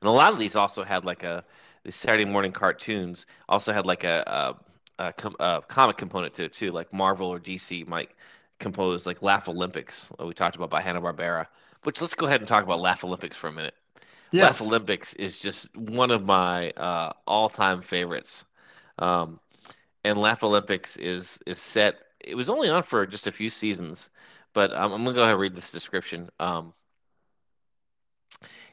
and 0.00 0.08
a 0.08 0.12
lot 0.12 0.32
of 0.32 0.38
these 0.38 0.54
also 0.56 0.82
had 0.84 1.04
like 1.04 1.22
a 1.22 1.44
the 1.84 1.92
Saturday 1.92 2.24
morning 2.24 2.52
cartoons 2.52 3.26
also 3.48 3.72
had 3.72 3.86
like 3.86 4.04
a, 4.04 4.54
a, 4.98 5.04
a, 5.06 5.12
com- 5.14 5.36
a 5.40 5.62
comic 5.66 5.96
component 5.96 6.34
to 6.34 6.44
it 6.44 6.52
too. 6.52 6.70
Like 6.72 6.92
Marvel 6.92 7.28
or 7.28 7.38
DC 7.38 7.84
might 7.84 8.10
compose 8.58 9.06
like 9.06 9.22
Laff-A-Lympics, 9.22 10.10
what 10.16 10.28
we 10.28 10.34
talked 10.34 10.56
about 10.56 10.68
by 10.70 10.80
Hanna 10.82 11.00
Barbera. 11.00 11.46
Which 11.84 12.02
let's 12.02 12.14
go 12.14 12.26
ahead 12.26 12.40
and 12.40 12.48
talk 12.48 12.62
about 12.64 12.80
Laff-A-Lympics 12.80 13.36
for 13.36 13.48
a 13.48 13.52
minute. 13.52 13.74
Yes. 14.30 14.60
Olympics 14.60 15.14
is 15.14 15.38
just 15.38 15.74
one 15.76 16.10
of 16.10 16.24
my 16.24 16.70
uh, 16.70 17.12
all-time 17.26 17.82
favorites. 17.82 18.44
Um, 18.98 19.40
and 20.04 20.18
Laff-A-Lympics 20.18 20.96
is 20.96 21.40
is 21.46 21.58
set. 21.58 21.96
It 22.20 22.34
was 22.34 22.50
only 22.50 22.68
on 22.68 22.82
for 22.82 23.06
just 23.06 23.26
a 23.26 23.32
few 23.32 23.50
seasons, 23.50 24.08
but 24.52 24.72
um, 24.72 24.92
I'm 24.92 25.04
gonna 25.04 25.14
go 25.14 25.22
ahead 25.22 25.32
and 25.32 25.40
read 25.40 25.54
this 25.56 25.70
description. 25.70 26.30
Um, 26.38 26.72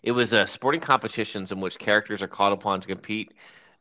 it 0.04 0.12
was 0.12 0.34
uh, 0.34 0.46
sporting 0.46 0.82
competitions 0.82 1.52
in 1.52 1.60
which 1.60 1.78
characters 1.78 2.22
are 2.22 2.28
called 2.28 2.54
upon 2.54 2.82
to 2.82 2.88
compete, 2.88 3.34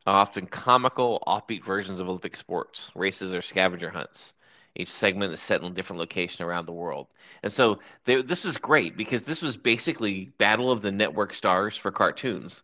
often 0.06 0.46
comical, 0.46 1.22
offbeat 1.26 1.64
versions 1.64 2.00
of 2.00 2.08
Olympic 2.08 2.36
sports, 2.36 2.90
races, 2.94 3.32
or 3.34 3.42
scavenger 3.42 3.90
hunts. 3.90 4.34
Each 4.76 4.90
segment 4.90 5.32
is 5.32 5.40
set 5.40 5.60
in 5.62 5.66
a 5.68 5.70
different 5.74 6.00
location 6.00 6.44
around 6.44 6.66
the 6.66 6.72
world. 6.72 7.06
And 7.42 7.52
so 7.52 7.80
they, 8.04 8.22
this 8.22 8.44
was 8.44 8.56
great 8.58 8.96
because 8.96 9.24
this 9.24 9.42
was 9.42 9.56
basically 9.56 10.26
Battle 10.38 10.70
of 10.70 10.82
the 10.82 10.92
Network 10.92 11.34
Stars 11.34 11.76
for 11.76 11.90
cartoons. 11.90 12.62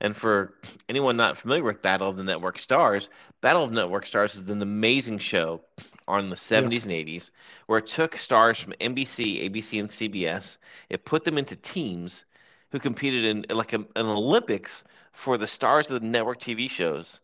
And 0.00 0.14
for 0.16 0.54
anyone 0.88 1.16
not 1.16 1.36
familiar 1.38 1.64
with 1.64 1.82
Battle 1.82 2.08
of 2.10 2.16
the 2.16 2.24
Network 2.24 2.58
Stars, 2.58 3.08
Battle 3.40 3.64
of 3.64 3.72
Network 3.72 4.06
Stars 4.06 4.34
is 4.34 4.50
an 4.50 4.60
amazing 4.62 5.18
show 5.18 5.62
on 6.06 6.28
the 6.30 6.36
70s 6.36 6.84
Yes. 6.84 6.84
and 6.84 6.92
80s 6.92 7.30
where 7.66 7.78
it 7.78 7.86
took 7.86 8.16
stars 8.16 8.60
from 8.60 8.74
NBC, 8.80 9.48
ABC, 9.48 9.80
and 9.80 9.88
CBS. 9.88 10.58
It 10.90 11.04
put 11.04 11.24
them 11.24 11.38
into 11.38 11.56
teams 11.56 12.24
who 12.72 12.78
competed 12.80 13.24
in 13.24 13.56
like 13.56 13.72
a, 13.72 13.76
an 13.76 14.06
Olympics 14.06 14.84
for 15.12 15.38
the 15.38 15.46
stars 15.46 15.90
of 15.90 16.00
the 16.00 16.06
network 16.06 16.40
TV 16.40 16.68
shows, 16.68 17.20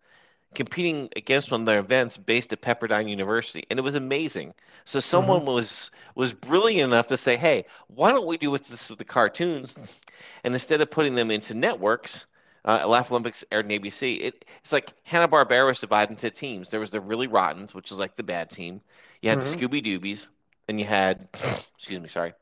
competing 0.54 1.08
against 1.16 1.50
one 1.50 1.60
of 1.62 1.66
their 1.66 1.78
events 1.78 2.16
based 2.16 2.52
at 2.52 2.60
Pepperdine 2.62 3.08
University, 3.08 3.64
and 3.70 3.78
it 3.78 3.82
was 3.82 3.94
amazing. 3.94 4.54
So 4.84 5.00
someone 5.00 5.44
was 5.44 5.90
was 6.14 6.32
brilliant 6.32 6.92
enough 6.92 7.06
to 7.08 7.16
say, 7.16 7.36
"Hey, 7.36 7.66
why 7.88 8.12
don't 8.12 8.26
we 8.26 8.36
do 8.38 8.50
with 8.50 8.68
this 8.68 8.88
with 8.90 8.98
the 8.98 9.04
cartoons?" 9.04 9.78
And 10.44 10.54
instead 10.54 10.80
of 10.80 10.90
putting 10.90 11.14
them 11.14 11.30
into 11.30 11.54
networks, 11.54 12.26
uh, 12.64 12.86
Laff-A-Lympics 12.86 13.44
aired 13.50 13.66
on 13.66 13.70
ABC. 13.72 14.14
It, 14.16 14.44
it's 14.62 14.72
like 14.72 14.92
Hanna 15.04 15.28
Barbera 15.28 15.66
was 15.66 15.80
divided 15.80 16.10
into 16.12 16.30
teams. 16.30 16.70
There 16.70 16.80
was 16.80 16.90
the 16.90 17.00
really 17.00 17.26
rottens, 17.28 17.74
which 17.74 17.90
is 17.92 17.98
like 17.98 18.14
the 18.16 18.22
bad 18.22 18.50
team. 18.50 18.80
You 19.22 19.30
had 19.30 19.38
Mhm. 19.38 19.42
the 19.42 19.46
Scooby 19.46 19.84
Doobies, 19.84 20.28
and 20.68 20.78
you 20.78 20.86
had, 20.86 21.28
excuse 21.76 22.00
me, 22.00 22.08
sorry, 22.08 22.34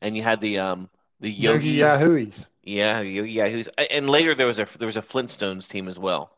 and 0.00 0.16
you 0.16 0.22
had 0.22 0.40
the 0.40 0.58
um 0.58 0.88
the 1.20 1.30
Yogi 1.30 1.68
Yogi 1.68 1.78
Yahooies. 1.80 2.46
yeah, 2.64 3.00
Yogi 3.00 3.32
Yahoo's, 3.32 3.68
and 3.90 4.08
later 4.10 4.34
there 4.34 4.46
was 4.46 4.58
a 4.58 4.66
there 4.78 4.86
was 4.86 4.96
a 4.96 5.02
Flintstones 5.02 5.68
team 5.68 5.88
as 5.88 5.98
well. 5.98 6.37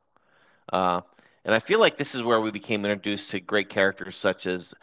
Uh, 0.70 1.00
and 1.44 1.54
I 1.54 1.58
feel 1.58 1.80
like 1.80 1.96
this 1.96 2.14
is 2.14 2.22
where 2.22 2.40
we 2.40 2.50
became 2.50 2.84
introduced 2.84 3.30
to 3.30 3.40
great 3.40 3.68
characters 3.68 4.16
such 4.16 4.46
as, 4.46 4.74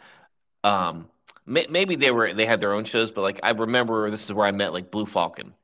um, 0.64 1.08
may, 1.46 1.66
maybe 1.70 1.96
they 1.96 2.10
were 2.10 2.32
they 2.32 2.46
had 2.46 2.60
their 2.60 2.72
own 2.72 2.84
shows, 2.84 3.10
but 3.10 3.22
like 3.22 3.40
I 3.42 3.50
remember 3.50 4.10
this 4.10 4.24
is 4.24 4.32
where 4.32 4.46
I 4.46 4.50
met 4.50 4.72
like 4.72 4.90
Blue 4.90 5.06
Falcon, 5.06 5.54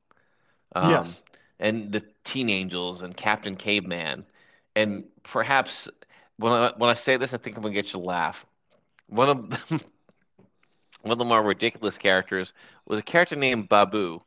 um, 0.74 0.90
yes. 0.90 1.22
and 1.58 1.92
the 1.92 2.02
Teen 2.24 2.48
Angels 2.48 3.02
and 3.02 3.16
Captain 3.16 3.56
Caveman, 3.56 4.24
and 4.76 5.04
perhaps 5.22 5.88
when 6.36 6.52
I 6.52 6.72
when 6.76 6.90
I 6.90 6.94
say 6.94 7.16
this, 7.16 7.34
I 7.34 7.38
think 7.38 7.56
I'm 7.56 7.62
gonna 7.62 7.74
get 7.74 7.86
you 7.86 7.98
to 8.00 8.06
laugh. 8.06 8.46
One 9.08 9.28
of 9.28 9.50
the, 9.50 9.58
one 11.02 11.12
of 11.12 11.18
the 11.18 11.24
more 11.24 11.42
ridiculous 11.42 11.98
characters 11.98 12.52
was 12.86 12.98
a 12.98 13.02
character 13.02 13.36
named 13.36 13.68
Babu. 13.68 14.20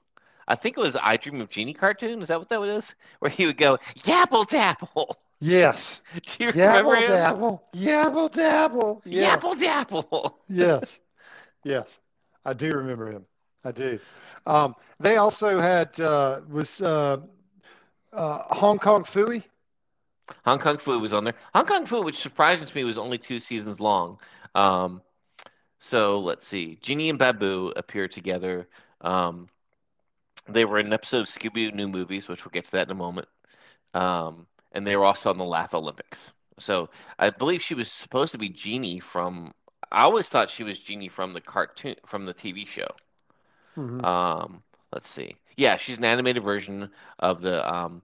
I 0.50 0.56
think 0.56 0.78
it 0.78 0.82
was 0.82 0.96
I 0.96 1.18
Dream 1.18 1.42
of 1.42 1.50
Jeannie 1.50 1.74
cartoon. 1.74 2.22
Is 2.22 2.28
that 2.28 2.40
what 2.40 2.50
that 2.50 2.60
was? 2.60 2.94
Where 3.20 3.32
he 3.32 3.46
would 3.46 3.58
go 3.58 3.80
yapple 4.00 4.48
dapple. 4.48 5.18
Yes. 5.40 6.02
Do 6.26 6.46
you 6.46 6.52
remember 6.52 6.96
Yabble 6.96 7.02
him? 7.02 7.10
dabble. 7.10 7.64
Yabble 7.76 8.32
dabble. 8.32 9.02
Yeah. 9.06 9.38
Yapple 9.38 9.60
dapple. 9.60 10.40
yes. 10.50 11.00
Yes. 11.64 12.00
I 12.46 12.54
do 12.54 12.70
remember 12.70 13.12
him. 13.12 13.26
I 13.66 13.72
do. 13.72 14.00
Um, 14.46 14.76
they 15.00 15.18
also 15.18 15.60
had 15.60 16.00
uh, 16.00 16.40
was 16.50 16.82
uh, 16.82 17.18
uh, 18.14 18.56
Hong 18.56 18.80
Kong 18.80 19.04
Phooey. 19.04 19.44
Hong 20.46 20.60
Kong 20.60 20.78
Fu 20.78 20.98
was 21.00 21.14
on 21.14 21.26
there. 21.26 21.36
Hong 21.54 21.66
Kong 21.66 21.86
Fu, 21.86 22.02
which 22.02 22.18
surprised 22.18 22.74
me, 22.74 22.84
was 22.84 22.98
only 22.98 23.18
two 23.18 23.40
seasons 23.40 23.80
long. 23.80 24.20
Um, 24.56 25.02
so 25.80 26.20
let's 26.20 26.46
see. 26.48 26.78
Jeannie 26.82 27.10
and 27.10 27.20
Babu 27.20 27.74
appeared 27.76 28.12
together. 28.12 28.68
Um, 29.02 29.50
they 30.48 30.66
were 30.66 30.80
in 30.80 30.88
an 30.88 30.94
episode 30.94 31.22
of 31.22 31.28
Scooby 31.28 31.70
Doo 31.70 31.72
New 31.72 31.88
Movies, 31.88 32.28
which 32.28 32.46
we'll 32.46 32.52
get 32.52 32.66
to 32.66 32.72
that 32.72 32.88
in 32.88 32.92
a 32.92 32.96
moment. 32.96 33.28
Um, 33.94 34.48
and 34.78 34.86
they 34.88 34.96
were 34.96 35.06
also 35.06 35.30
on 35.30 35.38
the 35.38 35.46
Laff-A-Lympics. 35.46 36.34
So 36.60 36.90
I 37.20 37.32
believe 37.32 37.62
she 37.62 37.76
was 37.76 37.92
supposed 37.92 38.32
to 38.34 38.38
be 38.38 38.50
Jeannie 38.50 39.00
from. 39.00 39.54
I 39.92 40.04
always 40.04 40.30
thought 40.30 40.50
she 40.50 40.64
was 40.64 40.80
Jeannie 40.80 41.10
from 41.10 41.34
the 41.34 41.42
cartoon, 41.42 41.96
from 42.06 42.26
the 42.26 42.34
TV 42.34 42.66
show. 42.66 42.88
Mhm. 43.78 44.04
Um, 44.06 44.64
let's 44.94 45.10
see. 45.10 45.36
Yeah, 45.56 45.78
she's 45.78 45.98
an 45.98 46.06
animated 46.06 46.44
version 46.44 46.92
of 47.20 47.42
the 47.42 47.68
um, 47.74 48.02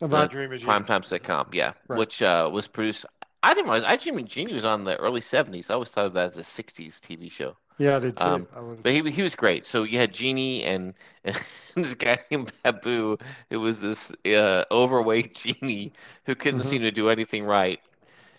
Of 0.00 0.10
the 0.10 0.26
Dream 0.26 0.52
of 0.52 0.60
Jeannie. 0.60 0.72
primetime 0.72 1.02
sitcom. 1.04 1.52
Yeah, 1.52 1.72
Right. 1.88 1.98
which 1.98 2.22
uh, 2.22 2.48
was 2.52 2.66
produced. 2.66 3.06
I 3.42 3.54
didn't 3.54 3.70
realize 3.70 3.84
I 3.84 3.96
Dream 3.96 4.18
of 4.18 4.24
Jeannie 4.26 4.54
was 4.54 4.64
on 4.64 4.84
the 4.84 4.96
early 4.96 5.20
'70s. 5.20 5.70
I 5.70 5.74
always 5.74 5.90
thought 5.90 6.06
of 6.06 6.14
that 6.14 6.26
as 6.26 6.38
a 6.38 6.44
'60s 6.44 7.00
TV 7.00 7.30
show. 7.30 7.56
Yeah, 7.80 7.96
I 7.96 8.00
did 8.00 8.18
too. 8.18 8.46
Um, 8.46 8.48
I. 8.54 8.60
But 8.82 8.92
he 8.92 9.10
he 9.10 9.22
was 9.22 9.34
great. 9.34 9.64
So 9.64 9.82
you 9.84 9.98
had 9.98 10.12
Jeannie 10.12 10.64
and, 10.64 10.94
and 11.24 11.36
this 11.76 11.94
guy 11.94 12.18
named 12.30 12.52
Babu, 12.62 13.18
who 13.50 13.60
was 13.60 13.80
this 13.80 14.12
uh, 14.26 14.64
overweight 14.70 15.34
genie 15.60 15.92
who 16.26 16.34
couldn't 16.34 16.62
Mhm. 16.62 16.64
seem 16.64 16.82
to 16.82 16.92
do 16.92 17.08
anything 17.10 17.44
right. 17.44 17.80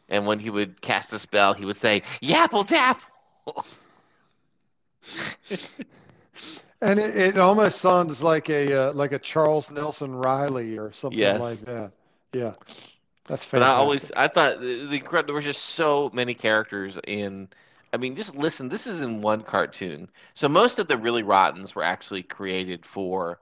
And 0.10 0.28
when 0.28 0.40
he 0.40 0.50
would 0.50 0.82
cast 0.82 1.14
a 1.14 1.20
spell, 1.20 1.54
he 1.54 1.66
would 1.66 1.78
say 1.78 2.04
"Yapple 2.22 2.66
Dapple." 2.68 3.66
And 6.82 7.00
it, 7.00 7.16
it 7.16 7.38
almost 7.38 7.80
sounds 7.80 8.24
like 8.24 8.50
a 8.50 8.74
uh, 8.90 8.94
like 8.94 9.12
a 9.14 9.20
Charles 9.20 9.72
Nelson 9.72 10.16
Reilly 10.16 10.78
or 10.78 10.92
something 10.94 11.36
Yes. 11.36 11.38
like 11.38 11.66
that. 11.66 11.94
Yeah, 12.34 12.54
that's 13.28 13.44
fantastic. 13.46 13.52
But 13.54 13.64
I 13.64 13.72
always 13.76 14.12
I 14.16 14.28
thought 14.28 14.60
the, 14.60 14.86
the 14.88 15.24
there 15.26 15.34
were 15.34 15.42
just 15.42 15.62
so 15.62 16.10
many 16.14 16.34
characters 16.34 16.98
in. 17.08 17.50
I 17.94 17.98
mean, 17.98 18.16
just 18.16 18.36
listen. 18.36 18.70
This 18.70 18.88
is 18.88 19.02
in 19.02 19.22
one 19.22 19.42
cartoon. 19.44 20.10
So 20.34 20.48
most 20.50 20.80
of 20.80 20.88
the 20.88 20.98
really 20.98 21.24
rottens 21.24 21.76
were 21.76 21.84
actually 21.84 22.24
created 22.24 22.86
for, 22.86 23.40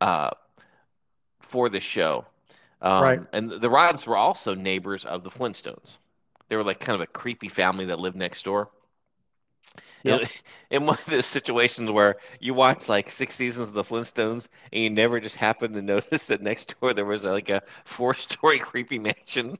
uh, 0.00 0.30
for 1.40 1.68
the 1.68 1.80
show. 1.80 2.26
Um, 2.82 3.18
Right. 3.18 3.28
And 3.32 3.50
the 3.50 3.70
rottens 3.70 4.06
were 4.06 4.16
also 4.16 4.54
neighbors 4.54 5.04
of 5.04 5.24
the 5.24 5.30
Flintstones. 5.30 5.98
They 6.48 6.56
were 6.56 6.64
like 6.64 6.80
kind 6.80 6.94
of 6.94 7.00
a 7.00 7.06
creepy 7.06 7.48
family 7.48 7.86
that 7.86 7.98
lived 7.98 8.16
next 8.16 8.44
door. 8.44 8.70
Yep. 10.02 10.22
In, 10.22 10.28
in 10.70 10.86
one 10.86 10.98
of 10.98 11.04
those 11.06 11.26
situations 11.26 11.90
where 11.90 12.16
you 12.40 12.54
watch 12.54 12.88
like 12.88 13.08
six 13.10 13.34
seasons 13.36 13.68
of 13.68 13.74
the 13.74 13.84
Flintstones 13.84 14.48
and 14.72 14.82
you 14.82 14.90
never 14.90 15.20
just 15.20 15.36
happen 15.36 15.72
to 15.74 15.82
notice 15.82 16.26
that 16.26 16.42
next 16.42 16.78
door 16.80 16.92
there 16.94 17.04
was 17.04 17.24
like 17.24 17.48
a 17.48 17.62
four-story 17.84 18.58
creepy 18.58 18.98
mansion 18.98 19.58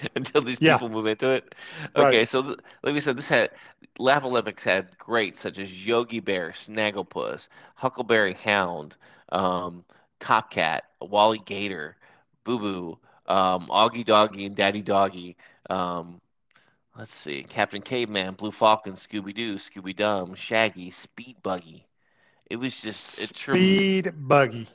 until 0.16 0.42
these 0.42 0.60
Yeah. 0.60 0.74
people 0.74 0.88
move 0.88 1.06
into 1.06 1.30
it. 1.30 1.54
Right. 1.96 2.06
Okay, 2.08 2.24
so 2.24 2.42
th- 2.42 2.58
like 2.82 2.94
we 2.94 3.00
said, 3.00 3.16
this 3.16 3.28
had 3.28 3.50
Laff-A-Lympics 3.98 4.64
had 4.64 4.96
greats 4.98 5.40
such 5.40 5.58
as 5.58 5.84
Yogi 5.86 6.20
Bear, 6.20 6.50
Snagglepuss, 6.50 7.48
Huckleberry 7.76 8.34
Hound, 8.34 8.96
um, 9.30 9.84
Top 10.20 10.50
Cat, 10.50 10.84
Wally 11.00 11.38
Gator, 11.44 11.96
Boo 12.44 12.58
Boo, 12.58 12.98
um, 13.26 13.68
Augie 13.68 14.04
Doggie, 14.04 14.46
and 14.46 14.56
Daddy 14.56 14.82
Doggy. 14.82 15.36
Um, 15.70 16.20
let's 16.98 17.14
see, 17.14 17.42
Captain 17.42 17.82
Caveman, 17.82 18.34
Blue 18.34 18.50
Falcon, 18.52 18.94
Scooby 18.94 19.34
Doo, 19.34 19.56
Scooby 19.56 19.94
Dum, 19.94 20.34
Shaggy, 20.34 20.90
Speed 20.90 21.36
Buggy. 21.42 21.86
It 22.50 22.56
was 22.56 22.80
just 22.80 23.20
a 23.20 23.32
trem- 23.32 23.56
Speed 23.56 24.12
buggy. 24.16 24.68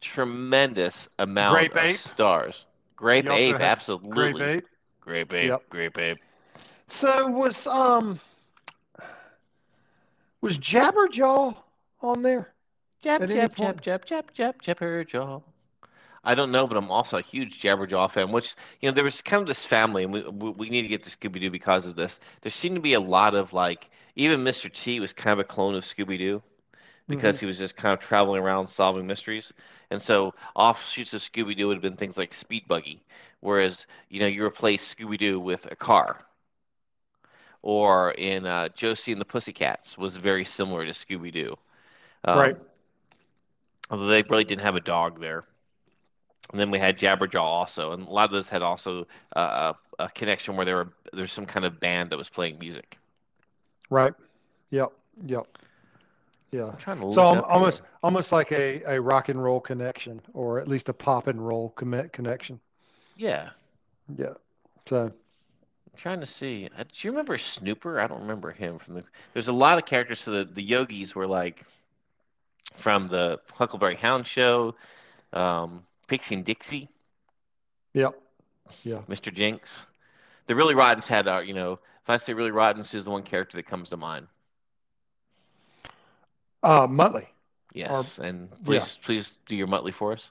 tremendous 0.00 1.08
amount 1.18 1.54
Grape 1.54 1.72
of 1.72 1.78
Ape? 1.78 1.96
stars. 1.96 2.66
Grape 2.96 3.24
You 3.24 3.30
also 3.32 3.44
Ape, 3.44 3.60
absolutely. 3.60 4.10
Grape 4.10 4.40
Ape. 4.40 4.64
Grape 5.00 5.32
Ape. 5.32 5.48
Yep. 5.48 5.68
Grape 5.68 5.98
Ape. 5.98 6.18
So 6.88 7.26
was 7.26 7.66
um 7.66 8.20
was 10.40 10.58
Jabberjaw 10.58 11.56
on 12.02 12.22
there? 12.22 12.52
Jab, 13.02 13.22
At 13.22 13.30
any 13.30 13.40
jab, 13.40 13.54
jab, 13.54 13.80
jab, 13.80 14.04
jab, 14.04 14.32
jab, 14.32 14.62
Jabberjaw. 14.62 15.42
I 16.26 16.34
don't 16.34 16.50
know, 16.50 16.66
but 16.66 16.78
I'm 16.78 16.90
also 16.90 17.18
a 17.18 17.22
huge 17.22 17.60
Jabberjaw 17.60 18.10
fan. 18.10 18.32
Which 18.32 18.54
you 18.80 18.88
know, 18.88 18.94
there 18.94 19.04
was 19.04 19.20
kind 19.20 19.42
of 19.42 19.48
this 19.48 19.64
family, 19.64 20.04
and 20.04 20.12
we 20.12 20.22
we, 20.22 20.50
we 20.50 20.70
need 20.70 20.82
to 20.82 20.88
get 20.88 21.04
to 21.04 21.10
Scooby 21.10 21.40
Doo 21.40 21.50
because 21.50 21.86
of 21.86 21.96
this. 21.96 22.20
There 22.40 22.50
seemed 22.50 22.76
to 22.76 22.80
be 22.80 22.94
a 22.94 23.00
lot 23.00 23.34
of 23.34 23.52
like, 23.52 23.90
even 24.16 24.44
Mr. 24.44 24.72
T 24.72 25.00
was 25.00 25.12
kind 25.12 25.32
of 25.32 25.38
a 25.40 25.44
clone 25.44 25.74
of 25.74 25.84
Scooby 25.84 26.18
Doo 26.18 26.42
because 27.08 27.38
he 27.38 27.46
was 27.46 27.58
just 27.58 27.76
kind 27.76 27.92
of 27.94 28.00
traveling 28.00 28.42
around 28.42 28.66
solving 28.66 29.06
mysteries. 29.06 29.52
And 29.90 30.00
so 30.02 30.34
offshoots 30.54 31.14
of 31.14 31.20
Scooby 31.22 31.56
Doo 31.56 31.68
would 31.68 31.76
have 31.76 31.82
been 31.82 31.96
things 31.96 32.16
like 32.18 32.34
Speed 32.34 32.66
Buggy, 32.68 33.02
whereas 33.40 33.86
you 34.08 34.20
know 34.20 34.26
you 34.26 34.44
replace 34.44 34.94
Scooby 34.94 35.18
Doo 35.18 35.40
with 35.40 35.70
a 35.70 35.76
car. 35.76 36.24
Or 37.62 38.12
in 38.12 38.46
uh, 38.46 38.68
Josie 38.68 39.10
and 39.12 39.20
the 39.20 39.24
Pussycats 39.24 39.96
was 39.98 40.16
very 40.16 40.44
similar 40.44 40.84
to 40.86 40.92
Scooby 40.92 41.32
Doo. 41.32 41.56
Um, 42.24 42.36
Right. 42.38 42.56
Although 43.88 44.08
they 44.08 44.22
really 44.24 44.44
didn't 44.44 44.60
have 44.60 44.76
a 44.76 44.80
dog 44.80 45.20
there. 45.20 45.46
And 46.50 46.60
then 46.60 46.70
we 46.70 46.78
had 46.78 46.98
Jabberjaw 46.98 47.40
also, 47.42 47.92
and 47.92 48.06
a 48.06 48.10
lot 48.10 48.24
of 48.24 48.30
those 48.30 48.48
had 48.48 48.62
also 48.62 49.06
uh, 49.36 49.72
a, 49.98 50.04
a 50.04 50.08
connection 50.10 50.56
where 50.56 50.64
there 50.64 50.76
were 50.76 50.92
there's 51.12 51.32
some 51.32 51.46
kind 51.46 51.64
of 51.66 51.80
band 51.80 52.10
that 52.10 52.16
was 52.18 52.28
playing 52.30 52.58
music. 52.58 52.98
Right. 53.90 54.14
Yep. 54.70 54.92
Yep. 55.26 55.46
Yeah. 56.54 56.72
I'm 56.72 56.76
trying 56.76 56.98
to 57.00 57.06
look 57.06 57.14
So 57.14 57.22
up 57.22 57.46
almost 57.48 57.80
here. 57.80 57.88
almost 58.02 58.32
like 58.32 58.52
a, 58.52 58.82
a 58.86 59.00
rock 59.00 59.28
and 59.28 59.42
roll 59.42 59.60
connection, 59.60 60.20
or 60.34 60.60
at 60.60 60.68
least 60.68 60.88
a 60.88 60.94
pop 60.94 61.26
and 61.26 61.44
roll 61.46 61.70
commit 61.70 62.12
connection. 62.12 62.60
yeah. 63.16 63.50
Yeah. 64.16 64.34
So 64.86 65.04
I'm 65.06 65.12
trying 65.96 66.20
to 66.20 66.26
see. 66.26 66.68
Do 66.68 66.84
you 67.00 67.10
remember 67.10 67.38
Snooper? 67.38 67.98
I 68.00 68.06
don't 68.06 68.20
remember 68.20 68.50
him 68.52 68.78
from 68.78 68.94
the. 68.94 69.04
There's 69.32 69.48
a 69.48 69.52
lot 69.52 69.78
of 69.78 69.86
characters. 69.86 70.20
So 70.20 70.30
the 70.32 70.44
the 70.44 70.62
Yogis 70.62 71.14
were 71.14 71.26
like 71.26 71.64
from 72.76 73.08
the 73.08 73.40
Huckleberry 73.52 73.96
Hound 73.96 74.26
show, 74.26 74.74
um, 75.32 75.84
Pixie 76.08 76.34
and 76.36 76.44
Dixie, 76.44 76.88
yep. 77.94 78.20
Yeah. 78.82 79.02
Mr. 79.08 79.32
Jinx. 79.32 79.86
The 80.46 80.54
Really 80.54 80.74
Rottens 80.74 81.06
had, 81.06 81.28
uh, 81.28 81.38
you 81.38 81.54
know, 81.54 81.74
if 81.74 82.10
I 82.10 82.16
say 82.18 82.34
Really 82.34 82.50
Rottens, 82.50 82.90
who's 82.90 83.04
the 83.04 83.10
one 83.10 83.22
character 83.22 83.56
that 83.56 83.66
comes 83.66 83.90
to 83.90 83.96
mind? 83.96 84.26
Uh, 86.64 86.86
Muttley. 86.86 87.26
Yes, 87.74 88.18
and 88.18 88.48
please, 88.64 88.98
please 89.02 89.38
do 89.46 89.54
your 89.54 89.66
Muttley 89.66 89.92
for 89.92 90.12
us. 90.12 90.30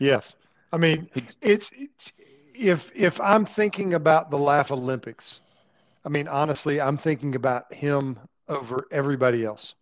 Yes. 0.00 0.34
I 0.72 0.78
mean, 0.78 1.08
it's, 1.40 1.70
it's 1.72 2.12
if 2.54 2.90
if 2.94 3.20
I'm 3.20 3.46
thinking 3.46 3.94
about 3.94 4.30
the 4.30 4.38
Laff-A-Lympics, 4.38 5.40
I 6.04 6.08
mean, 6.08 6.26
honestly, 6.26 6.80
I'm 6.80 6.96
thinking 6.98 7.36
about 7.36 7.72
him 7.72 8.18
over 8.48 8.86
everybody 8.90 9.44
else. 9.44 9.74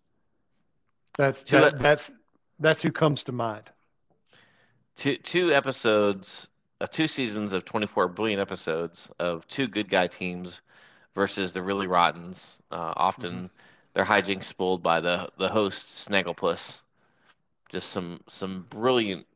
That's 1.16 1.42
that, 1.44 1.72
that- 1.72 1.78
that's 1.80 2.12
that's 2.60 2.82
who 2.82 2.92
comes 2.92 3.22
to 3.24 3.32
mind. 3.32 3.70
Two 4.96 5.16
two 5.16 5.52
episodes, 5.52 6.48
uh, 6.80 6.86
two 6.86 7.06
seasons 7.06 7.52
of 7.52 7.64
24 7.64 8.08
brilliant 8.08 8.40
episodes 8.40 9.10
of 9.18 9.46
two 9.48 9.66
good 9.66 9.88
guy 9.88 10.06
teams 10.06 10.60
versus 11.14 11.52
the 11.52 11.62
Really 11.62 11.86
Rottens. 11.86 12.60
Uh, 12.70 12.92
often 12.96 13.50
their 13.94 14.04
hijinks 14.04 14.44
spoiled 14.44 14.82
by 14.82 15.00
the 15.00 15.28
the 15.38 15.48
host 15.48 16.08
Snagglepuss. 16.08 16.80
Just 17.70 17.90
some 17.90 18.20
some 18.28 18.66
brilliant 18.70 19.26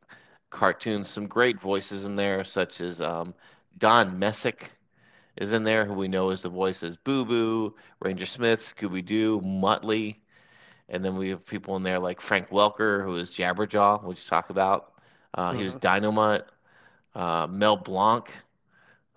cartoons, 0.51 1.09
some 1.09 1.27
great 1.27 1.61
voices 1.61 2.05
in 2.05 2.17
there, 2.17 2.45
such 2.45 2.81
as 2.81 3.01
um, 3.01 3.35
Don 3.79 4.19
Messick 4.19 4.73
is 5.37 5.53
in 5.53 5.63
there, 5.65 5.85
who 5.85 5.95
we 5.95 6.09
know 6.09 6.31
as 6.31 6.43
the 6.43 6.49
voice 6.49 6.83
as 6.83 6.97
Boo 6.97 7.25
Boo, 7.25 7.75
Ranger 8.01 8.27
Smith, 8.27 8.61
Scooby 8.61 9.05
Doo, 9.05 9.41
Muttley. 9.41 10.17
And 10.89 11.05
then 11.05 11.17
we 11.17 11.29
have 11.31 11.45
people 11.45 11.77
in 11.77 11.83
there 11.83 11.99
like 11.99 12.21
Frank 12.21 12.49
Welker, 12.49 13.05
who 13.05 13.17
is 13.17 13.33
Jabberjaw, 13.33 14.03
which 14.05 14.27
talk 14.27 14.51
about. 14.51 14.95
Uh, 15.35 15.53
He 15.53 15.65
was 15.65 15.75
Dynamite. 15.75 16.45
Uh, 17.15 17.47
Mel 17.51 17.77
Blanc, 17.77 18.31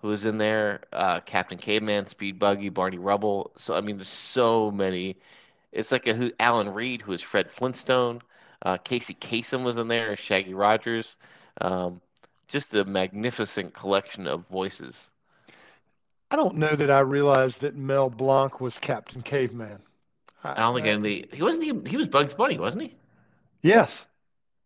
who 0.02 0.08
was 0.08 0.24
in 0.24 0.36
there. 0.36 0.80
Uh, 0.92 1.20
Captain 1.20 1.56
Caveman, 1.56 2.04
Speed 2.04 2.38
Buggy, 2.38 2.68
Barney 2.68 2.98
Rubble. 2.98 3.52
So 3.56 3.74
I 3.74 3.80
mean, 3.80 3.96
there's 3.96 4.08
so 4.08 4.70
many. 4.70 5.16
It's 5.70 5.92
like 5.92 6.06
a 6.06 6.12
who 6.12 6.32
Alan 6.38 6.68
Reed, 6.68 7.00
who 7.00 7.12
is 7.12 7.22
Fred 7.22 7.50
Flintstone. 7.50 8.20
Uh, 8.60 8.76
Casey 8.76 9.14
Kasem 9.14 9.64
was 9.64 9.76
in 9.76 9.88
there 9.88 10.16
Shaggy 10.16 10.54
Rogers. 10.54 11.16
Um, 11.60 12.00
just 12.48 12.74
a 12.74 12.84
magnificent 12.84 13.72
collection 13.72 14.26
of 14.26 14.46
voices. 14.48 15.08
I 16.30 16.36
don't 16.36 16.56
know 16.56 16.74
that 16.74 16.90
I 16.90 17.00
realized 17.00 17.60
that 17.60 17.76
Mel 17.76 18.10
Blanc 18.10 18.60
was 18.60 18.78
Captain 18.78 19.22
Caveman. 19.22 19.80
I 20.44 20.60
don't 20.60 20.74
think 20.74 20.86
any. 20.86 21.26
He 21.32 21.42
wasn't. 21.42 21.64
He, 21.64 21.90
he 21.90 21.96
was 21.96 22.08
Bugs 22.08 22.34
Bunny, 22.34 22.58
wasn't 22.58 22.84
he? 22.84 22.96
Yes. 23.62 24.04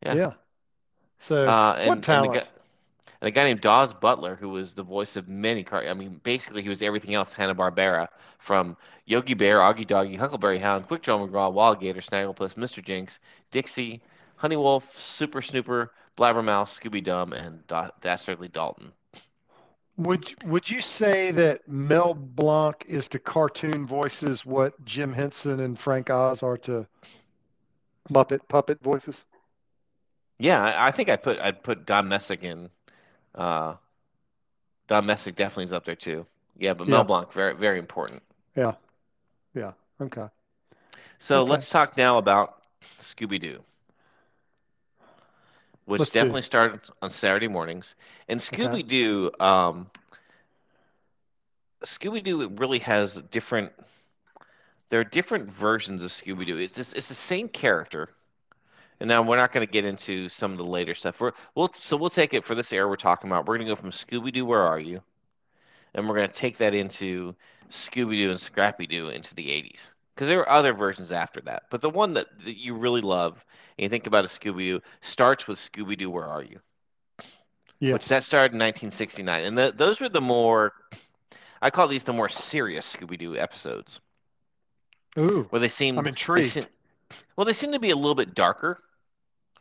Yeah. 0.02 0.14
Yeah. 0.14 0.32
So 1.18 1.46
Uh, 1.46 1.76
and, 1.78 1.88
what 1.88 2.02
talent? 2.02 2.48
And 3.20 3.28
a 3.28 3.30
guy 3.30 3.44
named 3.44 3.60
Daws 3.60 3.94
Butler, 3.94 4.36
who 4.36 4.50
was 4.50 4.74
the 4.74 4.82
voice 4.82 5.16
of 5.16 5.28
many 5.28 5.62
car. 5.62 5.86
I 5.86 5.94
mean, 5.94 6.20
basically, 6.22 6.62
he 6.62 6.68
was 6.68 6.82
everything 6.82 7.14
else 7.14 7.32
Hanna 7.32 7.54
Barbera, 7.54 8.08
from 8.38 8.76
Yogi 9.06 9.34
Bear, 9.34 9.58
Augie 9.58 9.86
Doggie, 9.86 10.16
Huckleberry 10.16 10.58
Hound, 10.58 10.86
Quick 10.86 11.02
Draw 11.02 11.26
McGraw, 11.26 11.52
Wild 11.52 11.80
Gator, 11.80 12.00
Snagglepuss, 12.00 12.54
Mr. 12.54 12.84
Jinx, 12.84 13.18
Dixie, 13.50 14.02
Honey 14.36 14.56
Wolf, 14.56 14.98
Super 14.98 15.40
Snooper, 15.40 15.92
Blabbermouth, 16.16 16.68
Scooby 16.68 17.02
Dum, 17.02 17.32
and 17.32 17.66
da- 17.66 17.90
Dastardly 18.00 18.48
Dalton. 18.48 18.92
Would 19.98 20.44
would 20.44 20.68
you 20.68 20.82
say 20.82 21.30
that 21.30 21.66
Mel 21.66 22.12
Blanc 22.12 22.84
is 22.86 23.08
to 23.08 23.18
cartoon 23.18 23.86
voices 23.86 24.44
what 24.44 24.84
Jim 24.84 25.12
Henson 25.14 25.60
and 25.60 25.78
Frank 25.78 26.10
Oz 26.10 26.42
are 26.42 26.58
to 26.58 26.86
Muppet 28.10 28.46
puppet 28.46 28.82
voices? 28.82 29.24
Yeah, 30.38 30.62
I, 30.62 30.88
I 30.88 30.90
think 30.90 31.08
I 31.08 31.16
put 31.16 31.38
I'd 31.38 31.62
put 31.62 31.86
Don 31.86 32.08
Messick 32.08 32.44
in. 32.44 32.68
Uh, 33.36 33.74
Don 34.88 35.06
Messick 35.06 35.36
definitely 35.36 35.64
is 35.64 35.72
up 35.72 35.84
there 35.84 35.94
too. 35.94 36.26
Yeah, 36.56 36.74
but 36.74 36.86
Mel 36.86 37.02
Yeah. 37.02 37.04
Blanc 37.04 37.32
very 37.32 37.54
very 37.54 37.78
important. 37.78 38.22
Yeah. 38.56 38.74
Yeah. 39.54 39.72
Okay. 40.00 40.28
So 41.18 41.44
Okay. 41.44 41.44
let's 41.44 41.70
talk 41.70 41.96
now 41.96 42.18
about 42.18 42.62
Scooby 42.98 43.40
Doo, 43.40 43.62
which 45.84 46.10
Let's 46.10 46.16
do. 46.16 46.38
definitely 46.38 46.42
started 46.42 46.80
on 47.02 47.10
Saturday 47.10 47.48
mornings. 47.48 47.94
And 48.28 48.40
Scooby 48.40 48.86
Doo, 48.86 49.30
um, 49.40 49.90
Scooby 51.84 52.22
Doo 52.22 52.48
really 52.48 52.78
has 52.80 53.20
different. 53.22 53.72
There 54.88 55.00
are 55.00 55.04
different 55.04 55.50
versions 55.50 56.04
of 56.04 56.10
Scooby 56.10 56.46
Doo. 56.46 56.58
It's 56.58 56.74
this, 56.74 56.92
it's 56.92 57.08
the 57.08 57.14
same 57.14 57.48
character. 57.48 58.10
And 59.00 59.08
now 59.08 59.22
we're 59.22 59.36
not 59.36 59.52
going 59.52 59.66
to 59.66 59.70
get 59.70 59.84
into 59.84 60.28
some 60.28 60.52
of 60.52 60.58
the 60.58 60.64
later 60.64 60.94
stuff. 60.94 61.20
We're, 61.20 61.32
we'll 61.54 61.70
so 61.78 61.96
we'll 61.96 62.10
take 62.10 62.32
it 62.32 62.44
for 62.44 62.54
this 62.54 62.72
era 62.72 62.88
we're 62.88 62.96
talking 62.96 63.30
about. 63.30 63.46
We're 63.46 63.56
going 63.58 63.66
to 63.66 63.72
go 63.72 63.80
from 63.80 63.90
Scooby 63.90 64.32
Doo, 64.32 64.46
Where 64.46 64.62
Are 64.62 64.80
You? 64.80 65.02
And 65.94 66.08
we're 66.08 66.16
going 66.16 66.28
to 66.28 66.34
take 66.34 66.56
that 66.58 66.74
into 66.74 67.34
Scooby 67.70 68.18
Doo 68.18 68.30
and 68.30 68.40
Scrappy 68.40 68.86
Doo 68.86 69.10
into 69.10 69.34
the 69.34 69.48
80s. 69.48 69.90
Because 70.14 70.28
there 70.28 70.38
were 70.38 70.48
other 70.48 70.72
versions 70.72 71.12
after 71.12 71.42
that. 71.42 71.64
But 71.70 71.82
the 71.82 71.90
one 71.90 72.14
that, 72.14 72.26
that 72.44 72.56
you 72.56 72.74
really 72.74 73.02
love, 73.02 73.44
and 73.78 73.82
you 73.82 73.88
think 73.90 74.06
about 74.06 74.24
a 74.24 74.28
Scooby 74.28 74.60
Doo, 74.60 74.82
starts 75.02 75.46
with 75.46 75.58
Scooby 75.58 75.98
Doo, 75.98 76.10
Where 76.10 76.24
Are 76.24 76.42
You? 76.42 76.60
Yeah. 77.80 77.92
Which 77.92 78.08
that 78.08 78.24
started 78.24 78.54
in 78.54 78.58
1969. 78.58 79.44
And 79.44 79.58
the, 79.58 79.74
those 79.76 80.00
were 80.00 80.08
the 80.08 80.22
more, 80.22 80.72
I 81.60 81.68
call 81.68 81.88
these 81.88 82.04
the 82.04 82.14
more 82.14 82.30
serious 82.30 82.96
Scooby 82.96 83.18
Doo 83.18 83.36
episodes, 83.36 84.00
Ooh. 85.18 85.46
where 85.50 85.60
they 85.60 85.68
seem. 85.68 85.98
I'm 85.98 86.04
they 86.04 86.10
intrigued. 86.10 86.50
seem- 86.50 86.64
well, 87.36 87.44
they 87.44 87.52
seem 87.52 87.72
to 87.72 87.78
be 87.78 87.90
a 87.90 87.96
little 87.96 88.14
bit 88.14 88.34
darker. 88.34 88.82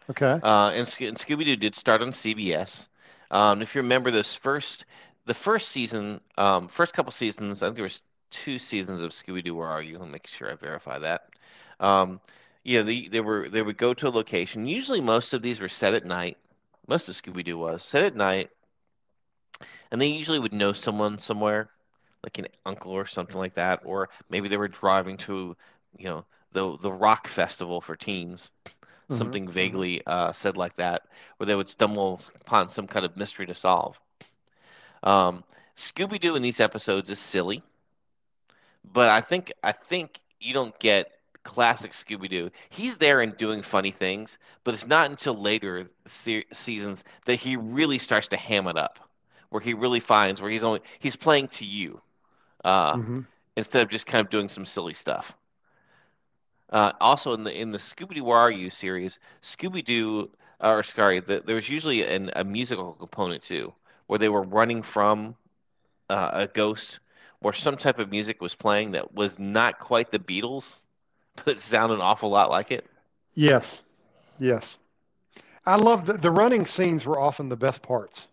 Okay. 0.10 0.42
Uh, 0.42 0.72
and, 0.76 0.88
Sco- 0.88 1.06
and 1.06 1.18
Scooby 1.18 1.46
Doo 1.46 1.56
did 1.56 1.76
start 1.76 2.02
on 2.02 2.12
CBS. 2.14 2.88
Um, 3.32 3.62
if 3.62 3.76
you 3.76 3.82
remember 3.82 4.12
this 4.12 4.36
first, 4.36 4.86
the 5.26 5.34
first 5.34 5.70
season, 5.70 6.22
um, 6.38 6.68
first 6.68 6.94
couple 6.94 7.12
seasons, 7.12 7.64
I 7.64 7.68
think 7.68 7.76
there 7.78 7.84
was 7.84 8.02
two 8.32 8.60
seasons 8.60 9.02
of 9.02 9.12
Scooby 9.12 9.44
Doo. 9.44 9.56
Where 9.56 9.68
are 9.68 9.82
you? 9.82 10.00
I'll 10.00 10.06
make 10.06 10.28
sure 10.28 10.52
I 10.52 10.56
verify 10.56 11.00
that. 11.00 11.30
Um, 11.80 12.22
you 12.64 12.80
know, 12.80 12.84
the, 12.86 13.10
they 13.10 13.22
were 13.22 13.50
they 13.50 13.62
would 13.62 13.78
go 13.78 13.94
to 13.94 14.08
a 14.08 14.10
location. 14.10 14.68
Usually, 14.68 15.02
most 15.02 15.34
of 15.34 15.42
these 15.42 15.60
were 15.60 15.70
set 15.70 15.94
at 15.94 16.06
night. 16.06 16.38
Most 16.88 17.10
of 17.10 17.16
Scooby 17.16 17.44
Doo 17.44 17.58
was 17.58 17.84
set 17.84 18.04
at 18.06 18.16
night, 18.16 18.50
and 19.92 20.02
they 20.02 20.08
usually 20.08 20.40
would 20.40 20.54
know 20.54 20.74
someone 20.74 21.18
somewhere, 21.20 21.70
like 22.24 22.38
an 22.38 22.48
uncle 22.66 22.92
or 22.92 23.06
something 23.06 23.38
like 23.38 23.56
that, 23.56 23.82
or 23.86 24.10
maybe 24.30 24.48
they 24.48 24.58
were 24.58 24.68
driving 24.68 25.18
to, 25.18 25.56
you 25.98 26.06
know, 26.06 26.26
the 26.52 26.78
the 26.78 26.92
rock 26.92 27.28
festival 27.28 27.82
for 27.82 27.96
teens 27.96 28.52
Mhm, 29.10 29.36
something 29.36 29.48
mhm. 29.60 29.80
vaguely 29.80 30.02
uh, 30.06 30.32
said 30.34 30.58
like 30.58 30.76
that, 30.78 31.04
where 31.38 31.48
they 31.48 31.56
would 31.56 31.70
stumble 31.70 32.22
upon 32.42 32.68
some 32.70 32.88
kind 32.88 33.06
of 33.06 33.16
mystery 33.18 33.46
to 33.48 33.56
solve. 33.56 34.00
Um, 35.04 35.44
Scooby 35.76 36.20
Doo 36.20 36.36
in 36.36 36.42
these 36.42 36.60
episodes 36.60 37.10
is 37.10 37.20
silly, 37.20 37.64
but 38.94 39.10
I 39.10 39.22
think 39.22 39.52
I 39.64 39.72
think 39.72 40.20
you 40.40 40.54
don't 40.54 40.78
get 40.80 41.12
classic 41.44 41.92
Scooby 41.92 42.30
Doo. 42.30 42.50
He's 42.70 42.98
there 42.98 43.22
and 43.22 43.36
doing 43.38 43.62
funny 43.62 43.92
things, 43.92 44.38
but 44.64 44.74
it's 44.74 44.88
not 44.88 45.10
until 45.10 45.36
later 45.40 45.90
se- 46.08 46.46
seasons 46.54 47.04
that 47.26 47.36
he 47.36 47.56
really 47.58 48.00
starts 48.00 48.30
to 48.30 48.38
ham 48.38 48.68
it 48.68 48.78
up, 48.78 49.00
where 49.50 49.62
he 49.62 49.74
really 49.74 50.00
finds 50.00 50.42
where 50.42 50.52
he's 50.52 50.64
only 50.64 50.82
he's 51.00 51.16
playing 51.16 51.48
to 51.50 51.66
you, 51.66 52.02
uh, 52.64 52.98
hmm 52.98 53.22
instead 53.58 53.84
of 53.84 53.90
just 53.90 54.08
kind 54.08 54.26
of 54.26 54.32
doing 54.32 54.50
some 54.50 54.66
silly 54.66 54.94
stuff. 54.94 55.36
Uh, 56.76 56.94
also 57.02 57.34
in 57.34 57.44
the 57.46 57.54
in 57.62 57.72
the 57.72 57.80
Scooby 57.80 58.16
Doo 58.16 58.26
Where 58.26 58.38
Are 58.40 58.52
You 58.52 58.70
series, 58.72 59.20
Scooby 59.42 59.86
Doo 59.86 60.32
or 60.62 60.84
sorry, 60.84 61.22
the, 61.22 61.42
there 61.42 61.56
was 61.56 61.70
usually 61.70 62.04
an, 62.06 62.32
a 62.36 62.46
musical 62.46 62.94
component 62.94 63.44
too, 63.44 63.74
where 64.08 64.20
they 64.20 64.30
were 64.30 64.44
running 64.44 64.84
from 64.84 65.36
uh, 66.10 66.32
a 66.34 66.48
ghost, 66.48 67.00
or 67.42 67.54
some 67.54 67.78
type 67.78 68.00
of 68.00 68.12
music 68.12 68.42
was 68.42 68.56
playing 68.56 68.92
that 68.94 69.14
was 69.16 69.40
not 69.40 69.80
quite 69.80 70.12
the 70.12 70.20
Beatles, 70.20 70.84
but 71.38 71.50
it 71.50 71.62
sounded 71.62 71.96
an 71.96 72.02
awful 72.02 72.30
lot 72.30 72.50
like 72.52 72.72
it. 72.72 72.86
Yes, 73.36 73.84
yes. 74.40 74.78
I 75.66 75.76
love 75.76 76.06
the 76.06 76.14
the 76.14 76.32
running 76.32 76.66
scenes 76.66 77.06
were 77.06 77.20
often 77.20 77.50
the 77.50 77.58
best 77.58 77.82
parts. 77.84 78.30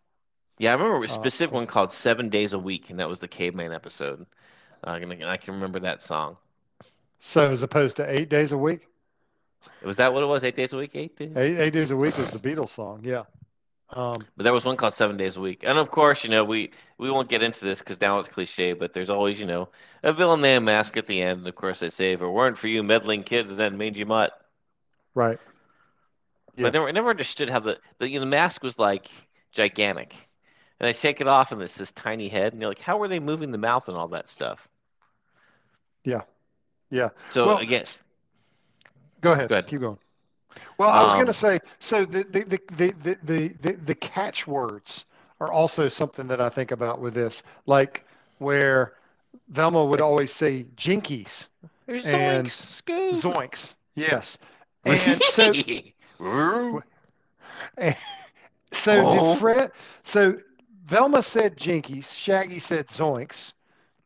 Yeah, 0.59 0.70
I 0.70 0.74
remember 0.74 1.05
a 1.05 1.09
Uh, 1.09 1.28
specific 1.28 1.53
one 1.55 1.66
called 1.66 1.93
Seven 1.93 2.30
Days 2.30 2.53
a 2.55 2.59
Week, 2.59 2.90
and 2.90 3.01
that 3.01 3.09
was 3.09 3.20
the 3.20 3.28
Caveman 3.28 3.72
episode. 3.72 4.26
Uh, 4.86 4.99
and 5.01 5.24
I 5.24 5.36
can 5.38 5.55
remember 5.55 5.80
that 5.80 6.03
song. 6.03 6.38
So 7.22 7.50
as 7.50 7.62
opposed 7.62 7.96
to 7.96 8.04
eight 8.18 8.28
days 8.28 8.52
a 8.52 8.58
week, 8.58 8.86
Was 9.82 9.96
that 9.96 10.12
what 10.14 10.22
it 10.22 10.26
was? 10.26 10.44
Eight 10.44 10.56
days 10.56 10.72
a 10.72 10.76
week? 10.76 10.90
Eight 10.94 11.16
days? 11.16 11.36
eight, 11.36 11.58
eight 11.58 11.72
days 11.72 11.90
a 11.90 11.96
week 11.96 12.16
was 12.16 12.30
the 12.30 12.38
Beatles 12.38 12.70
song. 12.70 13.02
Yeah. 13.04 13.24
Um, 13.90 14.26
But 14.36 14.44
there 14.44 14.52
was 14.52 14.64
one 14.64 14.76
called 14.76 14.92
Seven 14.94 15.16
Days 15.16 15.36
a 15.36 15.40
Week. 15.40 15.62
And 15.64 15.78
of 15.78 15.90
course, 15.90 16.24
you 16.24 16.30
know, 16.30 16.44
we, 16.44 16.72
we 16.98 17.10
won't 17.10 17.28
get 17.28 17.42
into 17.42 17.64
this 17.64 17.78
because 17.80 18.00
now 18.00 18.18
it's 18.18 18.28
cliche, 18.28 18.72
but 18.74 18.92
there's 18.92 19.10
always, 19.10 19.38
you 19.40 19.46
know, 19.46 19.70
a 20.02 20.12
villain 20.12 20.40
named 20.42 20.64
Mask 20.66 20.96
at 20.98 21.06
the 21.06 21.20
end. 21.22 21.40
And 21.40 21.48
of 21.48 21.54
course, 21.54 21.80
they 21.80 21.90
say, 21.90 22.12
if 22.12 22.20
it 22.22 22.26
weren't 22.26 22.58
for 22.58 22.68
you 22.68 22.82
meddling 22.82 23.22
kids 23.24 23.54
then 23.56 23.76
made 23.78 23.96
you 23.96 24.06
mutt. 24.06 24.32
right. 25.14 25.38
But 26.60 26.68
I 26.68 26.70
never, 26.70 26.88
I 26.88 26.92
never 26.92 27.10
understood 27.10 27.50
how 27.50 27.58
the, 27.60 27.78
the, 27.98 28.08
you 28.08 28.14
know, 28.18 28.20
the 28.20 28.30
mask 28.30 28.62
was 28.62 28.78
like 28.78 29.10
gigantic. 29.52 30.14
And 30.80 30.88
they 30.88 30.92
take 30.94 31.20
it 31.20 31.28
off 31.28 31.52
and 31.52 31.60
it's 31.62 31.76
this 31.76 31.92
tiny 31.92 32.28
head. 32.28 32.52
And 32.52 32.60
you're 32.62 32.70
like, 32.70 32.80
how 32.80 32.98
were 32.98 33.08
they 33.08 33.20
moving 33.20 33.52
the 33.52 33.58
mouth 33.58 33.88
and 33.88 33.96
all 33.96 34.08
that 34.08 34.28
stuff? 34.30 34.66
Yeah. 36.04 36.22
Yeah. 36.93 37.09
So 37.32 37.47
Well, 37.47 37.59
again, 37.59 37.84
Go 39.22 39.32
ahead. 39.32 39.49
Go 39.49 39.55
ahead. 39.55 39.66
Keep 39.66 39.80
going. 39.80 39.99
Well, 40.78 40.90
I 40.90 41.03
was 41.03 41.12
going 41.14 41.22
Um, 41.22 41.26
to 41.28 41.32
say, 41.32 41.61
so 41.78 42.05
the 42.05 42.24
the, 42.24 42.45
the, 42.45 42.61
the, 42.76 42.95
the, 43.03 43.18
the, 43.24 43.49
the 43.62 43.72
the 43.72 43.95
catchwords 43.95 45.07
are 45.40 45.51
also 45.51 45.88
something 45.88 46.28
that 46.28 46.40
I 46.40 46.49
think 46.51 46.70
about 46.70 47.01
with 47.01 47.14
this, 47.14 47.43
like 47.66 48.05
where 48.38 48.95
Velma 49.49 49.84
would 49.84 50.01
always 50.01 50.32
say 50.32 50.66
jinkies, 50.76 51.49
there's 51.86 52.05
and 52.05 52.47
Zoinks, 52.47 53.22
zoinks. 53.22 53.74
Yes. 53.95 54.38
And 54.84 55.22
so, 55.22 55.53
so 58.72 59.07
Oh. 59.07 59.32
did 59.32 59.38
Fred, 59.40 59.70
so 60.03 60.38
Velma 60.86 61.22
said 61.22 61.57
jinkies, 61.57 62.12
Shaggy 62.16 62.59
said 62.59 62.88
zoinks, 62.88 63.53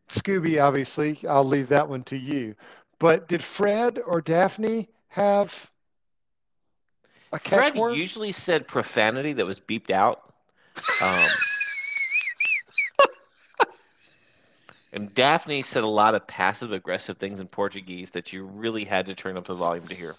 Scooby, 0.08 0.62
obviously, 0.62 1.18
I'll 1.28 1.44
leave 1.44 1.68
that 1.68 1.88
one 1.88 2.04
to 2.04 2.16
you. 2.16 2.54
But 2.98 3.28
did 3.28 3.42
Fred 3.42 3.98
or 4.04 4.20
Daphne 4.20 4.88
have 5.08 5.70
a 7.32 7.38
Fred 7.38 7.74
catchword? 7.74 7.96
usually 7.96 8.32
said 8.32 8.66
profanity 8.66 9.32
that 9.34 9.46
was 9.46 9.60
beeped 9.60 9.90
out. 9.90 10.32
Um, 11.00 11.28
and 14.92 15.14
Daphne 15.14 15.62
said 15.62 15.84
a 15.84 15.88
lot 15.88 16.14
of 16.14 16.26
passive 16.26 16.72
aggressive 16.72 17.18
things 17.18 17.40
in 17.40 17.48
Portuguese 17.48 18.12
that 18.12 18.32
you 18.32 18.44
really 18.44 18.84
had 18.84 19.06
to 19.06 19.14
turn 19.14 19.36
up 19.36 19.46
the 19.46 19.54
volume 19.54 19.86
to 19.88 19.94
hear. 19.94 20.14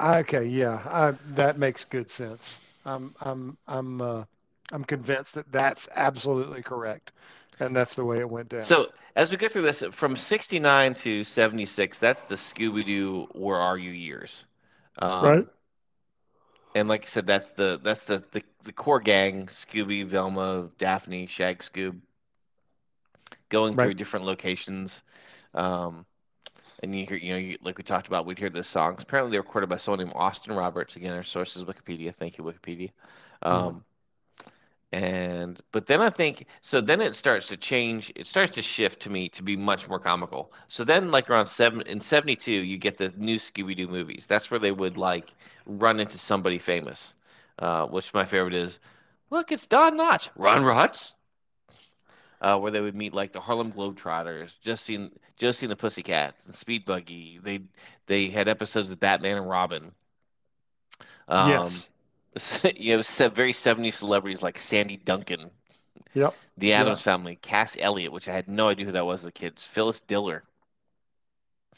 Okay, 0.00 0.44
yeah, 0.44 0.82
I, 0.86 1.12
that 1.34 1.58
makes 1.58 1.84
good 1.84 2.10
sense. 2.10 2.58
I'm, 2.86 3.14
I'm, 3.20 3.56
I'm, 3.66 4.00
uh, 4.00 4.24
I'm 4.72 4.84
convinced 4.84 5.34
that 5.34 5.50
that's 5.52 5.88
absolutely 5.94 6.62
correct, 6.62 7.12
and 7.60 7.76
that's 7.76 7.94
the 7.94 8.04
way 8.04 8.20
it 8.20 8.28
went 8.28 8.48
down. 8.48 8.62
So 8.62 8.88
as 9.16 9.30
we 9.30 9.36
go 9.36 9.48
through 9.48 9.62
this, 9.62 9.82
from 9.92 10.16
69 10.16 10.94
to 10.94 11.24
76, 11.24 11.98
that's 11.98 12.22
the 12.22 12.34
Scooby 12.36 12.84
Doo 12.84 13.28
Where 13.32 13.58
Are 13.58 13.78
You 13.78 13.90
years. 13.90 14.44
Um, 14.98 15.22
Right. 15.24 15.46
And 16.74 16.88
like 16.88 17.04
I 17.04 17.06
said, 17.06 17.26
that's 17.26 17.52
the 17.52 17.80
that's 17.82 18.04
the, 18.06 18.24
the, 18.32 18.42
the 18.64 18.72
core 18.72 19.00
gang, 19.00 19.46
Scooby, 19.46 20.04
Velma, 20.04 20.70
Daphne, 20.78 21.26
Shag 21.26 21.60
Scoob, 21.60 22.00
going 23.48 23.76
through 23.76 23.94
different 23.94 24.26
locations. 24.26 25.00
Um, 25.54 26.04
and 26.82 26.94
you 26.94 27.06
hear, 27.06 27.16
you 27.16 27.32
know, 27.32 27.38
you, 27.38 27.58
like 27.62 27.78
we 27.78 27.84
talked 27.84 28.08
about, 28.08 28.26
we'd 28.26 28.38
hear 28.38 28.50
those 28.50 28.66
songs. 28.66 29.02
Apparently, 29.02 29.30
they 29.30 29.38
were 29.38 29.44
recorded 29.44 29.68
by 29.70 29.76
someone 29.76 30.00
named 30.00 30.12
Austin 30.16 30.54
Roberts. 30.54 30.96
Again, 30.96 31.12
our 31.14 31.22
source 31.22 31.56
is 31.56 31.64
Wikipedia. 31.64 32.12
Thank 32.14 32.38
you, 32.38 32.44
Wikipedia. 32.44 32.90
Um, 33.42 33.84
and 34.94 35.60
but 35.72 35.86
then 35.86 36.00
I 36.00 36.08
think 36.08 36.46
so. 36.60 36.80
Then 36.80 37.00
it 37.00 37.16
starts 37.16 37.48
to 37.48 37.56
change. 37.56 38.12
It 38.14 38.28
starts 38.28 38.52
to 38.52 38.62
shift 38.62 39.00
to 39.02 39.10
me 39.10 39.28
to 39.30 39.42
be 39.42 39.56
much 39.56 39.88
more 39.88 39.98
comical. 39.98 40.52
So 40.68 40.84
then, 40.84 41.10
like 41.10 41.28
around 41.28 41.46
seven 41.46 41.82
in 41.82 42.00
'72, 42.00 42.52
you 42.52 42.78
get 42.78 42.96
the 42.96 43.12
new 43.16 43.38
Scooby 43.38 43.76
Doo 43.76 43.88
movies. 43.88 44.26
That's 44.28 44.52
where 44.52 44.60
they 44.60 44.70
would 44.70 44.96
like 44.96 45.30
run 45.66 45.98
into 45.98 46.16
somebody 46.16 46.58
famous. 46.58 47.14
Uh, 47.58 47.86
which 47.86 48.14
my 48.14 48.24
favorite 48.24 48.54
is, 48.54 48.78
look, 49.30 49.50
it's 49.50 49.66
Don 49.66 49.96
Knotts. 49.96 50.28
Run, 50.36 50.64
Ruts. 50.64 51.14
Uh, 52.40 52.58
where 52.58 52.70
they 52.70 52.80
would 52.80 52.94
meet 52.94 53.14
like 53.14 53.32
the 53.32 53.40
Harlem 53.40 53.72
Globetrotters, 53.72 54.52
Josie 54.60 54.94
and 54.94 55.10
Josie 55.36 55.66
and 55.66 55.72
the 55.72 55.76
Pussycats, 55.76 56.46
and 56.46 56.54
Speed 56.54 56.84
Buggy. 56.84 57.40
They 57.42 57.60
they 58.06 58.28
had 58.28 58.46
episodes 58.46 58.92
of 58.92 59.00
Batman 59.00 59.38
and 59.38 59.48
Robin. 59.48 59.92
Um, 61.26 61.48
yes. 61.48 61.88
you 62.76 62.96
know, 62.96 63.02
very 63.30 63.52
70s 63.52 63.96
celebrities 63.96 64.42
like 64.42 64.58
Sandy 64.58 64.96
Duncan, 64.96 65.50
Yep. 66.14 66.36
The 66.58 66.72
Yeah. 66.74 66.74
Addams 66.74 67.00
Family, 67.00 67.36
Cass 67.36 67.76
Elliot, 67.78 68.10
which 68.12 68.28
I 68.28 68.34
had 68.34 68.48
no 68.48 68.68
idea 68.68 68.86
who 68.86 68.92
that 68.92 69.06
was 69.06 69.20
as 69.20 69.26
a 69.26 69.32
kid, 69.32 69.58
Phyllis 69.60 70.00
Diller, 70.00 70.42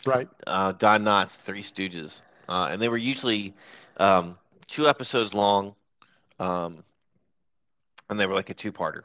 Right. 0.04 0.28
uh, 0.46 0.72
Don 0.72 1.04
Knotts, 1.04 1.36
Three 1.36 1.62
Stooges, 1.62 2.22
uh, 2.48 2.68
and 2.70 2.80
they 2.80 2.88
were 2.88 2.96
usually 2.96 3.54
um, 3.96 4.38
two 4.66 4.88
episodes 4.88 5.34
long, 5.34 5.74
um, 6.38 6.84
and 8.08 8.18
they 8.18 8.26
were 8.26 8.34
like 8.34 8.50
a 8.50 8.54
two-parter. 8.54 9.02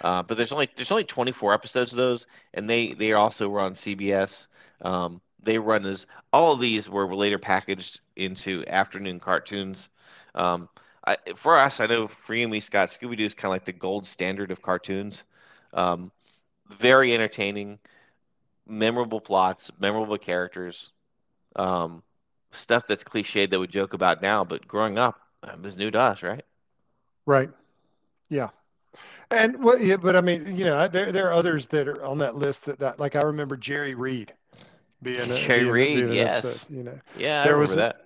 Uh, 0.00 0.22
but 0.22 0.36
there's 0.36 0.52
only 0.52 0.68
there's 0.76 0.92
only 0.92 1.04
24 1.04 1.54
episodes 1.54 1.92
of 1.92 1.98
those, 1.98 2.26
and 2.54 2.68
they 2.68 2.92
they 2.94 3.12
also 3.12 3.48
were 3.48 3.60
on 3.60 3.74
CBS. 3.74 4.46
Um, 4.82 5.20
they 5.42 5.58
run 5.58 5.86
as 5.86 6.06
all 6.32 6.52
of 6.52 6.60
these 6.60 6.88
were 6.88 7.14
later 7.14 7.38
packaged 7.38 8.00
into 8.16 8.64
afternoon 8.66 9.20
cartoons. 9.20 9.88
Um, 10.34 10.68
I, 11.06 11.16
for 11.34 11.58
us, 11.58 11.80
I 11.80 11.86
know 11.86 12.08
for 12.08 12.34
you 12.34 12.42
and 12.42 12.52
me, 12.52 12.60
Scott, 12.60 12.88
Scooby 12.88 13.16
Doo 13.16 13.24
is 13.24 13.34
kind 13.34 13.50
of 13.50 13.54
like 13.54 13.64
the 13.64 13.72
gold 13.72 14.06
standard 14.06 14.50
of 14.50 14.62
cartoons. 14.62 15.22
Um, 15.72 16.10
very 16.68 17.14
entertaining, 17.14 17.78
memorable 18.66 19.20
plots, 19.20 19.70
memorable 19.80 20.18
characters, 20.18 20.90
um, 21.56 22.02
stuff 22.52 22.86
that's 22.86 23.02
cliched 23.04 23.50
that 23.50 23.58
we 23.58 23.66
joke 23.66 23.92
about 23.94 24.22
now, 24.22 24.44
but 24.44 24.66
growing 24.68 24.98
up, 24.98 25.20
it 25.42 25.60
was 25.60 25.76
new 25.76 25.90
to 25.90 25.98
us, 25.98 26.22
right? 26.22 26.44
Right. 27.26 27.50
Yeah. 28.28 28.50
And 29.30 29.62
well, 29.62 29.78
yeah, 29.78 29.96
but 29.96 30.16
I 30.16 30.20
mean, 30.20 30.56
you 30.56 30.64
know, 30.64 30.88
there 30.88 31.12
there 31.12 31.28
are 31.28 31.32
others 31.32 31.68
that 31.68 31.86
are 31.86 32.04
on 32.04 32.18
that 32.18 32.34
list 32.34 32.64
that, 32.64 32.78
that 32.80 32.98
like 32.98 33.14
I 33.14 33.22
remember 33.22 33.56
Jerry 33.56 33.94
Reed 33.94 34.32
being 35.02 35.30
a, 35.30 35.36
Jerry 35.36 35.60
being, 35.60 35.72
Reed, 35.72 35.96
being 35.98 36.12
yes. 36.12 36.38
episode, 36.38 36.76
you 36.76 36.82
know, 36.82 36.98
Yeah, 37.16 37.44
There 37.44 37.56
was 37.56 37.72
a- 37.72 37.76
that. 37.76 38.00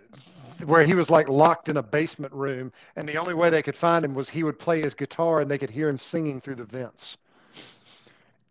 Where 0.65 0.85
he 0.85 0.95
was 0.95 1.11
like 1.11 1.29
locked 1.29 1.69
in 1.69 1.77
a 1.77 1.83
basement 1.83 2.33
room, 2.33 2.73
and 2.97 3.09
the 3.09 3.17
only 3.17 3.35
way 3.35 3.51
they 3.51 3.63
could 3.63 3.77
find 3.77 4.05
him 4.05 4.15
was 4.15 4.29
he 4.29 4.43
would 4.45 4.59
play 4.59 4.81
his 4.83 4.95
guitar, 4.95 5.41
and 5.41 5.51
they 5.51 5.59
could 5.59 5.71
hear 5.71 5.89
him 5.89 5.99
singing 5.99 6.41
through 6.41 6.57
the 6.57 6.65
vents. 6.65 7.17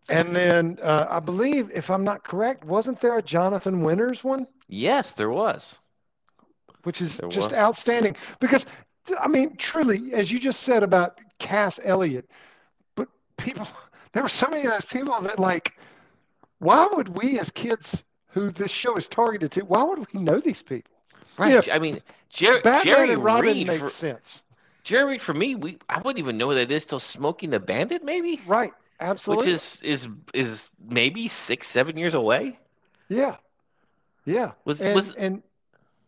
And 0.09 0.35
then 0.35 0.79
uh, 0.81 1.07
I 1.09 1.19
believe, 1.19 1.71
if 1.73 1.89
I'm 1.89 2.03
not 2.03 2.23
correct, 2.23 2.65
wasn't 2.65 2.99
there 2.99 3.17
a 3.17 3.21
Jonathan 3.21 3.81
Winters 3.81 4.23
one? 4.23 4.47
Yes, 4.67 5.13
there 5.13 5.29
was. 5.29 5.79
which 6.83 7.01
is 7.01 7.19
There 7.19 7.29
just 7.29 7.51
was. 7.51 7.53
outstanding 7.53 8.15
because 8.39 8.65
I 9.19 9.27
mean, 9.27 9.55
truly, 9.57 10.13
as 10.13 10.31
you 10.31 10.39
just 10.39 10.61
said 10.61 10.83
about 10.83 11.19
Cass 11.39 11.79
Elliot, 11.83 12.29
but 12.95 13.09
people, 13.37 13.67
there 14.13 14.23
were 14.23 14.29
so 14.29 14.47
many 14.49 14.65
of 14.65 14.71
those 14.71 14.85
people 14.85 15.19
that 15.21 15.39
like, 15.39 15.77
why 16.59 16.87
would 16.93 17.09
we 17.17 17.39
as 17.39 17.49
kids 17.51 18.03
who 18.27 18.51
this 18.51 18.71
show 18.71 18.95
is 18.95 19.07
targeted 19.07 19.51
to, 19.53 19.61
why 19.61 19.83
would 19.83 19.99
we 20.13 20.19
know 20.21 20.39
these 20.39 20.61
people? 20.61 20.92
Right. 21.37 21.65
Yeah. 21.65 21.73
I 21.75 21.79
mean, 21.79 21.99
Jer- 22.29 22.61
Batman 22.61 22.85
Jerry 22.85 23.13
and 23.13 23.23
Robin 23.23 23.43
Reed 23.45 23.67
makes 23.67 23.79
for 23.81 23.89
sense, 23.89 24.43
Jerry 24.83 25.13
Reed 25.13 25.21
for 25.21 25.33
me, 25.33 25.55
we 25.55 25.77
I 25.89 25.97
wouldn't 25.99 26.19
even 26.19 26.37
know 26.37 26.47
what 26.47 26.55
that 26.55 26.71
is 26.71 26.85
till 26.85 26.99
Smokey 26.99 27.45
and 27.47 27.53
the 27.53 27.59
Bandit, 27.59 28.03
maybe, 28.03 28.41
right? 28.45 28.73
Absolutely, 28.99 29.45
which 29.45 29.53
is 29.53 29.79
is 29.83 30.07
is 30.33 30.69
maybe 30.89 31.27
six 31.27 31.67
seven 31.67 31.97
years 31.97 32.13
away. 32.13 32.59
yeah, 33.09 33.35
yeah. 34.25 34.51
Was 34.65 34.81
and 34.81 34.95
was 34.95 35.13
and 35.13 35.43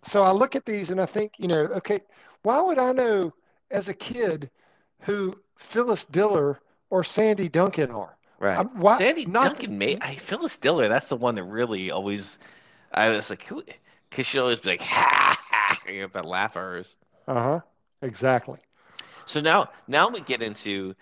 so 0.03 0.21
I 0.21 0.31
look 0.31 0.55
at 0.55 0.65
these 0.65 0.91
and 0.91 1.01
I 1.01 1.05
think, 1.05 1.33
you 1.39 1.47
know, 1.47 1.61
okay, 1.77 1.99
why 2.43 2.61
would 2.61 2.77
I 2.77 2.91
know 2.91 3.33
as 3.71 3.89
a 3.89 3.93
kid 3.93 4.49
who 4.99 5.35
Phyllis 5.57 6.05
Diller 6.05 6.59
or 6.89 7.03
Sandy 7.03 7.49
Duncan 7.49 7.91
are? 7.91 8.15
right? 8.39 8.71
Why- 8.75 8.97
Sandy 8.97 9.25
not- 9.25 9.45
Duncan, 9.45 9.77
mate. 9.77 9.99
I 10.01 10.15
Phyllis 10.15 10.57
Diller. 10.57 10.87
That's 10.87 11.07
the 11.07 11.15
one 11.15 11.35
that 11.35 11.43
really 11.43 11.91
always. 11.91 12.37
I 12.93 13.09
was 13.09 13.29
like, 13.29 13.43
who? 13.43 13.63
Because 14.15 14.27
she'll 14.27 14.43
always 14.43 14.59
be 14.59 14.69
like, 14.69 14.81
ha 14.81 15.37
ha, 15.51 15.81
you 15.91 16.01
have 16.01 16.13
that 16.13 16.25
laugh 16.25 16.55
of 16.55 16.61
hers. 16.61 16.95
Uh 17.27 17.33
huh. 17.33 17.59
Exactly. 18.01 18.59
So 19.25 19.41
now, 19.41 19.69
now 19.87 20.07
we 20.09 20.21
get 20.21 20.41
into, 20.41 20.95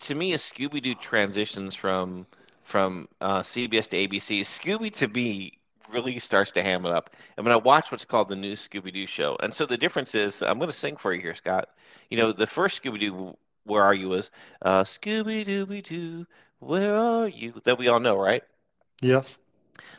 to 0.00 0.14
me, 0.14 0.32
as 0.32 0.42
Scooby 0.42 0.82
Doo 0.82 0.94
transitions 0.94 1.74
from 1.74 2.26
from 2.64 3.08
uh, 3.20 3.42
CBS 3.42 3.88
to 3.90 3.96
ABC, 3.96 4.40
Scooby 4.42 4.92
to 4.96 5.08
me 5.08 5.58
really 5.90 6.18
starts 6.18 6.50
to 6.50 6.62
ham 6.62 6.84
it 6.84 6.92
up. 6.92 7.10
I 7.38 7.42
mean, 7.42 7.52
I 7.52 7.56
watch 7.56 7.90
what's 7.90 8.04
called 8.04 8.28
the 8.28 8.36
new 8.36 8.54
Scooby 8.54 8.92
Doo 8.92 9.06
show, 9.06 9.36
and 9.40 9.54
so 9.54 9.64
the 9.66 9.78
difference 9.78 10.14
is, 10.14 10.42
I'm 10.42 10.58
going 10.58 10.68
to 10.70 10.76
sing 10.76 10.96
for 10.96 11.14
you 11.14 11.20
here, 11.20 11.34
Scott. 11.34 11.68
You 12.10 12.18
know, 12.18 12.32
the 12.32 12.46
first 12.46 12.82
Scooby 12.82 13.00
Doo, 13.00 13.36
where 13.64 13.82
are 13.82 13.94
you? 13.94 14.08
Was 14.10 14.30
uh, 14.62 14.82
Scooby 14.84 15.46
Dooby 15.46 15.82
Doo, 15.82 16.26
where 16.58 16.96
are 16.96 17.28
you? 17.28 17.54
That 17.64 17.78
we 17.78 17.88
all 17.88 18.00
know, 18.00 18.16
right? 18.18 18.42
Yes. 19.00 19.38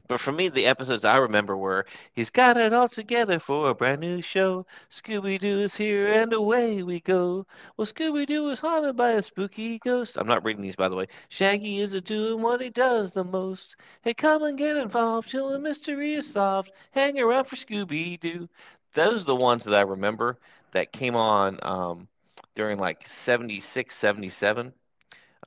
But 0.08 0.20
for 0.20 0.32
me, 0.32 0.50
the 0.50 0.66
episodes 0.66 1.06
I 1.06 1.18
remember 1.18 1.56
were 1.56 1.86
He's 2.14 2.30
got 2.30 2.58
it 2.58 2.74
all 2.74 2.88
together 2.88 3.40
for 3.40 3.70
a 3.70 3.76
brand 3.76 4.02
new 4.02 4.22
show. 4.22 4.66
Scooby 4.90 5.40
Doo 5.40 5.60
is 5.60 5.76
here 5.76 6.08
and 6.08 6.34
away 6.34 6.84
we 6.84 7.00
go. 7.00 7.46
Well, 7.78 7.86
Scooby 7.88 8.26
Doo 8.26 8.50
is 8.50 8.60
haunted 8.60 8.96
by 8.96 9.12
a 9.12 9.22
spooky 9.22 9.80
ghost. 9.80 10.18
I'm 10.18 10.28
not 10.28 10.44
reading 10.44 10.62
these, 10.62 10.76
by 10.76 10.90
the 10.90 10.96
way. 10.96 11.08
Shaggy 11.30 11.80
is 11.80 11.94
a 11.94 12.02
doing 12.02 12.42
what 12.42 12.62
he 12.62 12.70
does 12.70 13.14
the 13.14 13.24
most. 13.24 13.76
Hey, 14.02 14.14
come 14.14 14.44
and 14.44 14.58
get 14.58 14.78
involved 14.78 15.30
till 15.30 15.50
the 15.50 15.60
mystery 15.60 16.14
is 16.14 16.32
solved. 16.32 16.72
Hang 16.92 17.20
around 17.20 17.46
for 17.46 17.56
Scooby 17.56 18.20
Doo. 18.20 18.50
Those 18.94 19.22
are 19.24 19.26
the 19.26 19.36
ones 19.36 19.66
that 19.66 19.76
I 19.76 19.82
remember 19.82 20.38
that 20.72 20.92
came 20.92 21.16
on 21.16 21.60
um, 21.64 22.08
during 22.56 22.78
like 22.80 23.06
76, 23.08 23.96
77. 23.96 24.74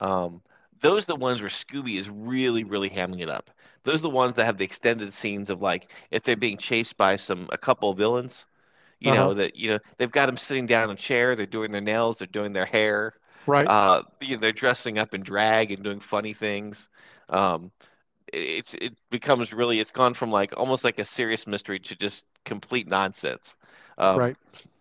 Um, 0.01 0.41
those 0.83 1.05
are 1.05 1.13
the 1.13 1.17
ones 1.17 1.41
where 1.41 1.49
Scooby 1.49 1.97
is 1.99 2.09
really, 2.09 2.65
really 2.65 2.91
hamming 2.91 3.21
it 3.21 3.29
up. 3.29 3.51
Those 3.85 4.01
are 4.01 4.03
the 4.03 4.11
ones 4.11 4.35
that 4.35 4.45
have 4.45 4.59
the 4.59 4.65
extended 4.65 5.13
scenes 5.13 5.49
of 5.51 5.61
like 5.63 5.91
if 6.11 6.23
they're 6.23 6.37
being 6.37 6.57
chased 6.59 6.97
by 6.97 7.17
some 7.17 7.49
a 7.53 7.59
couple 7.59 7.91
of 7.91 7.97
villains, 7.99 8.45
you 8.99 9.11
Uh-huh. 9.11 9.13
know 9.13 9.35
that 9.35 9.55
you 9.57 9.71
know 9.71 9.79
they've 9.97 10.11
got 10.11 10.27
them 10.27 10.37
sitting 10.37 10.67
down 10.67 10.85
in 10.85 10.91
a 10.91 10.97
chair, 10.97 11.35
they're 11.35 11.45
doing 11.47 11.71
their 11.71 11.81
nails, 11.81 12.19
they're 12.19 12.27
doing 12.27 12.53
their 12.53 12.65
hair, 12.65 13.13
Right. 13.45 13.71
uh, 13.71 14.03
you 14.21 14.35
know, 14.37 14.41
they're 14.41 14.53
dressing 14.53 14.99
up 14.99 15.13
in 15.15 15.23
drag 15.23 15.71
and 15.73 15.83
doing 15.83 16.01
funny 16.01 16.33
things. 16.33 16.89
Um, 17.29 17.71
it- 18.33 18.39
it's 18.59 18.75
it 18.75 18.93
becomes 19.11 19.53
really 19.53 19.79
it's 19.81 19.91
gone 19.91 20.15
from 20.15 20.31
like 20.31 20.53
almost 20.57 20.83
like 20.85 20.99
a 20.99 21.05
serious 21.05 21.47
mystery 21.47 21.79
to 21.81 21.95
just 21.97 22.25
complete 22.45 22.87
nonsense. 22.89 23.55
Um, 23.97 24.31
right. 24.31 24.37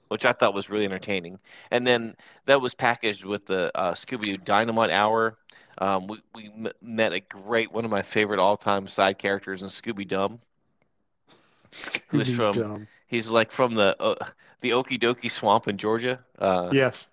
which 0.09 0.27
I 0.27 0.33
thought 0.33 0.55
was 0.55 0.69
really 0.71 0.85
entertaining. 0.85 1.39
And 1.71 1.87
then 1.87 2.17
that 2.47 2.61
was 2.61 2.75
packaged 2.75 3.25
with 3.25 3.47
the 3.47 3.71
uh, 3.77 3.95
Scooby 3.95 4.25
Doo 4.27 4.37
Dynamite 4.39 4.91
Hour. 4.91 5.39
Um, 5.79 6.07
we 6.07 6.21
we 6.35 6.47
m- 6.47 6.73
met 6.81 7.13
a 7.13 7.21
great 7.21 7.73
one 7.73 7.85
of 7.85 7.91
my 7.91 8.03
favorite 8.03 8.39
all 8.41 8.57
time 8.57 8.87
side 8.89 9.19
characters 9.19 9.63
in 9.63 9.69
Scooby 9.69 10.07
Dum. 10.07 10.41
Who's 12.09 12.31
Scooby 12.31 12.33
from? 12.33 12.67
Dumb. 12.67 12.89
He's 13.07 13.31
like 13.31 13.51
from 13.53 13.75
the 13.75 13.97
uh, 14.01 14.15
the 14.61 14.71
Okie 14.71 15.01
Dokie 15.01 15.31
Swamp 15.31 15.69
in 15.69 15.77
Georgia. 15.79 16.25
Uh, 16.39 16.75
Yes. 16.75 17.07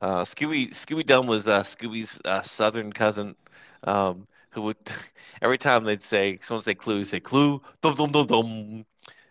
uh, 0.00 0.22
Scooby 0.22 0.70
Scooby 0.70 1.04
Dum 1.06 1.26
was 1.26 1.48
uh, 1.48 1.62
Scooby's 1.62 2.20
uh, 2.24 2.42
southern 2.42 2.92
cousin, 2.92 3.36
um, 3.84 4.26
who 4.50 4.62
would 4.62 4.76
every 5.42 5.58
time 5.58 5.84
they'd 5.84 6.02
say 6.02 6.38
someone 6.42 6.62
say 6.62 6.74
clue, 6.74 6.98
he'd 6.98 7.06
say 7.06 7.20
clue, 7.20 7.60
dum 7.80 7.94
dum 7.94 8.10
dum 8.12 8.26
dum. 8.26 8.46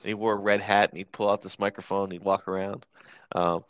And 0.03 0.09
he 0.09 0.13
wore 0.15 0.33
a 0.33 0.37
red 0.37 0.61
hat 0.61 0.89
and 0.89 0.97
he'd 0.97 1.11
pull 1.11 1.29
out 1.29 1.41
this 1.41 1.59
microphone 1.59 2.05
and 2.05 2.13
he'd 2.13 2.23
walk 2.23 2.47
around. 2.47 2.85
Um, 3.35 3.63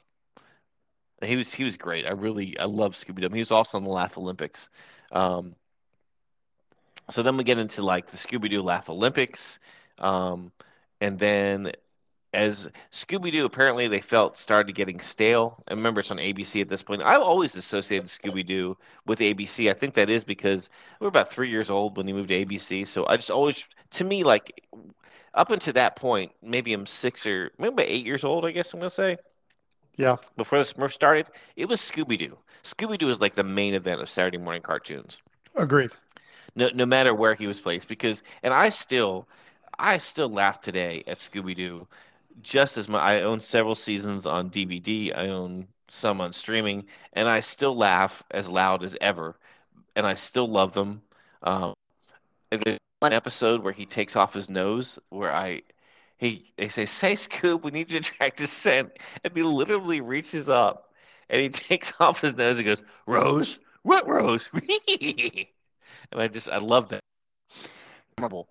he 1.24 1.36
was 1.36 1.53
he 1.53 1.63
was 1.63 1.78
great. 1.78 2.05
I 2.05 2.11
really 2.11 2.57
I 2.57 2.65
love 2.65 2.93
Scooby 2.93 3.22
Doo. 3.22 3.30
He 3.34 3.39
was 3.39 3.51
also 3.51 3.78
on 3.78 3.84
the 3.84 3.89
Laff-A-Lympics. 3.89 4.69
Um, 5.11 5.55
so 7.09 7.24
then 7.24 7.38
we 7.38 7.43
get 7.43 7.57
into 7.57 7.82
like 7.82 8.07
the 8.07 8.17
Scooby 8.17 8.49
Doo 8.49 8.61
Laff-A-Lympics, 8.61 9.59
um, 9.99 10.51
and 10.99 11.19
then 11.19 11.72
as 12.34 12.69
Scooby 12.91 13.32
Doo 13.32 13.45
apparently 13.45 13.88
they 13.88 13.99
felt 13.99 14.38
started 14.38 14.74
getting 14.74 14.99
stale. 14.99 15.61
I 15.67 15.74
remember 15.74 15.99
it's 15.99 16.11
on 16.11 16.17
ABC 16.17 16.61
at 16.61 16.69
this 16.69 16.82
point. 16.82 17.03
I've 17.03 17.22
always 17.22 17.55
associated 17.55 18.07
Scooby 18.07 18.45
Doo 18.45 18.78
with 19.05 19.19
ABC. 19.19 19.69
I 19.69 19.74
think 19.74 19.95
that 19.95 20.09
is 20.09 20.24
because 20.24 20.69
we 20.99 21.05
were 21.05 21.09
about 21.09 21.30
three 21.30 21.49
years 21.49 21.69
old 21.69 21.97
when 21.97 22.07
he 22.07 22.13
moved 22.13 22.30
to 22.30 22.45
ABC. 22.45 22.88
So 22.88 23.05
I 23.05 23.17
just 23.17 23.32
always, 23.32 23.63
to 23.91 24.03
me, 24.05 24.24
like 24.24 24.63
up 25.34 25.51
until 25.51 25.74
that 25.74 25.95
point, 25.97 26.32
maybe 26.41 26.74
I'm 26.74 26.86
six 26.86 27.26
or 27.26 27.51
maybe 27.57 27.84
eight 27.84 28.05
years 28.05 28.24
old. 28.24 28.45
I 28.45 28.51
guess 28.51 28.74
I'm 28.74 28.80
gonna 28.80 28.89
say 28.89 29.17
Yeah. 29.95 30.17
before 30.37 30.57
the 30.57 30.63
Smurfs 30.63 30.93
started, 30.93 31.27
it 31.55 31.67
was 31.67 31.79
Scooby 31.81 32.17
Doo. 32.17 32.37
Scooby 32.63 32.97
Doo 32.97 33.07
was 33.07 33.21
like 33.21 33.35
the 33.35 33.43
main 33.43 33.73
event 33.73 34.01
of 34.01 34.09
Saturday 34.09 34.37
morning 34.37 34.61
cartoons 34.61 35.17
Agreed. 35.55 35.91
no 36.55 36.69
no 36.73 36.85
matter 36.85 37.13
where 37.13 37.33
he 37.33 37.47
was 37.47 37.59
placed 37.59 37.87
because 37.87 38.23
and 38.43 38.53
I 38.53 38.69
still 38.69 39.27
I 39.77 39.97
still 39.97 40.29
laugh 40.29 40.61
today 40.61 41.03
at 41.07 41.17
Scooby 41.17 41.55
Doo 41.55 41.87
just 42.41 42.77
as 42.77 42.87
my 42.87 42.99
I 42.99 43.21
own 43.21 43.41
several 43.41 43.75
seasons 43.75 44.25
on 44.25 44.49
DVD 44.49 45.11
I 45.15 45.27
own 45.29 45.67
some 45.87 46.21
on 46.21 46.33
streaming 46.33 46.85
and 47.13 47.27
I 47.27 47.41
still 47.41 47.75
laugh 47.75 48.23
as 48.31 48.49
loud 48.49 48.83
as 48.83 48.95
ever 49.01 49.35
and 49.95 50.05
I 50.05 50.13
still 50.15 50.47
love 50.47 50.73
them 50.73 51.01
um 51.43 51.73
there's 52.51 52.77
one 52.99 53.13
episode 53.13 53.63
where 53.63 53.73
he 53.73 53.85
takes 53.85 54.15
off 54.15 54.33
his 54.33 54.49
nose 54.49 54.99
where 55.09 55.31
I 55.33 55.63
he 56.22 56.53
they 56.57 56.69
say 56.69 56.86
say 56.86 57.13
Scoob 57.13 57.63
we 57.63 57.72
need 57.72 57.91
you 57.91 57.99
to 57.99 58.11
track 58.11 58.38
the 58.38 58.47
scent 58.47 58.91
and 59.24 59.36
he 59.36 59.43
literally 59.43 59.99
reaches 59.99 60.47
up 60.47 60.93
and 61.30 61.41
he 61.41 61.49
takes 61.49 61.91
off 61.99 62.22
his 62.22 62.36
nose 62.38 62.57
and 62.57 62.65
goes 62.65 62.84
Rose 63.07 63.59
what 63.84 64.07
Rose 64.07 64.49
and 66.11 66.22
I 66.22 66.28
just 66.28 66.49
I 66.49 66.59
love 66.59 66.89
that. 66.89 67.01
Memorable. 68.17 68.47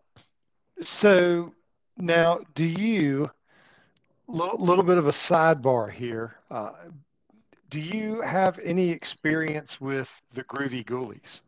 So 0.82 1.54
now, 1.96 2.40
do 2.54 2.64
you, 2.64 3.30
little, 4.26 4.58
little 4.58 4.84
bit 4.84 4.98
of 4.98 5.06
a 5.06 5.12
sidebar 5.12 5.92
here, 5.92 6.36
uh, 6.50 6.72
do 7.68 7.78
you 7.78 8.20
have 8.22 8.58
any 8.64 8.90
experience 8.90 9.80
with 9.80 10.10
the 10.32 10.42
Groovie 10.44 10.84
Goolies? 10.84 11.40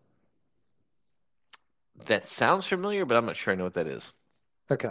That 2.07 2.25
sounds 2.27 2.67
familiar, 2.67 3.05
but 3.05 3.17
I'm 3.17 3.27
not 3.27 3.37
sure 3.37 3.53
I 3.53 3.57
know 3.57 3.65
what 3.65 3.75
that 3.75 3.87
is. 3.87 4.13
Okay. 4.71 4.91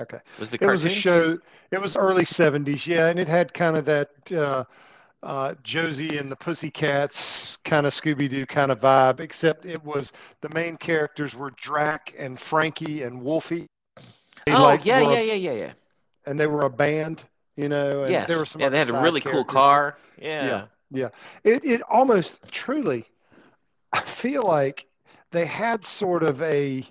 Okay. 0.00 0.18
Was 0.38 0.50
the 0.50 0.58
It 0.60 0.66
was 0.66 0.84
a 0.84 0.88
show, 0.88 1.38
it 1.70 1.80
was 1.80 1.96
early 1.96 2.24
70s, 2.24 2.86
yeah, 2.86 3.08
and 3.08 3.18
it 3.18 3.28
had 3.28 3.54
kind 3.54 3.76
of 3.76 3.84
that 3.86 4.32
uh, 4.32 4.64
uh, 5.22 5.54
Josie 5.62 6.18
and 6.18 6.28
the 6.30 6.36
Pussycats 6.36 7.56
kind 7.64 7.86
of 7.86 7.92
Scooby 7.94 8.28
Doo 8.28 8.46
kind 8.46 8.72
of 8.72 8.80
vibe, 8.80 9.20
except 9.20 9.66
it 9.66 9.82
was 9.84 10.12
the 10.40 10.48
main 10.50 10.76
characters 10.76 11.34
were 11.34 11.50
Drac 11.52 12.14
and 12.18 12.38
Frankie 12.38 13.02
and 13.02 13.22
Wolfie. 13.22 13.66
They 14.46 14.54
Oh 14.54 14.60
like 14.64 14.84
yeah, 14.84 15.00
yeah, 15.00 15.20
yeah, 15.20 15.34
yeah, 15.34 15.52
yeah. 15.52 15.72
And 16.26 16.38
they 16.38 16.46
were 16.46 16.62
a 16.62 16.70
band, 16.70 17.24
you 17.56 17.68
know, 17.68 18.04
and 18.04 18.16
Yes. 18.16 18.28
there 18.28 18.38
were 18.38 18.46
some 18.46 18.60
yeah, 18.60 18.68
they 18.68 18.78
had 18.78 18.88
a 18.90 18.92
really 18.94 19.20
cool 19.20 19.44
car. 19.44 19.96
Yeah. 20.18 20.66
Yeah. 20.90 21.08
It 21.44 21.64
it 21.64 21.82
almost 21.82 22.40
truly, 22.50 23.06
I 23.92 24.00
feel 24.02 24.42
like 24.42 24.86
they 25.30 25.46
had 25.46 25.84
sort 25.84 26.22
of 26.22 26.40
a 26.42 26.84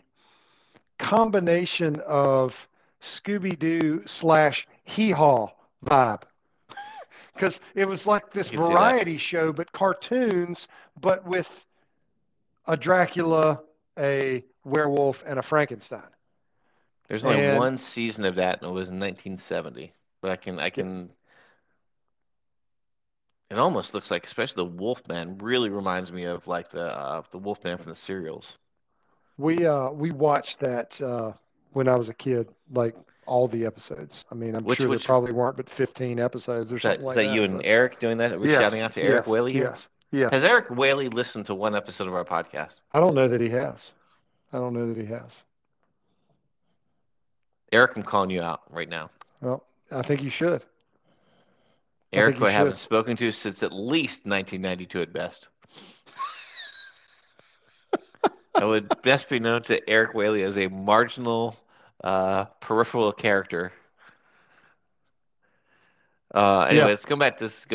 combination 0.99 1.99
of 2.07 2.67
Scooby 3.03 3.57
Doo 3.59 4.01
slash 4.07 4.65
Hee 4.85 5.11
Haw 5.11 5.47
vibe. 5.85 6.23
Because 7.35 7.59
it 7.75 7.87
was 7.87 8.05
like 8.07 8.31
this 8.31 8.49
I 8.49 8.51
can 8.51 8.61
see 8.61 8.67
that. 8.67 8.73
variety 8.73 9.17
show, 9.17 9.51
but 9.51 9.71
cartoons, 9.71 10.67
but 11.01 11.25
with 11.25 11.65
a 12.67 12.77
Dracula, 12.77 13.59
a 13.97 14.45
werewolf, 14.63 15.23
and 15.25 15.39
a 15.39 15.41
Frankenstein. 15.41 16.07
There's 17.07 17.25
only 17.25 17.41
And- 17.43 17.57
one 17.59 17.77
season 17.79 18.23
of 18.25 18.35
that, 18.35 18.61
and 18.61 18.69
it 18.69 18.73
was 18.73 18.89
in 18.89 18.99
1970. 18.99 19.91
But 20.21 20.31
I 20.31 20.35
can, 20.35 20.59
I 20.59 20.69
can. 20.69 21.09
It 23.49 23.57
almost 23.57 23.93
looks 23.93 24.09
like, 24.09 24.25
especially 24.25 24.63
the 24.65 24.71
Wolfman, 24.71 25.37
really 25.39 25.69
reminds 25.69 26.11
me 26.11 26.23
of 26.25 26.47
like 26.47 26.69
the 26.69 26.95
uh, 26.95 27.23
the 27.31 27.37
Wolfman 27.37 27.77
from 27.77 27.89
the 27.89 27.95
serials. 27.95 28.57
We 29.37 29.65
uh 29.65 29.89
we 29.89 30.11
watched 30.11 30.59
that 30.59 31.01
uh, 31.01 31.33
when 31.74 31.88
I 31.88 31.95
was 31.95 32.09
a 32.09 32.13
kid, 32.13 32.47
like 32.71 32.95
all 33.26 33.47
the 33.47 33.65
episodes. 33.65 34.26
I 34.32 34.36
mean, 34.36 34.55
I'm 34.55 34.63
Which- 34.63 34.80
sure 34.80 34.89
which- 34.89 35.03
there 35.03 35.07
probably 35.07 35.32
weren't 35.32 35.57
but 35.57 35.69
15 35.69 36.19
episodes 36.19 36.71
or 36.71 36.76
Is 36.78 36.82
that, 36.84 36.99
something 36.99 37.01
is 37.01 37.05
like 37.05 37.15
that 37.28 37.34
you 37.34 37.43
and 37.43 37.61
so- 37.61 37.63
Eric 37.63 37.99
doing 37.99 38.17
that? 38.17 38.34
Are 38.34 38.39
we 38.39 38.49
Yes, 38.49 38.59
shouting 38.59 38.82
out 38.82 38.91
to 38.93 39.01
Eric 39.01 39.26
yes, 39.26 39.28
Whaley 39.28 39.53
here? 39.53 39.63
Yes, 39.65 39.88
yes. 40.11 40.34
Has 40.34 40.43
Eric 40.43 40.69
Whaley 40.69 41.09
listened 41.09 41.45
to 41.47 41.55
one 41.55 41.76
episode 41.76 42.07
of 42.07 42.13
our 42.15 42.26
podcast? 42.26 42.80
I 42.91 42.99
don't 42.99 43.15
know 43.15 43.28
that 43.28 43.41
he 43.41 43.49
has. 43.49 43.91
I 44.51 44.57
don't 44.57 44.74
know 44.74 44.88
that 44.88 44.97
he 44.97 45.05
has. 45.07 45.41
Eric, 47.71 47.95
I'm 47.95 48.03
calling 48.03 48.30
you 48.30 48.41
out 48.41 48.61
right 48.69 48.89
now. 48.89 49.09
Well, 49.41 49.63
I 49.91 50.01
think 50.03 50.21
you 50.21 50.30
should. 50.30 50.63
Eric, 52.11 52.38
who 52.38 52.45
I 52.45 52.51
haven't 52.51 52.78
spoken 52.78 53.15
to 53.17 53.32
since 53.32 53.63
at 53.63 53.74
least 53.74 54.26
1992 54.28 55.01
at 55.01 55.11
best. 55.13 55.47
I 58.55 58.65
would 58.65 58.93
best 59.01 59.30
be 59.30 59.39
known 59.39 59.63
to 59.63 59.89
Eric 59.89 60.13
Whaley 60.13 60.43
as 60.43 60.59
a 60.59 60.67
marginal, 60.67 61.55
uh, 62.03 62.45
peripheral 62.59 63.11
character. 63.13 63.71
Uh, 66.33 66.61
anyway, 66.61 66.77
Yeah. 66.77 66.85
let's 66.85 67.05
go 67.05 67.15
back 67.15 67.37
to 67.37 67.45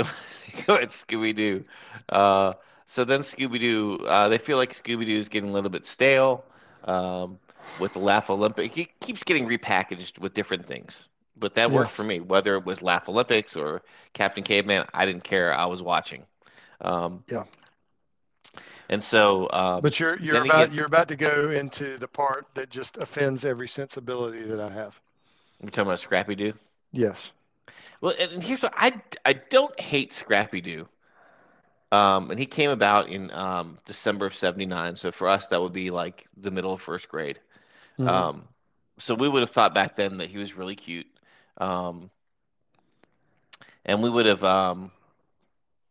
go 0.67 0.75
at 0.75 0.89
Scooby 0.89 1.35
Doo. 1.35 1.65
Uh, 2.09 2.55
so 2.87 3.05
then 3.05 3.21
Scooby 3.21 3.61
Doo, 3.61 4.05
uh, 4.07 4.29
they 4.29 4.39
feel 4.39 4.57
like 4.57 4.73
Scooby 4.73 5.07
Doo 5.07 5.19
is 5.19 5.29
getting 5.29 5.51
a 5.51 5.53
little 5.53 5.71
bit 5.71 5.85
stale 5.85 6.45
um, 6.85 7.39
with 7.79 7.93
the 7.93 8.01
Laff-A-Lympic. 8.01 8.73
He 8.73 8.89
keeps 9.01 9.23
getting 9.23 9.47
repackaged 9.47 10.19
with 10.19 10.35
different 10.35 10.67
things. 10.67 11.09
but 11.41 11.55
that 11.55 11.71
worked 11.71 11.91
Yes. 11.91 11.97
for 11.97 12.03
me. 12.03 12.19
Whether 12.19 12.57
it 12.57 12.65
was 12.67 12.83
Laff-A-Lympics 12.83 13.55
or 13.57 13.83
Captain 14.13 14.43
Caveman, 14.43 14.87
I 14.93 15.07
didn't 15.07 15.23
care. 15.23 15.55
I 15.55 15.67
was 15.67 15.81
watching. 15.81 16.27
Um, 16.81 17.23
Yeah. 17.29 17.45
And 18.89 19.03
so, 19.03 19.49
um, 19.53 19.83
But 19.83 20.01
you're 20.01 20.19
you're 20.19 20.45
about 20.45 20.59
gets- 20.67 20.75
you're 20.75 20.87
about 20.87 21.09
to 21.09 21.17
go 21.17 21.51
into 21.51 21.99
the 21.99 22.09
part 22.09 22.47
that 22.55 22.71
just 22.71 22.97
offends 22.97 23.45
every 23.45 23.69
sensibility 23.69 24.43
that 24.43 24.61
I 24.61 24.71
have. 24.71 24.99
we're 25.61 25.71
talking 25.71 25.89
about 25.89 26.01
Scrappy 26.01 26.35
Doo. 26.35 26.55
Yes. 26.93 27.33
Well, 28.01 28.15
and 28.19 28.43
here's 28.43 28.63
what 28.63 28.73
I 28.77 29.01
I 29.25 29.35
don't 29.35 29.79
hate 29.81 30.13
Scrappy 30.13 30.61
Doo. 30.61 30.89
Um, 31.91 32.31
and 32.31 32.39
he 32.39 32.47
came 32.47 32.71
about 32.71 33.09
in 33.09 33.31
um, 33.33 33.79
December 33.87 34.27
of 34.27 34.35
'79. 34.35 34.97
So 34.97 35.11
for 35.11 35.29
us, 35.29 35.49
that 35.49 35.61
would 35.61 35.73
be 35.73 35.91
like 35.91 36.27
the 36.37 36.51
middle 36.51 36.73
of 36.73 36.81
first 36.83 37.09
grade. 37.09 37.41
Mhm. 37.99 38.09
Um, 38.09 38.49
so 38.99 39.15
we 39.15 39.29
would 39.29 39.41
have 39.43 39.51
thought 39.51 39.75
back 39.75 39.97
then 39.97 40.19
that 40.19 40.29
he 40.29 40.39
was 40.39 40.55
really 40.55 40.77
cute. 40.77 41.07
Um, 41.59 42.11
and 43.85 44.03
we 44.03 44.11
would 44.11 44.27
have, 44.27 44.45
um, 44.45 44.91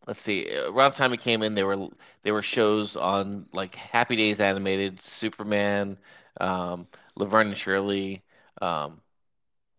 let's 0.08 0.22
see, 0.22 0.55
around 0.58 0.93
the 0.93 0.97
time 0.97 1.12
he 1.12 1.18
came 1.18 1.43
in, 1.43 1.53
there 1.53 1.68
were 1.68 1.89
there 2.24 2.34
were 2.34 2.43
shows 2.43 2.95
on 2.95 3.47
like 3.53 3.76
Happy 3.76 4.16
Days 4.16 4.39
animated, 4.39 5.01
Superman, 5.03 5.97
um, 6.41 6.88
Laverne 7.16 7.47
and 7.49 7.58
Shirley, 7.58 8.24
um, 8.62 9.01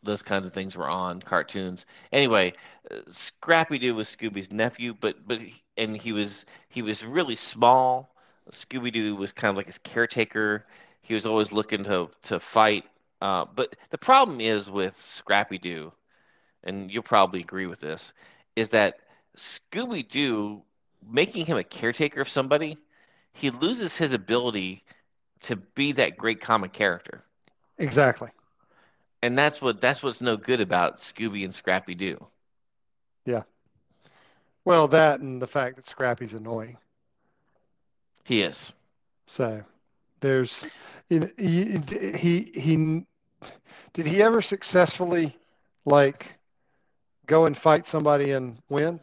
those 0.02 0.22
kinds 0.22 0.46
of 0.46 0.52
things 0.54 0.76
were 0.76 0.88
on 0.88 1.20
cartoons. 1.22 1.86
Anyway, 2.12 2.54
uh, 2.90 2.96
Scrappy 3.08 3.78
Doo 3.78 3.94
was 3.94 4.08
Scooby's 4.08 4.52
nephew, 4.52 4.94
but 5.00 5.26
but 5.26 5.40
and 5.76 5.96
he 5.96 6.12
was 6.12 6.46
he 6.68 6.82
was 6.82 7.04
really 7.04 7.36
small. 7.36 8.14
Scooby 8.52 8.92
Doo 8.92 9.16
was 9.16 9.32
kind 9.32 9.50
of 9.50 9.56
like 9.56 9.66
his 9.66 9.78
caretaker. 9.78 10.66
He 11.02 11.14
was 11.14 11.26
always 11.26 11.52
looking 11.52 11.84
to 11.84 12.10
to 12.24 12.40
fight. 12.40 12.84
Uh, 13.20 13.46
but 13.54 13.74
the 13.90 13.98
problem 13.98 14.40
is 14.40 14.70
with 14.70 14.96
Scrappy 14.96 15.58
Doo, 15.58 15.92
and 16.64 16.90
you'll 16.92 17.02
probably 17.02 17.40
agree 17.40 17.66
with 17.66 17.80
this, 17.80 18.12
is 18.56 18.70
that 18.70 19.00
Scooby 19.38 20.06
Doo 20.06 20.62
making 21.08 21.46
him 21.46 21.56
a 21.56 21.64
caretaker 21.64 22.20
of 22.20 22.28
somebody, 22.28 22.76
he 23.32 23.50
loses 23.50 23.96
his 23.96 24.12
ability 24.12 24.84
to 25.40 25.56
be 25.56 25.92
that 25.92 26.16
great 26.16 26.40
comic 26.40 26.72
character. 26.72 27.24
Exactly. 27.78 28.30
And 29.22 29.38
that's 29.38 29.60
what 29.60 29.80
that's 29.80 30.02
what's 30.02 30.20
no 30.20 30.36
good 30.36 30.60
about 30.60 30.96
Scooby 30.96 31.44
and 31.44 31.54
Scrappy 31.54 31.94
Doo. 31.94 32.24
Yeah. 33.24 33.42
Well, 34.64 34.88
that 34.88 35.20
and 35.20 35.40
the 35.40 35.46
fact 35.46 35.76
that 35.76 35.86
Scrappy's 35.86 36.34
annoying. 36.34 36.76
He 38.24 38.42
is. 38.42 38.72
So 39.26 39.62
there's 40.20 40.66
you 41.08 41.20
know, 41.20 41.28
he, 41.38 41.80
he 42.16 42.50
he 42.54 43.06
did 43.92 44.06
he 44.06 44.22
ever 44.22 44.42
successfully 44.42 45.36
like 45.84 46.34
go 47.26 47.46
and 47.46 47.56
fight 47.56 47.86
somebody 47.86 48.32
and 48.32 48.58
win? 48.68 49.00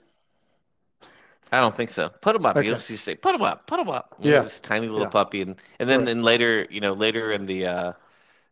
I 1.51 1.61
don't 1.61 1.75
think 1.75 1.89
so. 1.89 2.09
Put 2.09 2.35
him 2.35 2.45
up. 2.45 2.57
Okay. 2.57 2.67
Used 2.67 2.87
to 2.87 2.97
say, 2.97 3.15
"Put 3.15 3.35
him 3.35 3.41
up, 3.41 3.67
put 3.67 3.79
him 3.79 3.89
up." 3.89 4.15
You 4.19 4.31
know, 4.31 4.31
Yeah. 4.31 4.41
this 4.41 4.59
tiny 4.59 4.87
little 4.87 5.05
Yeah. 5.05 5.07
puppy, 5.07 5.41
and 5.41 5.55
and 5.79 5.89
then 5.89 5.99
Right. 5.99 6.05
then 6.05 6.21
later, 6.23 6.67
you 6.69 6.81
know, 6.81 6.93
later 6.93 7.31
in 7.31 7.45
the 7.45 7.67
uh, 7.67 7.93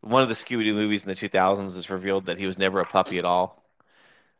one 0.01 0.23
of 0.23 0.29
the 0.29 0.35
Scooby 0.35 0.63
Doo 0.65 0.73
movies 0.75 1.03
in 1.03 1.09
the 1.09 1.15
2000s, 1.15 1.77
it's 1.77 1.89
revealed 1.89 2.27
that 2.27 2.37
he 2.37 2.47
was 2.47 2.57
never 2.57 2.81
a 2.81 2.85
puppy 2.85 3.19
at 3.19 3.25
all. 3.25 3.63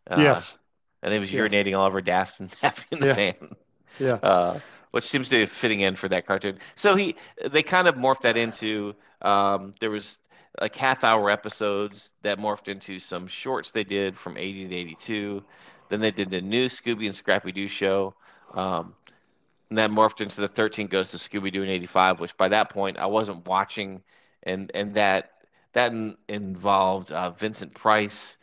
Uh, 0.10 0.41
yes. 0.41 0.58
and 1.04 1.14
he 1.14 1.20
was 1.20 1.32
Yes. 1.32 1.32
urinating 1.32 1.78
all 1.78 1.88
over 1.88 2.01
Daphne, 2.01 2.49
Daphne 2.62 2.86
in 2.91 2.99
the 3.01 3.08
Yeah. 3.08 3.14
van. 3.14 3.56
Yeah. 3.99 4.20
uh, 4.22 4.60
which 4.91 5.06
seems 5.06 5.30
to 5.30 5.38
be 5.38 5.45
fitting 5.45 5.82
in 5.82 5.95
for 5.95 6.08
that 6.10 6.26
cartoon. 6.26 6.60
So 6.76 6.95
he 6.95 7.16
they 7.45 7.64
kind 7.64 7.88
of 7.88 7.95
morphed 7.95 8.22
that 8.22 8.38
into 8.38 8.95
um, 9.22 9.74
there 9.80 9.89
was 9.91 10.18
like 10.62 10.76
half 10.76 11.04
hour 11.04 11.30
episodes 11.32 12.12
that 12.22 12.38
morphed 12.39 12.68
into 12.68 12.99
some 12.99 13.28
shorts 13.28 13.72
they 13.72 13.84
did 13.84 14.18
from 14.18 14.38
80 14.38 14.68
to 14.70 14.76
82. 14.76 15.43
Then 15.89 15.99
they 15.99 16.12
did 16.12 16.30
the 16.30 16.41
new 16.41 16.68
Scooby 16.68 17.06
and 17.08 17.16
Scrappy 17.16 17.51
Doo 17.51 17.68
show. 17.68 18.16
Um, 18.54 18.95
and 19.70 19.78
that 19.80 19.89
morphed 19.89 20.22
into 20.22 20.41
the 20.41 20.47
13 20.47 20.88
Ghosts 20.88 21.14
of 21.14 21.20
Scooby 21.22 21.51
Doo 21.51 21.64
in 21.64 21.70
85, 21.70 22.20
which 22.20 22.38
by 22.38 22.49
that 22.49 22.70
point 22.70 22.97
I 22.97 23.08
wasn't 23.08 23.47
watching, 23.47 24.01
and 24.43 24.72
and 24.74 24.95
that 24.95 25.32
that 25.74 25.91
in, 25.91 26.18
involved 26.28 27.12
uh, 27.12 27.32
Vincent 27.32 27.74
Price 27.74 28.38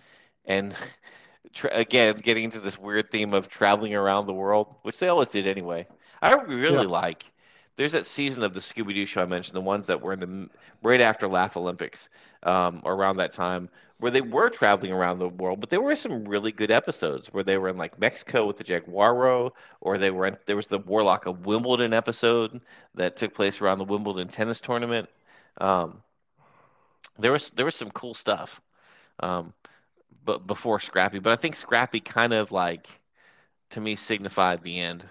and 0.45 0.75
tra- 1.55 1.75
again 1.75 2.17
getting 2.17 2.45
into 2.45 2.61
this 2.61 2.79
weird 2.79 3.11
theme 3.11 3.35
of 3.35 3.49
traveling 3.49 3.95
around 3.95 4.27
the 4.27 4.35
world, 4.35 4.75
which 4.83 4.99
they 4.99 5.09
always 5.09 5.29
did 5.29 5.47
anyway. 5.47 5.87
I 6.23 6.33
really 6.33 6.87
Yeah. 6.87 6.87
like. 6.87 7.25
There's 7.77 7.93
that 7.93 8.07
season 8.07 8.43
of 8.43 8.53
the 8.53 8.61
Scooby 8.61 8.95
Doo 8.95 9.07
show 9.07 9.23
I 9.23 9.27
mentioned, 9.27 9.57
the 9.57 9.61
ones 9.63 9.87
that 9.87 10.03
were 10.03 10.13
in 10.13 10.21
the 10.21 10.49
right 10.83 11.01
after 11.01 11.27
Laff-A-Lympics, 11.29 12.09
um, 12.43 12.83
around 12.85 13.17
that 13.19 13.33
time, 13.33 13.71
where 14.01 14.11
they 14.11 14.21
were 14.23 14.51
traveling 14.51 14.93
around 14.93 15.19
the 15.19 15.29
world. 15.29 15.61
But 15.61 15.71
there 15.71 15.81
were 15.81 15.97
some 15.97 16.25
really 16.25 16.53
good 16.53 16.71
episodes 16.71 17.29
where 17.29 17.45
they 17.45 17.59
were 17.59 17.69
in 17.69 17.77
like 17.79 17.99
Mexico 17.99 18.47
with 18.47 18.57
the 18.57 18.65
Jaguaro, 18.65 19.53
or 19.81 19.99
they 19.99 20.11
were 20.11 20.27
in, 20.27 20.37
there 20.47 20.57
was 20.57 20.67
the 20.69 20.79
Warlock 20.79 21.27
of 21.27 21.47
Wimbledon 21.47 21.93
episode 21.93 22.61
that 22.95 23.17
took 23.17 23.35
place 23.35 23.61
around 23.61 23.79
the 23.79 23.85
Wimbledon 23.85 24.29
tennis 24.29 24.61
tournament. 24.61 25.09
Um, 25.59 26.03
there 27.19 27.33
was 27.33 27.51
there 27.51 27.67
was 27.67 27.77
some 27.77 27.91
cool 27.91 28.15
stuff, 28.15 28.61
um, 29.21 29.53
but 30.25 30.47
before 30.47 30.81
Scrappy. 30.81 31.19
But 31.19 31.33
I 31.33 31.37
think 31.37 31.57
Scrappy 31.57 32.01
kind 32.01 32.33
of 32.33 32.53
like 32.53 32.89
to 33.71 33.81
me 33.81 33.97
signified 33.97 34.63
the 34.63 34.81
end 34.81 35.05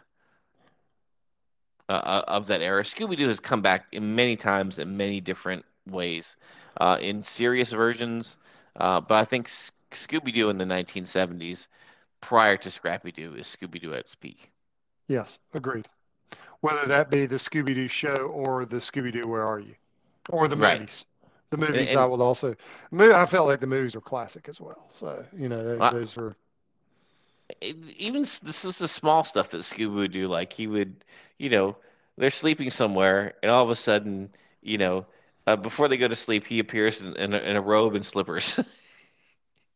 uh, 1.88 1.94
uh, 1.94 2.24
of 2.28 2.48
that 2.48 2.62
era. 2.62 2.84
Scooby 2.84 3.18
Doo 3.18 3.28
has 3.28 3.40
come 3.40 3.62
back 3.62 3.88
in 3.92 4.16
many 4.16 4.36
times 4.36 4.80
in 4.80 4.98
many 4.98 5.22
different 5.22 5.66
ways, 5.88 6.36
uh, 6.78 6.98
in 7.02 7.24
serious 7.24 7.72
versions. 7.72 8.38
Uh, 8.76 9.02
but 9.02 9.16
I 9.16 9.26
think 9.26 9.48
Scooby 9.92 10.34
Doo 10.34 10.50
in 10.50 10.58
the 10.58 10.66
1970s, 10.66 11.68
prior 12.22 12.58
to 12.58 12.72
Scrappy 12.72 13.12
Doo, 13.12 13.34
is 13.36 13.48
Scooby 13.48 13.82
Doo 13.82 13.94
at 13.94 14.00
its 14.02 14.16
peak. 14.16 14.52
Yes. 15.08 15.40
Agreed. 15.54 15.88
Whether 16.62 16.86
that 16.88 17.10
be 17.10 17.26
the 17.26 17.38
Scooby 17.38 17.74
Doo 17.74 17.88
show 17.88 18.28
or 18.28 18.66
the 18.66 18.78
Scooby 18.78 19.12
Doo 19.14 19.28
Where 19.28 19.44
Are 19.46 19.60
You, 19.60 19.76
or 20.30 20.48
the 20.48 20.58
Right. 20.58 20.80
movies. 20.80 21.06
The 21.52 21.58
movies 21.58 21.90
and- 21.90 22.00
I 22.00 22.06
will 22.06 22.22
also. 22.22 22.56
I 22.94 23.26
felt 23.26 23.48
like 23.48 23.60
the 23.60 23.66
movies 23.68 23.96
were 23.96 24.02
classic 24.02 24.48
as 24.50 24.62
well. 24.62 24.90
So 24.94 25.26
you 25.34 25.50
know 25.50 25.64
th- 25.64 25.82
I- 25.82 25.92
those 25.92 26.16
were. 26.16 26.36
even 27.64 28.22
this 28.22 28.64
is 28.66 28.78
the 28.78 28.88
small 28.88 29.24
stuff 29.24 29.50
that 29.50 29.60
Scooby 29.60 29.96
would 29.96 30.12
do. 30.12 30.28
Like 30.28 30.54
he 30.54 30.68
would, 30.68 31.04
you 31.40 31.50
know, 31.50 31.76
they're 32.18 32.30
sleeping 32.30 32.70
somewhere, 32.70 33.34
and 33.42 33.52
all 33.52 33.64
of 33.64 33.70
a 33.72 33.76
sudden, 33.76 34.30
you 34.62 34.78
know, 34.78 35.06
uh, 35.50 35.56
before 35.56 35.88
they 35.88 35.98
go 35.98 36.08
to 36.08 36.16
sleep, 36.16 36.46
he 36.46 36.60
appears 36.60 37.02
in, 37.02 37.16
in, 37.16 37.34
a, 37.34 37.38
in 37.40 37.56
a 37.56 37.62
robe 37.62 37.96
and 37.96 38.06
slippers. 38.06 38.60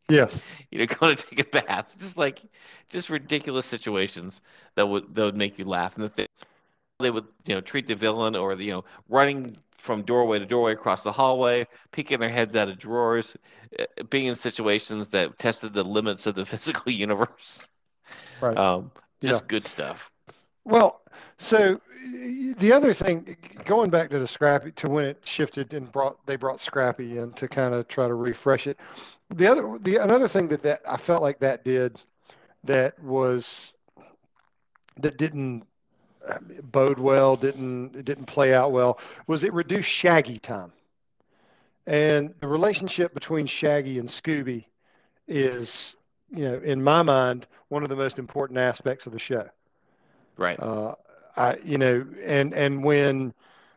Yes. 0.09 0.43
you 0.69 0.79
know, 0.79 0.85
going 0.85 1.15
to 1.15 1.25
take 1.25 1.39
a 1.39 1.63
bath. 1.63 1.95
Just 1.99 2.17
like, 2.17 2.41
just 2.89 3.09
ridiculous 3.09 3.65
situations 3.65 4.41
that 4.75 4.85
would 4.85 5.15
that 5.15 5.23
would 5.23 5.37
make 5.37 5.57
you 5.57 5.63
laugh. 5.63 5.95
And 5.95 6.03
the 6.03 6.09
thing, 6.09 6.27
they 6.99 7.09
would, 7.09 7.25
you 7.45 7.55
know, 7.55 7.61
treat 7.61 7.87
the 7.87 7.95
villain 7.95 8.35
or 8.35 8.53
the, 8.57 8.65
you 8.65 8.71
know, 8.73 8.83
running 9.07 9.55
from 9.77 10.01
doorway 10.01 10.39
to 10.39 10.45
doorway 10.45 10.73
across 10.73 11.03
the 11.03 11.11
hallway, 11.13 11.65
peeking 11.93 12.19
their 12.19 12.27
heads 12.27 12.53
out 12.57 12.67
of 12.67 12.77
drawers, 12.77 13.37
uh, 13.79 13.85
being 14.09 14.25
in 14.25 14.35
situations 14.35 15.07
that 15.07 15.37
tested 15.37 15.73
the 15.73 15.85
limits 15.85 16.27
of 16.27 16.35
the 16.35 16.45
physical 16.53 16.91
universe. 16.91 17.65
Right. 18.41 18.57
Um, 18.57 18.91
just 19.21 19.47
good 19.47 19.65
stuff. 19.65 20.11
Well, 20.65 21.01
so 21.37 21.79
the 22.57 22.71
other 22.71 22.93
thing, 22.93 23.35
going 23.65 23.89
back 23.89 24.09
to 24.09 24.19
the 24.19 24.27
Scrappy, 24.27 24.71
to 24.73 24.89
when 24.89 25.05
it 25.05 25.21
shifted 25.23 25.73
and 25.73 25.91
brought 25.91 26.25
they 26.25 26.35
brought 26.35 26.59
Scrappy 26.59 27.17
in 27.17 27.33
to 27.33 27.47
kind 27.47 27.73
of 27.73 27.87
try 27.87 28.07
to 28.07 28.13
refresh 28.13 28.67
it. 28.67 28.79
The 29.33 29.47
other, 29.47 29.77
the 29.79 29.97
another 29.97 30.27
thing 30.27 30.47
that 30.49 30.63
that 30.63 30.81
I 30.87 30.97
felt 30.97 31.21
like 31.21 31.39
that 31.39 31.63
did, 31.63 31.99
that 32.63 33.01
was 33.01 33.73
that 34.97 35.17
didn't 35.17 35.65
uh, 36.27 36.37
bode 36.71 36.99
well, 36.99 37.35
didn't 37.35 37.95
it 37.95 38.05
didn't 38.05 38.25
play 38.25 38.53
out 38.53 38.71
well, 38.71 38.99
was 39.27 39.43
it 39.43 39.53
reduced 39.53 39.89
Shaggy 39.89 40.39
time, 40.39 40.71
and 41.87 42.33
the 42.39 42.47
relationship 42.47 43.13
between 43.13 43.47
Shaggy 43.47 43.99
and 43.99 44.07
Scooby 44.07 44.65
is, 45.27 45.95
you 46.31 46.45
know, 46.45 46.59
in 46.59 46.83
my 46.83 47.01
mind, 47.01 47.47
one 47.69 47.83
of 47.83 47.89
the 47.89 47.95
most 47.95 48.19
important 48.19 48.59
aspects 48.59 49.05
of 49.05 49.13
the 49.13 49.19
show. 49.19 49.49
Right. 50.37 50.59
Uh, 50.59 50.95
I, 51.35 51.57
you 51.63 51.77
know, 51.77 52.05
and 52.23 52.53
and 52.53 52.83
when 52.83 53.33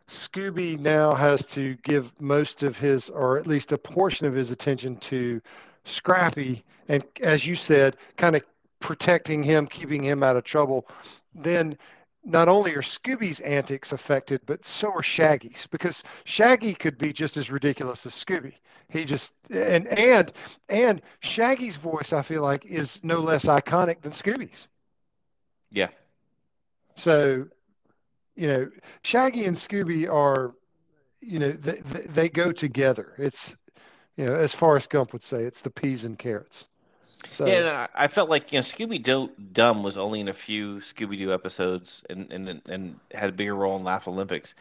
Scooby 0.07 0.79
now 0.79 1.13
has 1.13 1.43
to 1.45 1.75
give 1.83 2.11
most 2.21 2.63
of 2.63 2.77
his, 2.77 3.09
or 3.09 3.37
at 3.37 3.47
least 3.47 3.71
a 3.71 3.77
portion 3.77 4.27
of 4.27 4.33
his 4.33 4.51
attention 4.51 4.97
to 4.97 5.41
Scrappy, 5.83 6.63
and 6.87 7.03
as 7.21 7.45
you 7.45 7.55
said, 7.55 7.97
kind 8.15 8.35
of 8.35 8.43
protecting 8.79 9.43
him, 9.43 9.67
keeping 9.67 10.03
him 10.03 10.23
out 10.23 10.35
of 10.35 10.43
trouble, 10.43 10.87
then 11.33 11.77
not 12.23 12.47
only 12.47 12.73
are 12.75 12.81
Scooby's 12.81 13.39
antics 13.39 13.91
affected, 13.91 14.41
but 14.45 14.65
so 14.65 14.91
are 14.91 15.03
Shaggy's 15.03 15.67
because 15.71 16.03
Shaggy 16.25 16.73
could 16.73 16.97
be 16.97 17.13
just 17.13 17.37
as 17.37 17.49
ridiculous 17.49 18.05
as 18.05 18.13
Scooby. 18.13 18.53
He 18.89 19.03
just 19.03 19.33
and 19.49 19.87
and 19.87 20.31
and 20.69 21.01
Shaggy's 21.19 21.75
voice, 21.75 22.13
I 22.13 22.21
feel 22.21 22.41
like, 22.41 22.65
is 22.65 22.99
no 23.03 23.19
less 23.19 23.45
iconic 23.45 24.01
than 24.01 24.11
Scooby's. 24.11 24.67
Yeah. 25.71 25.89
So, 26.97 27.47
you 28.35 28.47
know, 28.47 28.69
Shaggy 29.03 29.45
and 29.45 29.55
Scooby 29.57 30.11
are, 30.11 30.53
you 31.21 31.39
know, 31.39 31.51
they, 31.51 31.79
they, 31.81 32.01
they 32.07 32.29
go 32.29 32.51
together. 32.51 33.13
It's, 33.17 33.55
you 34.17 34.25
know, 34.25 34.35
as 34.35 34.53
Forrest 34.53 34.89
Gump 34.89 35.13
would 35.13 35.23
say, 35.23 35.43
it's 35.43 35.61
the 35.61 35.71
peas 35.71 36.03
and 36.05 36.17
carrots. 36.17 36.65
So 37.29 37.65
Yeah, 37.65 37.87
I 37.95 38.07
felt 38.07 38.29
like 38.29 38.51
you 38.51 38.57
know 38.59 38.63
Scooby 38.63 39.01
Doo 39.01 39.29
Dumb 39.53 39.83
was 39.83 39.97
only 39.97 40.19
in 40.19 40.27
a 40.27 40.33
few 40.33 40.77
Scooby 40.77 41.17
Doo 41.17 41.33
episodes 41.33 42.03
and, 42.09 42.31
and 42.31 42.61
and 42.67 42.99
had 43.11 43.29
a 43.29 43.33
bigger 43.33 43.55
role 43.55 43.77
in 43.77 43.83
Laff-A-Lympics. 43.83 44.53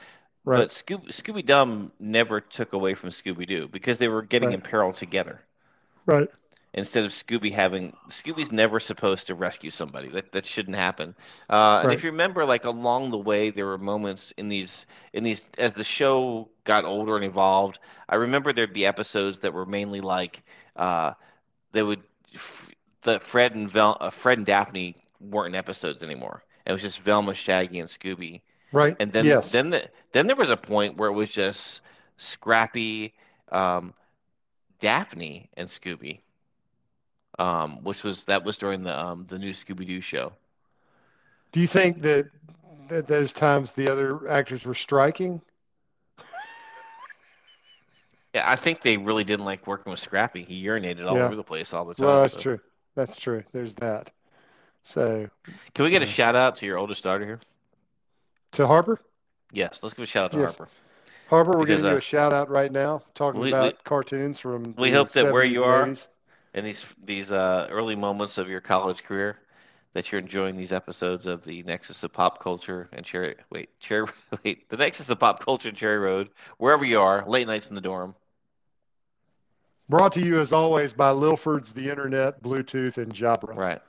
right, 0.45 0.67
But 0.67 0.71
Scooby 0.71 1.09
Scooby 1.09 1.45
Dum 1.45 1.93
never 1.99 2.41
took 2.41 2.73
away 2.73 2.95
from 2.95 3.11
Scooby 3.11 3.47
Doo 3.47 3.69
because 3.69 3.99
they 3.99 4.09
were 4.09 4.23
getting 4.23 4.53
Right. 4.53 4.55
in 4.55 4.63
peril 4.63 4.93
together. 4.93 5.41
right, 6.07 6.29
Instead 6.77 7.05
of 7.05 7.13
Scooby 7.13 7.53
having 7.53 7.97
Scooby's 8.11 8.53
never 8.53 8.81
supposed 8.81 9.29
to 9.29 9.35
rescue 9.35 9.71
somebody. 9.71 10.11
That 10.11 10.33
that 10.33 10.47
shouldn't 10.47 10.77
happen. 10.77 11.17
Uh, 11.51 11.81
and 11.83 11.93
if 11.93 12.05
you 12.05 12.11
remember, 12.13 12.45
like 12.45 12.65
along 12.65 13.11
the 13.11 13.19
way, 13.19 13.51
there 13.51 13.67
were 13.67 13.79
moments 13.79 14.33
in 14.39 14.49
these 14.49 14.87
in 15.13 15.25
these 15.25 15.49
as 15.59 15.75
the 15.75 15.85
show 15.85 16.51
got 16.65 16.85
older 16.85 17.17
and 17.17 17.25
evolved. 17.25 17.81
I 18.09 18.17
remember 18.17 18.53
there'd 18.53 18.75
be 18.75 18.87
episodes 18.87 19.41
that 19.41 19.55
were 19.55 19.67
mainly 19.67 20.01
like 20.03 20.43
uh, 20.77 21.15
they 21.73 21.83
would 21.83 22.03
f- 22.35 22.71
the 23.03 23.21
Fred 23.21 23.55
and 23.55 23.71
Vel, 23.71 23.97
uh, 24.01 24.11
Fred 24.11 24.39
and 24.39 24.47
Daphne 24.47 24.97
weren't 25.21 25.55
in 25.55 25.59
episodes 25.59 26.03
anymore. 26.03 26.45
It 26.67 26.73
was 26.73 26.83
just 26.83 27.01
Velma, 27.01 27.35
Shaggy, 27.35 27.81
and 27.81 27.89
Scooby. 27.89 28.43
right. 28.73 28.99
And 28.99 29.13
then 29.13 29.37
yes, 29.37 29.51
then 29.51 29.71
the, 29.71 29.89
then 30.13 30.27
there 30.27 30.37
was 30.37 30.51
a 30.51 30.57
point 30.57 30.97
where 30.97 31.11
it 31.11 31.15
was 31.15 31.31
just 31.31 31.81
Scrappy, 32.17 33.15
um, 33.51 33.95
Daphne, 34.81 35.51
and 35.57 35.69
Scooby. 35.69 36.21
Um, 37.39 37.83
which 37.83 38.03
was 38.03 38.25
that 38.25 38.45
was 38.45 38.57
during 38.57 38.83
the 38.83 38.99
um, 38.99 39.27
the 39.29 39.39
new 39.39 39.53
Scooby 39.53 39.87
Doo 39.87 40.01
show. 40.01 40.33
Do 41.53 41.61
you 41.61 41.69
think 41.69 42.01
that 42.03 42.31
that 42.89 43.07
those 43.07 43.33
times 43.33 43.73
the 43.73 43.91
other 43.91 44.29
actors 44.31 44.65
were 44.65 44.75
striking? 44.75 45.41
Yeah, 48.35 48.51
I 48.51 48.57
think 48.57 48.83
they 48.83 48.99
really 48.99 49.25
didn't 49.25 49.47
like 49.47 49.67
working 49.67 49.91
with 49.91 50.01
Scrappy. 50.01 50.43
He 50.45 50.63
urinated 50.63 51.07
all 51.09 51.17
Yeah. 51.17 51.25
over 51.25 51.37
the 51.37 51.43
place 51.43 51.73
all 51.73 51.87
the 51.87 51.95
time. 51.95 52.07
Well, 52.07 52.21
that's 52.23 52.35
so- 52.35 52.41
true. 52.41 52.61
That's 52.95 53.17
true. 53.17 53.43
There's 53.53 53.75
that. 53.77 54.11
So 54.85 55.29
Can 55.75 55.85
we 55.85 55.91
get 55.91 56.03
a 56.03 56.07
shout 56.07 56.37
out 56.37 56.57
to 56.57 56.67
your 56.67 56.79
oldest 56.79 57.03
daughter 57.05 57.25
here? 57.25 57.41
to 58.53 58.67
Harper, 58.67 59.01
Yes, 59.53 59.83
let's 59.83 59.95
give 59.95 60.03
a 60.03 60.07
shout 60.07 60.27
out 60.27 60.33
to 60.33 60.39
Yes. 60.39 60.57
Harper. 60.57 60.71
Harper, 61.29 61.51
we're 61.53 61.65
Because, 61.65 61.77
giving 61.79 61.91
you 61.91 61.95
uh, 61.97 61.99
a 61.99 62.01
shout 62.01 62.33
out 62.33 62.49
right 62.49 62.71
now, 62.71 63.03
talking 63.15 63.41
we- 63.41 63.49
about 63.49 63.73
we- 63.75 63.79
cartoons 63.85 64.39
from. 64.39 64.75
we 64.79 64.91
hope 64.93 65.13
that 65.13 65.33
where 65.33 65.45
you 65.45 65.65
are- 65.65 65.85
80s. 65.87 66.09
In 66.57 66.65
these 66.65 66.85
these 67.05 67.31
uh, 67.31 67.69
early 67.71 67.95
moments 67.95 68.39
of 68.39 68.49
your 68.49 68.61
college 68.61 69.05
career 69.05 69.39
that 69.93 70.11
you're 70.11 70.21
enjoying 70.21 70.57
these 70.57 70.73
episodes 70.73 71.27
of 71.27 71.45
the 71.45 71.63
Nexus 71.63 72.03
of 72.03 72.13
Pop 72.13 72.43
Culture 72.43 72.89
and 72.93 73.05
Cherry 73.05 73.37
wait 73.51 73.79
Cherry 73.79 74.07
wait 74.45 74.69
the 74.69 74.77
Nexus 74.79 75.09
of 75.11 75.21
Pop 75.21 75.45
Culture 75.45 75.69
and 75.69 75.77
Cherry 75.77 75.99
Road 75.99 76.31
wherever 76.59 76.85
you 76.85 77.01
are 77.01 77.25
late 77.29 77.47
nights 77.47 77.69
in 77.69 77.75
the 77.75 77.81
dorm. 77.81 78.15
Brought 79.89 80.13
to 80.13 80.21
you 80.21 80.41
as 80.41 80.53
always 80.53 80.93
by 80.93 81.11
Lilford's 81.11 81.73
The 81.73 81.89
Internet, 81.89 82.43
Bluetooth, 82.43 82.97
and 82.97 83.15
Jabra. 83.15 83.55
right. 83.55 83.81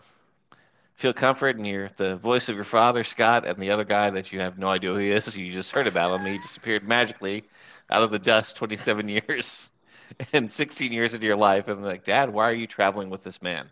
Feel 0.94 1.14
comfort 1.14 1.58
in 1.58 1.66
your 1.66 1.90
the 1.98 2.18
voice 2.18 2.50
of 2.50 2.56
your 2.56 2.66
father 2.66 3.04
Scott 3.04 3.48
and 3.48 3.58
the 3.58 3.72
other 3.72 3.86
guy 3.86 4.10
that 4.10 4.32
you 4.32 4.40
have 4.40 4.58
no 4.58 4.68
idea 4.68 4.92
who 4.92 4.98
he 4.98 5.12
is. 5.12 5.36
You 5.38 5.54
just 5.54 5.72
heard 5.72 5.88
about 5.88 6.20
him. 6.20 6.26
He 6.26 6.38
disappeared 6.38 6.84
magically 6.84 7.46
out 7.90 8.04
of 8.04 8.12
the 8.12 8.20
dust 8.20 8.58
27 8.58 9.08
years 9.30 9.70
and 10.34 10.52
16 10.52 10.92
years 10.92 11.14
into 11.14 11.26
your 11.26 11.36
life 11.36 11.68
and 11.68 11.84
like 11.84 12.04
dad 12.04 12.32
why 12.32 12.50
are 12.50 12.54
you 12.54 12.68
traveling 12.68 13.10
with 13.10 13.24
this 13.24 13.42
man 13.42 13.70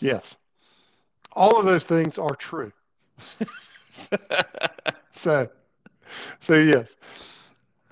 Yes. 0.00 0.36
All 1.32 1.58
of 1.58 1.66
those 1.66 1.84
things 1.84 2.18
are 2.18 2.34
true. 2.36 2.72
So, 5.10 5.48
so 6.40 6.54
yes. 6.56 6.96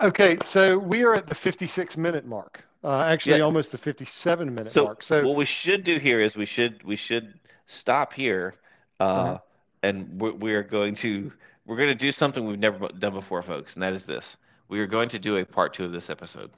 Okay, 0.01 0.37
so 0.43 0.77
we 0.77 1.03
are 1.03 1.13
at 1.13 1.27
the 1.27 1.35
56 1.35 1.97
minute 1.97 2.25
mark. 2.25 2.63
Uh, 2.83 3.01
actually, 3.01 3.39
Yeah. 3.39 3.43
almost 3.43 3.71
the 3.71 3.77
57 3.77 4.53
minute 4.53 4.71
So 4.71 4.85
mark. 4.85 5.03
So, 5.03 5.25
what 5.27 5.35
we 5.35 5.45
should 5.45 5.83
do 5.83 5.97
here 5.97 6.21
is 6.21 6.35
we 6.35 6.45
should 6.45 6.83
we 6.83 6.95
should 6.95 7.33
stop 7.65 8.13
here, 8.13 8.55
uh, 8.99 9.03
Uh-huh. 9.03 9.37
and 9.83 10.21
we're, 10.21 10.31
we 10.31 10.53
are 10.53 10.63
going 10.63 10.95
to 10.95 11.31
we're 11.65 11.75
going 11.77 11.89
to 11.89 11.95
do 11.95 12.11
something 12.11 12.45
we've 12.45 12.59
never 12.59 12.87
done 12.87 13.13
before, 13.13 13.41
folks, 13.41 13.73
and 13.73 13.83
that 13.83 13.93
is 13.93 14.05
this: 14.05 14.37
we 14.69 14.79
are 14.79 14.87
going 14.87 15.09
to 15.09 15.19
do 15.19 15.37
a 15.37 15.45
part 15.45 15.73
two 15.73 15.83
of 15.85 15.91
this 15.91 16.09
episode 16.09 16.51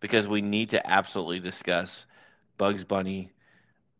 because 0.00 0.26
we 0.26 0.40
need 0.40 0.68
to 0.70 0.86
absolutely 0.90 1.40
discuss 1.40 2.06
Bugs 2.58 2.84
Bunny, 2.84 3.30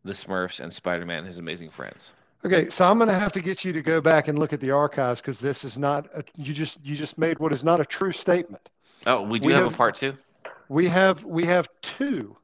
the 0.05 0.13
Smurfs, 0.13 0.61
and 0.61 0.73
Spider-Man 0.73 1.25
His 1.25 1.39
Amazing 1.39 1.71
Friends. 1.71 2.11
okay, 2.45 2.69
so 2.71 2.85
I'm 2.87 2.99
going 2.99 3.09
to 3.09 3.15
have 3.19 3.33
to 3.33 3.41
get 3.41 3.65
you 3.65 3.73
to 3.73 3.83
go 3.83 4.01
back 4.01 4.29
and 4.29 4.39
look 4.39 4.53
at 4.53 4.61
the 4.61 4.71
archives 4.71 5.21
because 5.21 5.39
this 5.41 5.65
is 5.65 5.77
not 5.79 6.07
a, 6.15 6.25
you 6.37 6.53
just 6.55 6.79
you 6.85 6.97
just 6.97 7.19
made 7.19 7.39
what 7.39 7.53
is 7.53 7.63
not 7.65 7.81
a 7.81 7.85
true 7.85 8.13
statement. 8.13 8.69
Oh, 9.07 9.23
we 9.23 9.39
do 9.39 9.47
We 9.49 9.53
have, 9.53 9.65
have- 9.65 9.73
a 9.73 9.77
part 9.77 9.95
two. 9.95 10.17
We 10.69 10.87
have 10.89 11.25
we 11.25 11.45
have 11.47 11.69
two 11.83 12.37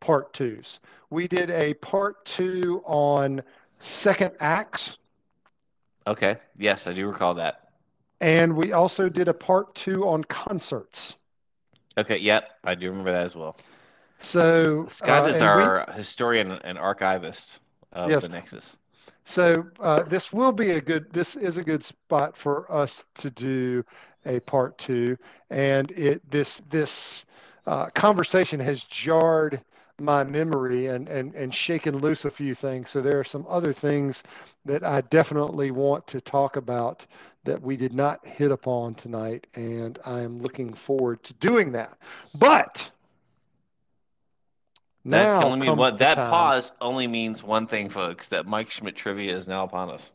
part 0.00 0.32
twos. 0.32 0.78
We 1.10 1.26
did 1.28 1.50
a 1.50 1.74
part 1.74 2.24
two 2.24 2.82
on 2.86 3.42
second 3.80 4.32
acts, 4.40 4.96
Okay, 6.06 6.36
yes, 6.56 6.86
I 6.88 6.92
do 6.92 7.06
recall 7.06 7.34
that. 7.34 7.68
and 8.20 8.56
we 8.56 8.72
also 8.72 9.08
did 9.08 9.28
a 9.28 9.34
part 9.34 9.74
two 9.74 10.06
on 10.08 10.24
concerts. 10.24 11.14
Okay, 11.96 12.18
yep, 12.18 12.58
I 12.64 12.74
do 12.74 12.88
remember 12.90 13.12
that 13.12 13.24
as 13.24 13.36
well. 13.36 13.56
So 14.20 14.86
Scott 14.88 15.26
is 15.26 15.40
and 15.40 15.52
we- 15.54 15.70
our 15.70 15.86
historian 15.92 16.52
and 16.52 16.78
archivist 16.78 17.60
of 17.92 18.18
Yes. 18.18 18.20
the 18.20 18.28
Nexus. 18.28 18.76
So 19.24 19.66
uh, 19.80 20.02
this 20.04 20.32
will 20.32 20.52
be 20.52 20.70
a 20.72 20.80
good. 20.80 21.12
This 21.12 21.36
is 21.36 21.56
a 21.56 21.62
good 21.64 21.84
spot 21.84 22.36
for 22.36 22.70
us 22.72 23.04
to 23.16 23.30
do 23.30 23.84
a 24.24 24.40
part 24.40 24.78
two, 24.78 25.16
and 25.50 25.90
it 25.92 26.28
this 26.30 26.60
this 26.70 27.24
uh, 27.66 27.86
conversation 27.90 28.58
has 28.60 28.82
jarred 28.84 29.62
my 29.98 30.24
memory 30.24 30.86
and 30.86 31.08
and 31.08 31.34
and 31.34 31.54
shaken 31.54 31.98
loose 31.98 32.24
a 32.24 32.30
few 32.30 32.54
things. 32.54 32.90
So 32.90 33.00
there 33.00 33.18
are 33.20 33.24
some 33.24 33.46
other 33.48 33.72
things 33.72 34.22
that 34.64 34.82
I 34.82 35.00
definitely 35.02 35.70
want 35.70 36.06
to 36.08 36.20
talk 36.20 36.56
about 36.56 37.06
that 37.44 37.60
we 37.62 37.76
did 37.76 37.92
not 37.92 38.24
hit 38.26 38.50
upon 38.50 38.94
tonight, 38.94 39.46
and 39.54 39.98
I 40.06 40.20
am 40.20 40.40
looking 40.40 40.72
forward 40.74 41.22
to 41.24 41.34
doing 41.34 41.72
that. 41.72 41.98
But 42.34 42.90
That 45.10 45.40
now 45.42 45.56
mean 45.56 45.66
comes 45.66 45.78
what 45.78 45.98
that 45.98 46.16
time. 46.16 46.30
pause 46.30 46.72
only 46.80 47.06
means 47.06 47.42
one 47.42 47.66
thing, 47.66 47.90
folks, 47.90 48.28
that 48.28 48.46
Mike 48.46 48.70
Schmidt 48.70 48.96
trivia 48.96 49.36
is 49.36 49.48
now 49.48 49.64
upon 49.64 49.90
us. 49.90 50.12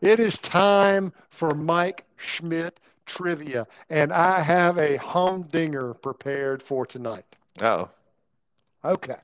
It 0.00 0.20
is 0.20 0.38
time 0.38 1.12
for 1.30 1.54
Mike 1.54 2.04
Schmidt 2.16 2.80
trivia, 3.06 3.66
and 3.88 4.12
I 4.12 4.40
have 4.40 4.78
a 4.78 4.96
humdinger 4.96 5.94
prepared 5.94 6.62
for 6.62 6.84
tonight. 6.86 7.36
Oh, 7.60 7.88
Okay. 8.84 9.16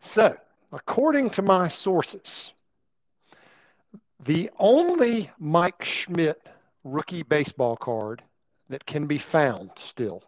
So, 0.00 0.36
according 0.72 1.30
to 1.30 1.42
my 1.42 1.68
sources, 1.68 2.53
the 4.24 4.50
only 4.58 5.30
Mike 5.38 5.84
Schmidt 5.84 6.48
rookie 6.82 7.22
baseball 7.22 7.76
card 7.76 8.22
that 8.70 8.86
can 8.86 9.06
be 9.06 9.18
found 9.18 9.70
still 9.76 10.22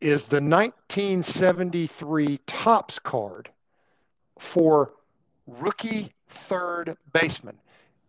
is 0.00 0.24
the 0.24 0.36
1973 0.36 2.40
Topps 2.46 2.98
card 2.98 3.50
for 4.38 4.92
rookie 5.46 6.12
third 6.28 6.96
baseman. 7.12 7.58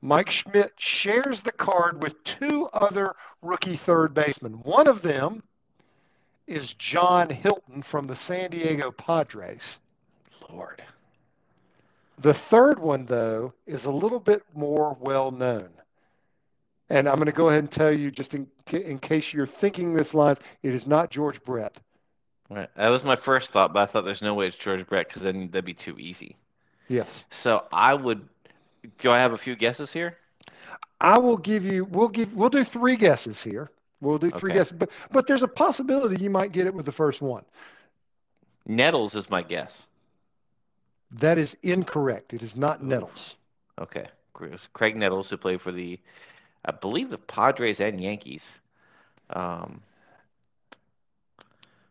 Mike 0.02 0.30
Schmidt 0.30 0.74
shares 0.78 1.42
the 1.42 1.52
card 1.52 2.02
with 2.02 2.24
two 2.24 2.70
other 2.74 3.16
rookie 3.42 3.76
third 3.76 4.14
basemen. 4.14 4.54
One 4.64 4.88
of 4.88 5.02
them 5.02 5.44
is 6.48 6.74
John 6.76 7.30
Hilton 7.30 7.82
from 7.82 8.06
the 8.06 8.16
San 8.16 8.52
Diego 8.52 8.92
Padres. 8.92 9.80
Lord. 10.50 10.84
The 12.20 12.34
third 12.34 12.80
one, 12.80 13.06
though, 13.06 13.54
is 13.66 13.86
a 13.86 13.92
little 13.92 14.20
bit 14.20 14.44
more 14.54 14.98
well 15.00 15.32
known. 15.32 15.70
And 16.90 17.10
I'm 17.10 17.16
going 17.16 17.26
to 17.26 17.32
go 17.32 17.50
ahead 17.50 17.64
and 17.64 17.72
tell 17.72 17.92
you, 17.92 18.12
just 18.12 18.36
in, 18.36 18.48
in 18.72 19.00
case 19.00 19.34
you're 19.34 19.48
thinking 19.48 19.94
this 19.94 20.14
line, 20.14 20.38
it 20.64 20.76
is 20.76 20.86
not 20.88 21.10
George 21.10 21.44
Brett. 21.44 21.78
Right. 22.50 22.70
That 22.76 22.90
was 22.90 23.04
my 23.04 23.16
first 23.16 23.52
thought, 23.52 23.74
but 23.74 23.82
I 23.82 23.86
thought 23.88 24.06
there's 24.06 24.22
no 24.22 24.36
way 24.36 24.48
it's 24.48 24.56
George 24.58 24.86
Brett 24.88 25.08
because 25.08 25.24
then 25.24 25.50
that'd 25.50 25.66
be 25.66 25.74
too 25.74 25.96
easy. 25.98 26.36
Yes. 26.88 27.24
So 27.32 27.66
I 27.72 27.96
would. 27.96 28.28
Do 29.00 29.10
I 29.10 29.18
have 29.18 29.34
a 29.34 29.38
few 29.38 29.56
guesses 29.56 29.92
here? 29.92 30.18
I 31.02 31.18
will 31.18 31.38
give 31.38 31.66
you, 31.66 31.86
we'll 31.86 32.08
give, 32.08 32.34
we'll 32.34 32.50
do 32.50 32.64
three 32.64 32.96
guesses 32.96 33.42
here. 33.42 33.72
We'll 34.00 34.20
do 34.20 34.30
three 34.30 34.52
Okay. 34.52 34.60
guesses, 34.60 34.74
but, 34.74 34.92
but 35.12 35.26
there's 35.26 35.44
a 35.44 35.48
possibility 35.48 36.24
you 36.24 36.30
might 36.30 36.52
get 36.52 36.68
it 36.68 36.74
with 36.74 36.86
the 36.86 36.92
first 36.92 37.22
one. 37.22 37.44
Nettles 38.68 39.16
is 39.16 39.30
my 39.30 39.42
guess. 39.42 39.88
That 41.20 41.38
is 41.38 41.58
incorrect. 41.64 42.34
It 42.34 42.44
is 42.44 42.56
not 42.56 42.84
Nettles. 42.84 43.36
Okay. 43.80 44.08
Graig 44.34 44.96
Nettles, 44.96 45.30
who 45.30 45.38
played 45.38 45.62
for 45.62 45.72
the, 45.72 46.00
I 46.66 46.72
believe 46.72 47.10
the 47.10 47.18
Padres 47.18 47.80
and 47.80 48.02
Yankees. 48.02 48.60
Um, 49.30 49.82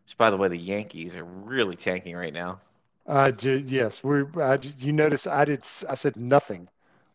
which, 0.05 0.17
by 0.17 0.29
the 0.29 0.37
way, 0.37 0.47
the 0.47 0.57
Yankees 0.57 1.15
are 1.15 1.23
really 1.23 1.75
tanking 1.75 2.15
right 2.15 2.33
now. 2.33 2.59
I 3.07 3.31
do, 3.31 3.57
yes. 3.57 4.03
We, 4.03 4.23
I, 4.41 4.59
you 4.79 4.93
notice 4.93 5.27
I 5.27 5.45
did, 5.45 5.65
I 5.89 5.95
said 5.95 6.15
nothing 6.15 6.67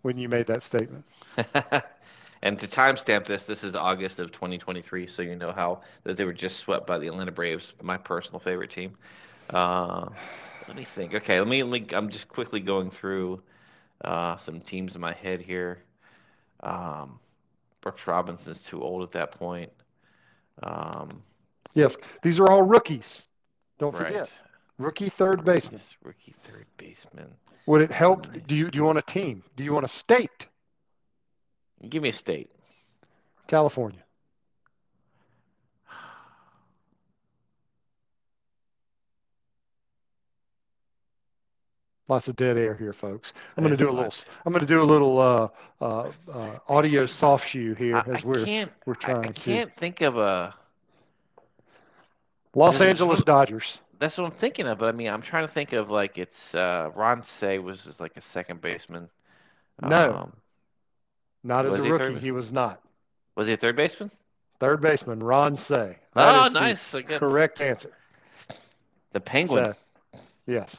when 0.03 0.19
you 0.19 0.29
made 0.29 0.47
that 0.49 0.63
statement. 0.63 1.05
And 2.43 2.59
to 2.61 2.67
timestamp 2.67 3.27
this, 3.27 3.45
this 3.45 3.65
is 3.65 3.75
August 3.77 4.19
of 4.19 4.33
2023, 4.33 5.07
so 5.07 5.23
you 5.23 5.37
know 5.37 5.53
how 5.53 5.83
that 6.05 6.17
they 6.17 6.25
were 6.25 6.33
just 6.33 6.59
swept 6.59 6.87
by 6.87 6.99
the 6.99 7.09
Atlanta 7.09 7.33
Braves, 7.33 7.73
my 7.83 7.99
personal 7.99 8.41
favorite 8.41 8.71
team. 8.71 8.97
Uh, 9.51 10.09
let 10.71 10.77
me 10.77 10.85
think. 10.85 11.15
Okay, 11.15 11.41
let 11.41 11.49
me. 11.49 11.65
Let 11.65 11.83
me 11.83 11.97
I'm 11.97 12.11
just 12.11 12.29
quickly 12.29 12.61
going 12.61 12.91
through 12.91 13.43
uh, 14.05 14.37
some 14.37 14.61
teams 14.61 14.95
in 14.95 15.01
my 15.01 15.13
head 15.13 15.41
here. 15.41 15.83
Um, 16.61 17.19
Brooks 17.81 18.07
Robinson's 18.07 18.63
too 18.63 18.81
old 18.81 19.03
at 19.03 19.11
that 19.13 19.33
point. 19.33 19.73
Um, 20.63 21.23
Yes, 21.75 21.97
these 22.23 22.39
are 22.39 22.49
all 22.49 22.63
rookies. 22.63 23.25
Don't 23.79 23.93
right. 23.95 24.07
forget, 24.07 24.41
rookie 24.79 25.09
third 25.09 25.45
baseman. 25.45 25.81
Rookie 26.05 26.35
third 26.37 26.67
baseman. 26.77 27.35
Would 27.67 27.81
it 27.81 27.91
help? 27.91 28.29
Do 28.47 28.55
you 28.55 28.71
do 28.71 28.79
you 28.79 28.85
want 28.85 28.99
a 28.99 29.03
team? 29.03 29.43
Do 29.57 29.65
you 29.65 29.73
want 29.73 29.85
a 29.85 29.89
state? 29.89 30.47
Give 31.89 32.03
me 32.03 32.11
a 32.11 32.13
state. 32.13 32.51
California. 33.49 34.05
Lots 42.11 42.27
of 42.27 42.35
dead 42.35 42.59
air 42.59 42.75
here, 42.75 42.93
folks. 42.93 43.35
I'm 43.57 43.63
going 43.63 43.71
to 43.71 43.81
do 43.81 43.89
a 43.89 43.93
little. 43.93 44.13
I'm 44.45 44.53
going 44.53 44.67
to 44.67 44.67
do 44.67 44.83
a 44.83 44.85
little 44.85 45.21
uh, 45.21 45.49
uh, 45.81 46.11
uh, 46.35 46.59
audio 46.67 47.07
soft 47.07 47.49
shoe 47.49 47.73
here 47.75 47.99
I, 47.99 48.01
as 48.11 48.25
we're 48.25 48.45
can't. 48.45 48.73
we're 48.85 48.95
I, 48.95 48.97
trying 48.97 49.27
I 49.27 49.29
to. 49.29 49.41
can't 49.41 49.73
think 49.73 50.01
of 50.01 50.19
a. 50.19 50.53
Los 52.57 52.81
Angeles 52.81 53.23
Dodgers. 53.23 53.81
That's 54.01 54.19
what 54.19 54.25
I'm 54.25 54.33
thinking 54.33 54.67
of. 54.67 54.79
But 54.79 54.89
I 54.89 54.93
mean, 54.93 55.09
I'm 55.09 55.23
trying 55.23 55.45
to 55.45 55.53
think 55.53 55.73
of 55.73 55.93
like 55.93 56.19
it's 56.19 56.53
uh, 56.53 56.91
Ron 56.97 57.23
Cey 57.23 57.61
was 57.61 57.85
just 57.85 58.01
like 58.01 58.17
a 58.17 58.23
second 58.23 58.61
baseman. 58.61 59.09
No. 59.81 60.13
Um, 60.13 60.33
Not 61.45 61.65
as 61.65 61.77
a 61.77 61.85
he 61.85 61.91
rookie, 61.93 62.05
third? 62.07 62.19
he 62.19 62.33
was 62.33 62.51
not. 62.51 62.83
was 63.37 63.47
he 63.47 63.53
a 63.53 63.57
third 63.57 63.77
baseman? 63.77 64.11
Third 64.59 64.81
baseman, 64.81 65.23
Ron 65.23 65.57
Cey. 65.57 65.97
That 66.15 66.43
oh, 66.43 66.47
is 66.47 66.55
nice. 66.55 66.93
I 66.93 67.03
Correct 67.03 67.61
answer. 67.61 67.93
The 69.13 69.21
Penguin. 69.21 69.75
So, 70.13 70.21
yes. 70.49 70.77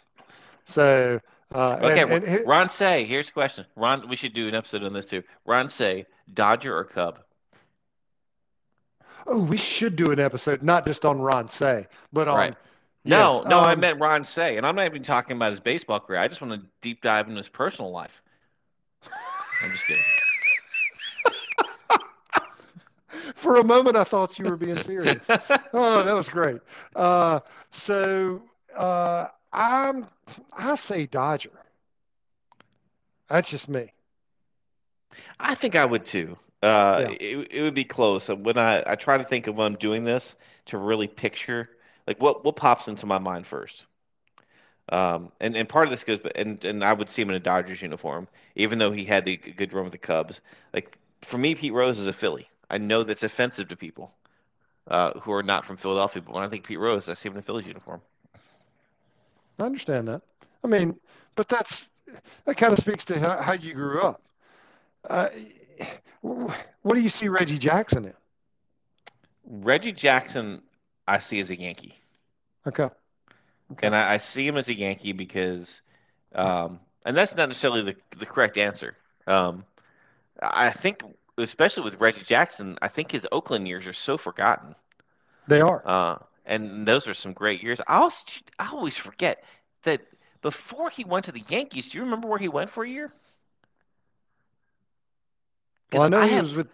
So, 0.66 1.20
uh, 1.53 1.80
okay, 1.82 2.01
and, 2.01 2.24
and 2.24 2.47
Ron 2.47 2.70
Cey. 2.70 3.03
Here's 3.03 3.30
a 3.30 3.32
question. 3.34 3.66
Ron, 3.76 4.07
we 4.07 4.16
should 4.16 4.34
do 4.34 4.47
an 4.47 4.55
episode 4.55 4.84
on 4.84 4.93
this 4.93 5.07
too. 5.07 5.24
Ron 5.45 5.70
Cey, 5.70 6.05
Dodger 6.34 6.78
or 6.78 6.84
Cub? 6.84 7.20
oh, 9.28 9.39
we 9.39 9.57
should 9.57 9.95
do 9.95 10.12
an 10.12 10.20
episode 10.20 10.64
not 10.64 10.86
just 10.86 11.05
on 11.05 11.22
Ron 11.22 11.47
Cey, 11.47 11.88
but 12.14 12.28
on. 12.28 12.38
Right. 12.38 12.55
No, 13.03 13.38
Yes, 13.38 13.49
no, 13.49 13.59
I 13.62 13.74
um, 13.74 13.80
meant 13.80 13.99
Ron 13.99 14.24
Cey, 14.24 14.57
and 14.57 14.66
I'm 14.66 14.76
not 14.76 14.86
even 14.86 15.01
talking 15.01 15.36
about 15.36 15.49
his 15.49 15.59
baseball 15.59 15.99
career. 15.99 16.20
I 16.20 16.28
just 16.28 16.39
want 16.39 16.62
to 16.62 16.68
deep 16.82 17.01
dive 17.01 17.28
into 17.28 17.38
his 17.38 17.49
personal 17.49 17.89
life. 17.89 18.22
I'm 19.64 19.72
just 19.72 19.88
kidding. 19.88 20.03
For 23.34 23.55
a 23.55 23.64
moment, 23.64 23.95
I 23.97 24.03
thought 24.03 24.38
you 24.38 24.45
were 24.45 24.55
being 24.55 24.80
serious. 24.84 25.26
oh, 25.74 26.03
that 26.03 26.14
was 26.14 26.30
great. 26.30 26.62
Uh, 26.95 27.39
so 27.72 28.43
uh, 28.76 29.26
I'm, 29.54 30.08
I 30.54 30.76
say 30.76 31.06
Dodger. 31.06 31.52
That's 33.30 33.49
just 33.49 33.70
me. 33.70 33.91
I 35.39 35.56
think 35.56 35.76
I 35.76 35.86
would 35.86 36.06
too. 36.06 36.38
Uh, 36.64 36.99
Yeah. 37.02 37.16
it, 37.20 37.47
it 37.52 37.62
would 37.62 37.74
be 37.74 37.84
close. 37.84 38.30
When 38.30 38.58
I, 38.58 38.84
I 38.86 38.95
try 38.95 39.18
to 39.18 39.24
think 39.24 39.47
of 39.47 39.56
when 39.56 39.68
I'm 39.68 39.78
doing 39.78 40.04
this 40.04 40.36
to 40.68 40.78
really 40.78 41.08
picture, 41.08 41.70
like 42.08 42.22
what, 42.22 42.45
what 42.45 42.56
pops 42.56 42.88
into 42.88 43.06
my 43.06 43.20
mind 43.20 43.47
first. 43.47 43.86
Um, 44.89 45.32
and, 45.39 45.56
and 45.56 45.68
part 45.70 45.86
of 45.86 45.91
this 45.91 46.04
goes, 46.04 46.20
and, 46.36 46.64
and 46.66 46.84
I 46.84 46.91
would 46.93 47.10
see 47.10 47.22
him 47.22 47.30
in 47.30 47.36
a 47.36 47.39
Dodgers 47.39 47.82
uniform, 47.82 48.28
even 48.56 48.78
though 48.78 48.91
he 48.91 49.06
had 49.06 49.26
the 49.26 49.38
good 49.38 49.74
run 49.74 49.84
with 49.86 49.93
the 49.93 49.97
Cubs. 49.97 50.41
Like 50.74 50.97
for 51.22 51.38
me, 51.38 51.56
Pete 51.56 51.74
Rose 51.74 51.97
is 51.97 52.08
a 52.08 52.14
Philly. 52.14 52.49
I 52.70 52.78
know 52.78 53.04
that's 53.04 53.24
offensive 53.24 53.70
to 53.70 53.76
people 53.76 54.14
uh, 54.88 55.20
who 55.20 55.32
are 55.32 55.43
not 55.43 55.66
from 55.66 55.78
Philadelphia, 55.78 56.22
but 56.22 56.34
when 56.34 56.43
I 56.43 56.49
think 56.49 56.66
Pete 56.66 56.80
Rose, 56.80 57.08
I 57.10 57.14
see 57.14 57.30
him 57.30 57.34
in 57.34 57.39
a 57.39 57.43
Phillies 57.43 57.68
uniform. 57.68 58.02
I 59.60 59.64
understand 59.64 60.08
that. 60.08 60.22
I 60.64 60.68
mean, 60.68 60.99
but 61.36 61.49
that's 61.49 61.89
that 62.45 62.58
kind 62.58 62.74
of 62.74 62.80
speaks 62.80 63.06
to 63.06 63.20
how, 63.20 63.41
how 63.41 63.54
you 63.54 63.74
grew 63.74 64.02
up. 64.02 64.22
Uh, 65.10 65.30
what 66.22 66.95
do 66.95 66.99
you 66.99 67.10
see 67.10 67.28
Reggie 67.28 67.58
Jackson 67.58 68.06
in? 68.06 68.14
Reggie 69.45 69.91
Jackson, 69.91 70.62
I 71.08 71.18
see 71.18 71.39
as 71.39 71.49
a 71.49 71.60
Yankee. 71.60 71.95
Okay. 72.68 72.89
Okay. 73.72 73.88
And 73.88 73.95
I, 73.95 74.14
I 74.14 74.18
see 74.18 74.45
him 74.45 74.58
as 74.58 74.68
a 74.68 74.74
Yankee 74.74 75.14
because, 75.14 75.82
um, 76.36 76.80
and 77.06 77.16
that's 77.18 77.36
not 77.36 77.47
necessarily 77.49 77.82
the, 77.82 77.95
the 78.18 78.26
correct 78.26 78.58
answer. 78.58 78.95
Um, 79.28 79.66
I 80.41 80.70
think, 80.70 81.04
especially 81.38 81.84
with 81.84 81.99
Reggie 81.99 82.24
Jackson, 82.24 82.78
I 82.82 82.88
think 82.88 83.12
his 83.12 83.28
Oakland 83.32 83.68
years 83.68 83.88
are 83.88 83.93
so 83.93 84.18
forgotten. 84.18 84.76
They 85.47 85.62
are. 85.62 85.82
Uh, 85.86 86.18
and 86.52 86.88
those 86.88 87.08
were 87.08 87.14
some 87.16 87.34
great 87.34 87.64
years. 87.64 87.82
I 87.88 87.97
always, 87.97 88.24
I 88.60 88.70
always 88.72 88.97
forget 88.97 89.43
that 89.84 90.02
before 90.41 90.89
he 90.89 91.04
went 91.06 91.26
to 91.26 91.32
the 91.32 91.43
Yankees, 91.49 91.89
do 91.91 91.97
you 91.97 92.04
remember 92.04 92.28
where 92.28 92.39
he 92.39 92.49
went 92.49 92.70
for 92.72 92.84
a 92.84 92.89
year? 92.89 93.14
Well, 95.91 96.04
I 96.04 96.10
know 96.10 96.24
he 96.26 96.36
have- 96.36 96.41
was 96.41 96.56
with. 96.56 96.68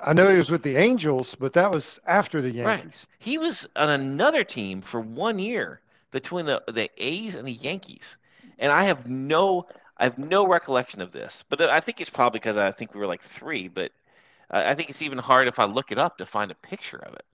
I 0.00 0.12
know 0.14 0.28
he 0.28 0.36
was 0.36 0.50
with 0.50 0.62
the 0.62 0.76
Angels, 0.76 1.34
but 1.34 1.52
that 1.54 1.70
was 1.70 2.00
after 2.06 2.40
the 2.40 2.50
Right. 2.62 2.86
Yankees. 2.86 3.06
He 3.18 3.38
was 3.38 3.68
on 3.76 3.88
another 3.90 4.44
team 4.44 4.80
for 4.82 5.00
one 5.00 5.38
year 5.38 5.80
between 6.10 6.46
the 6.46 6.62
the 6.68 6.90
A's 6.98 7.34
and 7.34 7.46
the 7.46 7.52
Yankees, 7.52 8.16
and 8.58 8.72
I 8.72 8.84
have 8.84 9.06
no 9.08 9.66
I 9.96 10.04
have 10.04 10.18
no 10.18 10.46
recollection 10.46 11.00
of 11.02 11.12
this. 11.12 11.44
But 11.48 11.60
I 11.62 11.80
think 11.80 12.00
it's 12.00 12.10
probably 12.10 12.40
because 12.40 12.56
I 12.56 12.70
think 12.72 12.94
we 12.94 13.00
were 13.00 13.06
like 13.06 13.22
three. 13.22 13.68
But 13.68 13.92
I 14.50 14.70
I 14.70 14.74
think 14.74 14.90
it's 14.90 15.02
even 15.02 15.18
hard 15.18 15.48
if 15.48 15.58
I 15.58 15.64
look 15.64 15.92
it 15.92 15.98
up 15.98 16.18
to 16.18 16.26
find 16.26 16.50
a 16.50 16.54
picture 16.54 16.98
of 16.98 17.14
it. 17.14 17.24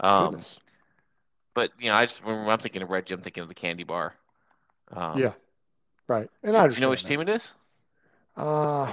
Um, 0.00 0.44
Goodness. 0.44 0.60
But 1.54 1.72
you 1.78 1.88
know, 1.88 1.94
I 1.96 2.06
just 2.06 2.24
when 2.24 2.48
I'm 2.48 2.58
thinking 2.58 2.82
of 2.82 2.90
Reggie, 2.90 3.14
I'm 3.14 3.22
thinking 3.22 3.42
of 3.42 3.48
the 3.48 3.54
candy 3.54 3.84
bar. 3.84 4.14
Um, 4.92 5.20
Yeah. 5.20 5.34
Right. 6.08 6.30
And 6.42 6.56
Do, 6.56 6.64
I 6.64 6.68
do 6.68 6.76
you 6.76 6.80
know 6.80 6.90
which 6.90 7.04
that. 7.04 7.06
team 7.06 7.20
it 7.20 7.28
is? 7.28 7.54
Uh, 8.36 8.92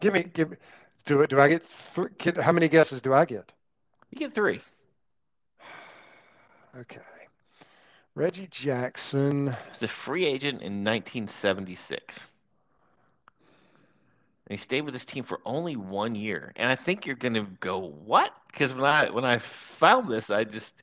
give 0.00 0.12
me, 0.14 0.22
give 0.24 0.50
me, 0.50 0.56
do 1.04 1.20
it. 1.20 1.30
Do 1.30 1.40
I 1.40 1.48
get 1.48 1.64
three? 1.66 2.10
Kid, 2.18 2.36
how 2.38 2.52
many 2.52 2.68
guesses 2.68 3.00
do 3.02 3.12
I 3.14 3.24
get? 3.24 3.52
You 4.10 4.18
get 4.18 4.32
three. 4.32 4.60
Okay. 6.76 7.00
Reggie 8.14 8.46
Jackson. 8.48 9.54
Was 9.70 9.82
a 9.82 9.88
free 9.88 10.26
agent 10.26 10.62
in 10.62 10.84
1976. 10.84 12.28
And 14.46 14.58
he 14.58 14.62
stayed 14.62 14.82
with 14.82 14.94
his 14.94 15.04
team 15.04 15.24
for 15.24 15.40
only 15.44 15.76
one 15.76 16.14
year. 16.14 16.52
And 16.56 16.70
I 16.70 16.76
think 16.76 17.06
you're 17.06 17.16
gonna 17.16 17.42
go, 17.60 17.78
what? 17.78 18.32
Because 18.48 18.74
when 18.74 18.84
I 18.84 19.10
when 19.10 19.24
I 19.24 19.38
found 19.38 20.10
this, 20.10 20.30
I 20.30 20.44
just 20.44 20.82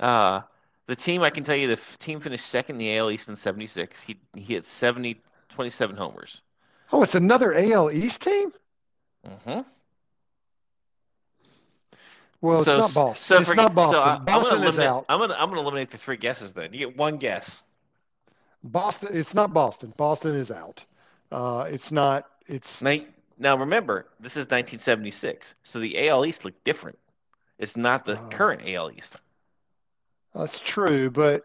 uh 0.00 0.40
the 0.86 0.96
team 0.96 1.22
I 1.22 1.30
can 1.30 1.44
tell 1.44 1.56
you 1.56 1.66
the 1.68 1.72
f- 1.74 1.98
team 1.98 2.20
finished 2.20 2.46
second 2.46 2.76
in 2.76 2.78
the 2.78 2.98
AL 2.98 3.10
East 3.10 3.28
in 3.28 3.36
76. 3.36 4.02
He 4.02 4.16
he 4.34 4.42
hit 4.54 4.64
70 4.64 5.20
27 5.50 5.96
homers. 5.96 6.40
Oh, 6.92 7.02
it's 7.02 7.14
another 7.14 7.54
AL 7.54 7.90
East 7.90 8.20
team? 8.22 8.52
Mm 9.26 9.38
hmm 9.40 9.60
Well, 12.40 12.58
it's 12.58 12.66
so, 12.66 12.78
not 12.78 12.92
Boston. 12.94 13.16
So 13.24 13.40
it's 13.40 13.50
for- 13.50 13.56
not 13.56 13.74
Boston. 13.74 13.94
So 13.94 14.02
I, 14.02 14.18
Boston 14.18 14.62
is 14.64 14.78
out. 14.78 15.06
I'm 15.08 15.18
gonna 15.20 15.34
I'm 15.38 15.48
gonna 15.48 15.62
eliminate 15.62 15.90
the 15.90 15.98
three 15.98 16.16
guesses 16.16 16.52
then. 16.52 16.72
You 16.72 16.80
get 16.80 16.96
one 16.96 17.16
guess. 17.16 17.62
Boston. 18.62 19.10
It's 19.12 19.34
not 19.34 19.52
Boston. 19.54 19.92
Boston 19.96 20.34
is 20.34 20.50
out. 20.50 20.84
Uh, 21.32 21.66
it's 21.70 21.90
not. 21.92 22.26
It's 22.46 22.82
Now, 22.82 22.98
now 23.38 23.56
remember, 23.56 24.06
this 24.20 24.32
is 24.32 24.44
1976, 24.46 25.54
so 25.62 25.80
the 25.80 26.08
AL 26.08 26.24
East 26.26 26.44
looked 26.44 26.62
different. 26.64 26.98
It's 27.58 27.76
not 27.76 28.04
the 28.04 28.18
Oh. 28.18 28.28
current 28.30 28.62
AL 28.66 28.90
East. 28.92 29.16
That's 30.34 30.60
true, 30.60 31.10
but 31.10 31.44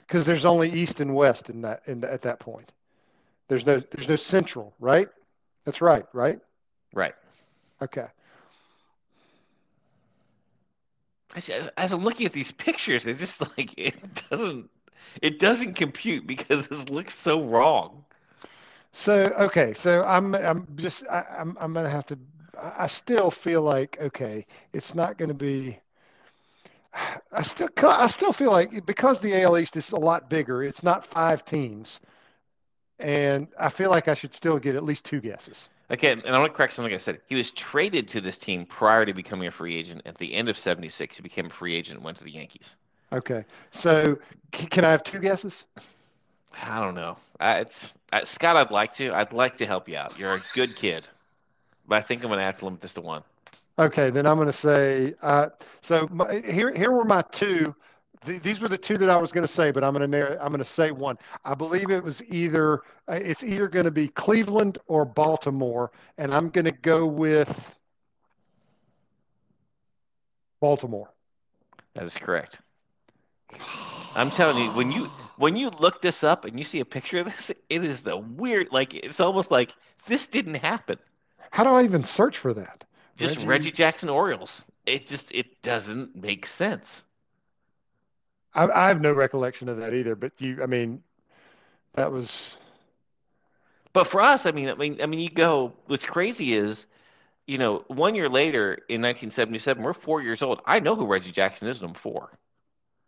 because 0.00 0.26
there's 0.26 0.44
only 0.44 0.70
East 0.70 1.00
and 1.00 1.14
West 1.14 1.50
in 1.50 1.62
that 1.62 1.82
in 1.86 2.00
the, 2.00 2.12
at 2.12 2.22
that 2.22 2.40
point. 2.40 2.72
There's 3.48 3.66
no 3.66 3.80
there's 3.92 4.08
no 4.08 4.16
Central, 4.16 4.74
right? 4.78 5.08
That's 5.64 5.80
right, 5.80 6.04
right? 6.12 6.38
Right. 6.94 7.14
Okay. 7.82 8.06
I 11.34 11.38
see, 11.40 11.54
as 11.76 11.92
I'm 11.92 12.02
looking 12.02 12.26
at 12.26 12.32
these 12.32 12.50
pictures, 12.50 13.06
it's 13.06 13.18
just 13.18 13.40
like 13.40 13.72
it 13.78 13.94
doesn't 14.30 14.68
it 15.22 15.38
doesn't 15.38 15.74
compute 15.74 16.26
because 16.26 16.68
this 16.68 16.88
looks 16.88 17.14
so 17.14 17.42
wrong. 17.42 18.04
So 18.92 19.32
okay, 19.38 19.72
so 19.74 20.04
I'm 20.04 20.34
I'm 20.34 20.66
just 20.76 21.04
I, 21.08 21.24
I'm 21.38 21.56
I'm 21.60 21.72
gonna 21.72 21.88
have 21.88 22.06
to. 22.06 22.18
I 22.60 22.84
I 22.84 22.86
still 22.88 23.30
feel 23.30 23.62
like 23.62 24.00
okay, 24.00 24.44
it's 24.72 24.94
not 24.94 25.18
going 25.18 25.28
to 25.28 25.34
be. 25.34 25.78
I 26.92 27.42
still 27.42 27.68
I 27.82 28.06
still 28.08 28.32
feel 28.32 28.50
like 28.50 28.84
because 28.86 29.20
the 29.20 29.42
AL 29.42 29.58
East 29.58 29.76
is 29.76 29.92
a 29.92 29.96
lot 29.96 30.28
bigger, 30.28 30.62
it's 30.64 30.82
not 30.82 31.06
five 31.06 31.44
teams, 31.44 32.00
and 32.98 33.48
I 33.58 33.68
feel 33.68 33.90
like 33.90 34.08
I 34.08 34.14
should 34.14 34.34
still 34.34 34.58
get 34.58 34.74
at 34.74 34.84
least 34.84 35.04
two 35.04 35.20
guesses. 35.20 35.68
Okay, 35.90 36.12
and 36.12 36.26
I 36.26 36.38
want 36.38 36.52
to 36.52 36.56
correct 36.56 36.72
something 36.72 36.94
I 36.94 36.98
said. 36.98 37.20
He 37.26 37.34
was 37.34 37.50
traded 37.52 38.08
to 38.08 38.20
this 38.20 38.38
team 38.38 38.64
prior 38.66 39.04
to 39.04 39.12
becoming 39.14 39.48
a 39.48 39.50
free 39.50 39.76
agent. 39.76 40.02
At 40.06 40.18
the 40.18 40.34
end 40.34 40.48
of 40.48 40.58
'76, 40.58 41.16
he 41.16 41.22
became 41.22 41.46
a 41.46 41.50
free 41.50 41.74
agent 41.74 41.96
and 41.98 42.04
went 42.04 42.18
to 42.18 42.24
the 42.24 42.30
Yankees. 42.30 42.76
Okay, 43.12 43.44
so 43.70 44.18
can 44.52 44.84
I 44.84 44.90
have 44.90 45.02
two 45.04 45.18
guesses? 45.20 45.64
I 46.62 46.80
don't 46.80 46.94
know. 46.94 47.16
I, 47.40 47.60
it's 47.60 47.94
I, 48.12 48.24
Scott. 48.24 48.56
I'd 48.56 48.70
like 48.72 48.92
to. 48.94 49.12
I'd 49.12 49.32
like 49.32 49.56
to 49.58 49.66
help 49.66 49.88
you 49.88 49.96
out. 49.96 50.18
You're 50.18 50.34
a 50.34 50.42
good 50.54 50.76
kid. 50.76 51.08
but 51.86 51.96
I 51.96 52.02
think 52.02 52.22
I'm 52.22 52.28
going 52.28 52.38
to 52.38 52.44
have 52.44 52.58
to 52.60 52.64
limit 52.64 52.80
this 52.80 52.94
to 52.94 53.00
one. 53.00 53.22
Okay, 53.78 54.10
then 54.10 54.26
I'm 54.26 54.36
going 54.36 54.46
to 54.46 54.52
say. 54.52 55.14
Uh, 55.22 55.48
so 55.80 56.06
my, 56.10 56.40
here, 56.40 56.72
here 56.72 56.90
were 56.90 57.04
my 57.04 57.22
two. 57.30 57.74
Th- 58.24 58.42
these 58.42 58.60
were 58.60 58.68
the 58.68 58.76
two 58.76 58.98
that 58.98 59.08
I 59.08 59.16
was 59.16 59.32
going 59.32 59.44
to 59.44 59.52
say, 59.52 59.70
but 59.70 59.82
I'm 59.82 59.94
going 59.94 60.02
to 60.02 60.08
narrow, 60.08 60.38
I'm 60.40 60.48
going 60.48 60.58
to 60.58 60.64
say 60.64 60.90
one. 60.90 61.16
I 61.44 61.54
believe 61.54 61.90
it 61.90 62.04
was 62.04 62.22
either 62.24 62.82
uh, 63.08 63.14
it's 63.14 63.42
either 63.42 63.68
going 63.68 63.86
to 63.86 63.90
be 63.90 64.08
Cleveland 64.08 64.78
or 64.86 65.04
Baltimore, 65.04 65.92
and 66.18 66.34
I'm 66.34 66.50
going 66.50 66.66
to 66.66 66.72
go 66.72 67.06
with 67.06 67.74
Baltimore. 70.60 71.10
That 71.94 72.04
is 72.04 72.14
correct. 72.14 72.60
I'm 74.14 74.30
telling 74.30 74.62
you, 74.62 74.70
when 74.72 74.92
you 74.92 75.10
when 75.36 75.56
you 75.56 75.70
look 75.70 76.02
this 76.02 76.22
up 76.22 76.44
and 76.44 76.58
you 76.58 76.64
see 76.64 76.80
a 76.80 76.84
picture 76.84 77.20
of 77.20 77.26
this, 77.26 77.50
it 77.70 77.84
is 77.84 78.02
the 78.02 78.16
weird. 78.16 78.68
Like 78.72 78.92
it's 78.94 79.20
almost 79.20 79.50
like 79.50 79.74
this 80.06 80.26
didn't 80.26 80.56
happen. 80.56 80.98
How 81.50 81.64
do 81.64 81.70
I 81.70 81.84
even 81.84 82.04
search 82.04 82.36
for 82.36 82.52
that? 82.54 82.84
Just 83.20 83.36
Reggie, 83.36 83.48
Reggie 83.48 83.70
Jackson 83.70 84.08
Orioles. 84.08 84.64
It 84.86 85.06
just 85.06 85.32
it 85.32 85.62
doesn't 85.62 86.16
make 86.16 86.46
sense. 86.46 87.04
I, 88.54 88.66
I 88.66 88.88
have 88.88 89.00
no 89.00 89.12
recollection 89.12 89.68
of 89.68 89.76
that 89.78 89.94
either. 89.94 90.16
But 90.16 90.32
you, 90.38 90.62
I 90.62 90.66
mean, 90.66 91.02
that 91.94 92.10
was. 92.10 92.56
But 93.92 94.04
for 94.04 94.20
us, 94.20 94.46
I 94.46 94.52
mean, 94.52 94.70
I 94.70 94.74
mean, 94.74 95.00
I 95.02 95.06
mean, 95.06 95.20
you 95.20 95.30
go. 95.30 95.74
What's 95.86 96.04
crazy 96.04 96.54
is, 96.54 96.86
you 97.46 97.58
know, 97.58 97.84
one 97.88 98.14
year 98.14 98.28
later 98.28 98.72
in 98.88 99.02
1977, 99.02 99.82
we're 99.82 99.92
four 99.92 100.22
years 100.22 100.42
old. 100.42 100.62
I 100.64 100.80
know 100.80 100.94
who 100.94 101.06
Reggie 101.06 101.32
Jackson 101.32 101.68
is, 101.68 101.80
and 101.80 101.90
I'm 101.90 101.94
four. 101.94 102.32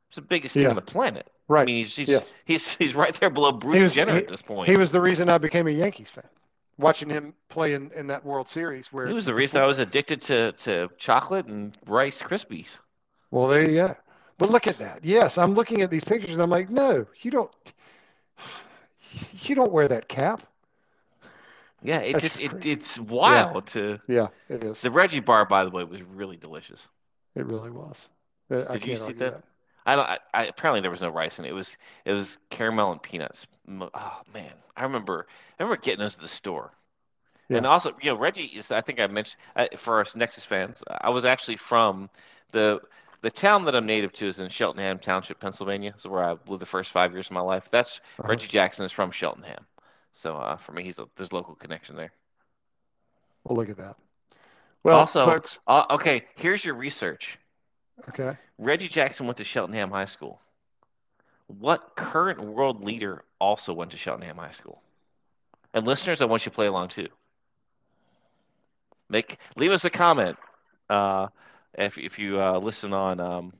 It's 0.09 0.17
the 0.17 0.23
biggest 0.23 0.53
thing 0.53 0.67
on 0.67 0.77
the 0.77 0.83
planet. 0.83 1.27
Right. 1.49 1.63
I 1.63 1.65
mean, 1.65 1.77
he's 1.77 1.97
he's, 1.97 2.09
yes. 2.09 2.35
he's 2.45 2.75
he's 2.75 2.95
right 2.95 3.15
there 3.15 3.31
below 3.31 3.53
Bruce 3.53 3.83
was, 3.83 3.95
Jenner 3.95 4.13
he, 4.13 4.19
at 4.19 4.29
this 4.29 4.43
point. 4.43 4.69
He 4.69 4.77
was 4.77 4.93
the 4.93 5.01
reason 5.01 5.31
I 5.31 5.39
became 5.39 5.67
a 5.67 5.71
Yankees 5.71 6.11
fan. 6.11 6.29
Watching 6.79 7.11
him 7.11 7.35
play 7.49 7.75
in, 7.75 7.91
in 7.93 8.07
that 8.09 8.25
World 8.25 8.49
Series, 8.49 8.93
where 8.93 9.07
he 9.07 9.13
was 9.13 9.27
the 9.27 9.35
reason 9.35 9.61
I 9.61 9.67
was 9.67 9.79
addicted 9.79 10.23
to 10.23 10.53
to 10.53 10.89
chocolate 10.97 11.47
and 11.47 11.77
Rice 11.87 12.23
Krispies. 12.23 12.79
Well, 13.31 13.49
there 13.49 13.69
you 13.69 13.77
go. 13.77 13.97
But 14.39 14.51
look 14.51 14.67
at 14.67 14.79
that. 14.79 15.05
Yes, 15.05 15.39
I'm 15.39 15.55
looking 15.55 15.83
at 15.83 15.91
these 15.91 16.03
pictures 16.03 16.33
and 16.33 16.43
I'm 16.43 16.51
like, 16.51 16.71
no, 16.71 17.07
you 17.21 17.31
don't. 17.31 17.53
You 19.43 19.55
don't 19.55 19.73
wear 19.73 19.89
that 19.89 20.09
cap. 20.09 20.43
Yeah, 21.83 21.99
it 21.99 22.13
That's 22.13 22.23
just 22.23 22.41
it, 22.41 22.65
it's 22.65 22.99
wild 22.99 23.55
yeah. 23.55 23.73
to. 23.73 24.01
Yeah, 24.09 24.29
it 24.49 24.65
is. 24.65 24.81
The 24.81 24.91
Reggie 24.91 25.21
bar, 25.21 25.45
by 25.45 25.65
the 25.65 25.71
way, 25.71 25.85
was 25.85 26.03
really 26.03 26.37
delicious. 26.37 26.89
It 27.35 27.45
really 27.47 27.71
was. 27.71 28.09
Did 28.49 28.67
I 28.69 28.75
you 28.75 28.97
see 28.97 29.13
that? 29.13 29.19
that? 29.19 29.45
I 29.85 29.97
don't. 29.97 30.09
I, 30.09 30.19
I, 30.33 30.47
apparently 30.47 30.81
there 30.81 30.91
was 30.91 31.03
no 31.03 31.09
rice 31.09 31.39
in 31.39 31.45
it. 31.45 31.51
It 31.51 31.55
was 31.55 31.77
it 32.05 32.13
was 32.13 32.39
caramel 32.51 32.93
and 32.93 33.03
peanuts. 33.03 33.47
Oh 33.69 34.21
man, 34.33 34.53
I 34.77 34.85
remember 34.85 35.27
I 35.59 35.63
remember 35.63 35.81
getting 35.81 36.01
those 36.01 36.15
at 36.15 36.21
the 36.21 36.29
store. 36.29 36.73
Yeah. 37.49 37.59
And 37.59 37.67
also, 37.67 37.93
you 38.01 38.11
know, 38.11 38.17
Reggie 38.17 38.45
is. 38.45 38.71
I 38.71 38.81
think 38.81 39.01
I 39.01 39.07
mentioned 39.09 39.41
uh, 39.57 39.67
for 39.77 40.01
us 40.01 40.15
Nexus 40.15 40.45
fans. 40.45 40.85
I 40.89 41.11
was 41.11 41.25
actually 41.25 41.57
from 41.57 42.09
the 42.53 42.81
the 43.21 43.31
town 43.31 43.65
that 43.65 43.75
I'm 43.75 43.87
native 43.87 44.13
to 44.15 44.27
is 44.27 44.39
in 44.39 44.49
Cheltenham 44.49 44.99
Township, 44.99 45.41
Pennsylvania. 45.41 45.95
So 45.97 46.11
where 46.11 46.25
I 46.25 46.37
lived 46.47 46.63
the 46.63 46.67
first 46.67 46.91
five 46.93 47.13
years 47.13 47.27
of 47.27 47.33
my 47.33 47.41
life. 47.41 47.69
That's 47.71 48.01
uh-huh. 48.19 48.29
Reggie 48.29 48.49
Jackson 48.49 48.85
is 48.85 48.93
from 48.93 49.11
Cheltenham. 49.11 49.67
So 50.13 50.37
uh, 50.37 50.57
for 50.57 50.73
me, 50.73 50.85
he's 50.85 50.99
a, 50.99 51.07
there's 51.17 51.33
local 51.33 51.55
connection 51.55 51.97
there. 51.97 52.13
Well, 53.45 53.57
look 53.57 53.71
at 53.71 53.77
that. 53.79 53.97
Well, 54.85 54.99
also, 54.99 55.25
folks. 55.25 55.61
Uh, 55.67 55.85
okay, 55.91 56.23
here's 56.37 56.65
your 56.65 56.75
research. 56.75 57.39
Okay. 58.09 58.37
Reggie 58.59 58.89
Jackson 58.89 59.27
went 59.27 59.39
to 59.39 59.45
Cheltenham 59.45 59.91
High 59.91 60.07
School. 60.07 60.41
What 61.47 61.95
current 61.97 62.41
world 62.41 62.85
leader 62.85 63.25
also 63.39 63.73
went 63.73 63.91
to 63.91 63.97
Cheltenham 63.97 64.39
High 64.39 64.51
School? 64.51 64.83
And 65.75 65.87
listeners, 65.87 66.21
I 66.21 66.27
want 66.27 66.45
you 66.45 66.51
to 66.51 66.55
play 66.55 66.67
along 66.67 66.89
too. 66.89 67.09
Make 69.09 69.39
leave 69.57 69.73
us 69.73 69.85
a 69.85 69.91
comment 69.91 70.39
uh, 70.89 71.29
if 71.75 71.99
if 71.99 72.19
you 72.19 72.41
uh, 72.41 72.59
listen 72.59 72.93
on 72.93 73.21
um, 73.21 73.53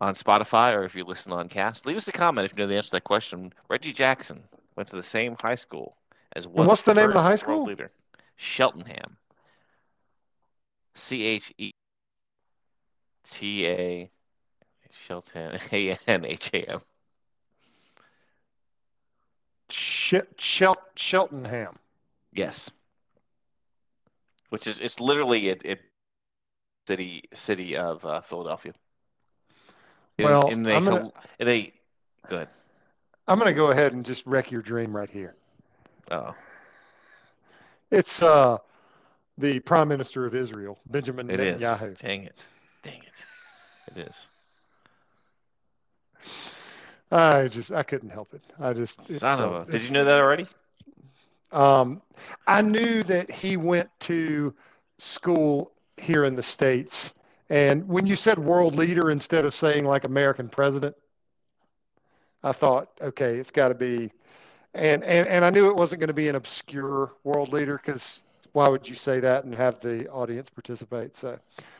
on 0.00 0.14
Spotify 0.14 0.74
or 0.74 0.84
if 0.84 0.94
you 0.94 1.04
listen 1.04 1.32
on 1.32 1.48
Cast. 1.48 1.86
Leave 1.86 1.96
us 1.96 2.08
a 2.08 2.12
comment 2.12 2.46
if 2.46 2.56
you 2.56 2.62
know 2.62 2.68
the 2.68 2.76
answer 2.76 2.90
to 2.90 2.96
that 2.96 3.04
question. 3.04 3.52
Reggie 3.68 3.92
Jackson 3.92 4.42
went 4.76 4.88
to 4.90 4.96
the 4.96 5.02
same 5.02 5.36
high 5.40 5.54
school 5.54 5.96
as 6.34 6.46
what? 6.46 6.66
What's 6.66 6.82
the 6.82 6.94
name 6.94 7.08
of 7.08 7.14
the 7.14 7.22
high 7.22 7.36
school? 7.36 7.64
Leader, 7.64 7.90
Cheltenham. 8.36 9.16
C 10.94 11.24
H 11.24 11.52
E 11.58 11.72
T 13.30 13.66
A 13.66 14.10
Shelton 15.06 15.58
A 15.72 15.98
N 16.06 16.24
H 16.24 16.50
A 16.54 16.70
M. 16.70 16.80
Shel- 19.68 20.76
Cheltenham. 20.94 21.78
Yes. 22.32 22.70
Which 24.50 24.66
is 24.66 24.78
it's 24.78 25.00
literally 25.00 25.48
it, 25.48 25.62
it 25.64 25.80
city 26.86 27.24
city 27.34 27.76
of 27.76 28.04
uh, 28.04 28.20
Philadelphia. 28.20 28.72
In, 30.18 30.24
well, 30.24 30.48
in 30.48 30.66
a, 30.66 30.74
I'm 30.74 30.84
gonna, 30.84 31.10
in 31.40 31.48
a 31.48 31.72
good. 32.28 32.48
I'm 33.28 33.38
going 33.38 33.50
to 33.50 33.54
go 33.54 33.70
ahead 33.70 33.92
and 33.92 34.04
just 34.04 34.24
wreck 34.24 34.50
your 34.50 34.62
dream 34.62 34.94
right 34.94 35.10
here. 35.10 35.34
Oh. 36.10 36.34
It's 37.90 38.22
uh, 38.22 38.58
the 39.36 39.58
Prime 39.60 39.88
Minister 39.88 40.26
of 40.26 40.34
Israel, 40.34 40.78
Benjamin 40.86 41.28
it 41.28 41.40
Netanyahu. 41.40 41.92
Is. 41.92 41.98
Dang 41.98 42.22
it. 42.22 42.46
Dang 42.86 43.02
it. 43.02 43.24
It 43.96 44.08
is. 44.08 44.26
I 47.10 47.48
just 47.48 47.72
I 47.72 47.82
couldn't 47.82 48.10
help 48.10 48.32
it. 48.32 48.42
I 48.60 48.72
just 48.72 49.00
Son 49.18 49.40
of 49.40 49.68
a, 49.68 49.70
did 49.70 49.84
you 49.84 49.90
know 49.90 50.04
that 50.04 50.20
already? 50.20 50.46
Um, 51.52 52.02
I 52.48 52.60
knew 52.60 53.04
that 53.04 53.30
he 53.30 53.56
went 53.56 53.88
to 54.00 54.52
school 54.98 55.70
here 55.96 56.24
in 56.24 56.34
the 56.34 56.42
states, 56.42 57.14
and 57.48 57.86
when 57.88 58.04
you 58.04 58.16
said 58.16 58.36
world 58.36 58.74
leader 58.74 59.12
instead 59.12 59.44
of 59.44 59.54
saying 59.54 59.84
like 59.84 60.04
American 60.04 60.48
president, 60.48 60.96
I 62.42 62.50
thought, 62.50 62.88
okay, 63.00 63.36
it's 63.36 63.52
got 63.52 63.68
to 63.68 63.76
be, 63.76 64.10
and 64.74 65.04
and 65.04 65.28
and 65.28 65.44
I 65.44 65.50
knew 65.50 65.70
it 65.70 65.76
wasn't 65.76 66.00
going 66.00 66.08
to 66.08 66.14
be 66.14 66.28
an 66.28 66.34
obscure 66.34 67.12
world 67.22 67.52
leader 67.52 67.80
because 67.82 68.24
why 68.52 68.68
would 68.68 68.86
you 68.88 68.96
say 68.96 69.20
that 69.20 69.44
and 69.44 69.54
have 69.54 69.78
the 69.80 70.08
audience 70.08 70.50
participate? 70.50 71.16
So. 71.16 71.38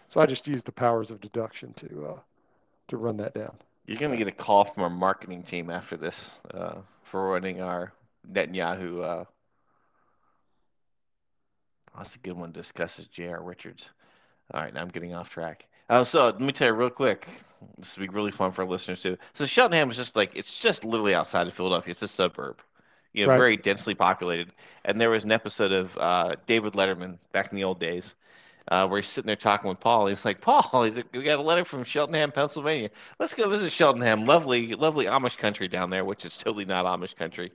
So 0.09 0.21
I 0.21 0.27
just 0.27 0.47
used 0.47 0.65
the 0.65 0.73
powers 0.73 1.11
of 1.11 1.21
deduction 1.21 1.73
to 1.75 2.07
uh, 2.07 2.21
to 2.89 2.97
run 2.97 3.17
that 3.19 3.35
down. 3.35 3.57
You're 3.87 3.99
going 3.99 4.11
to 4.11 4.17
get 4.17 4.29
a 4.29 4.33
call 4.33 4.65
from 4.65 4.83
our 4.83 4.91
marketing 4.91 5.43
team 5.43 5.71
after 5.71 5.97
this 5.97 6.39
uh, 6.53 6.77
for 7.05 7.31
running 7.31 7.61
our 7.61 7.93
Netanyahu. 8.31 9.03
Uh... 9.03 9.25
Oh, 11.95 11.99
that's 11.99 12.17
a 12.17 12.19
good 12.19 12.37
one. 12.37 12.53
Discusses 12.53 13.07
J.R. 13.07 13.43
Richards. 13.43 13.89
All 14.53 14.61
right, 14.61 14.75
now 14.75 14.83
I'm 14.83 14.89
getting 14.89 15.15
off 15.15 15.31
track. 15.31 15.67
Uh, 15.89 16.03
so 16.03 16.25
let 16.27 16.41
me 16.41 16.53
tell 16.53 16.69
you 16.69 16.75
real 16.75 16.91
quick. 16.91 17.29
This 17.79 17.97
will 17.97 18.07
be 18.07 18.13
really 18.13 18.33
fun 18.33 18.53
for 18.53 18.63
our 18.63 18.69
listeners 18.69 19.01
too. 19.01 19.17
So 19.35 19.47
Cheltenham 19.47 19.91
is 19.91 19.97
just 19.97 20.17
like 20.17 20.33
it's 20.35 20.61
just 20.61 20.85
literally 20.85 21.15
outside 21.15 21.47
of 21.47 21.55
Philadelphia. 21.55 21.93
It's 21.93 22.03
a 22.03 22.09
suburb, 22.09 22.61
you 23.13 23.25
know, 23.25 23.31
right. 23.31 23.39
very 23.39 23.57
densely 23.57 23.95
populated. 23.95 24.53
And 24.85 25.01
there 25.01 25.11
was 25.11 25.25
an 25.25 25.33
episode 25.33 25.73
of 25.73 25.97
uh, 25.97 26.37
David 26.47 26.75
Letterman 26.75 27.19
back 27.33 27.51
in 27.51 27.57
the 27.57 27.65
old 27.65 27.79
days 27.79 28.15
uh, 28.69 28.87
where 28.87 29.01
he's 29.01 29.09
sitting 29.09 29.27
there 29.27 29.37
talking 29.37 29.69
with 29.69 29.81
Paul. 29.81 30.07
He's 30.07 30.25
like, 30.25 30.41
Paul, 30.41 30.85
he's 30.85 30.97
like, 30.97 31.07
we 31.13 31.23
got 31.23 31.39
a 31.39 31.43
letter 31.43 31.65
from 31.65 31.85
Cheltenham, 31.85 32.33
Pennsylvania. 32.33 32.91
Let's 33.19 33.35
go 33.35 33.49
visit 33.49 33.73
Cheltenham. 33.73 34.27
Lovely, 34.27 34.75
lovely 34.75 35.07
Amish 35.07 35.39
country 35.39 35.69
down 35.69 35.91
there, 35.91 36.05
which 36.05 36.25
is 36.25 36.37
totally 36.37 36.65
not 36.65 36.85
Amish 36.85 37.15
country. 37.17 37.53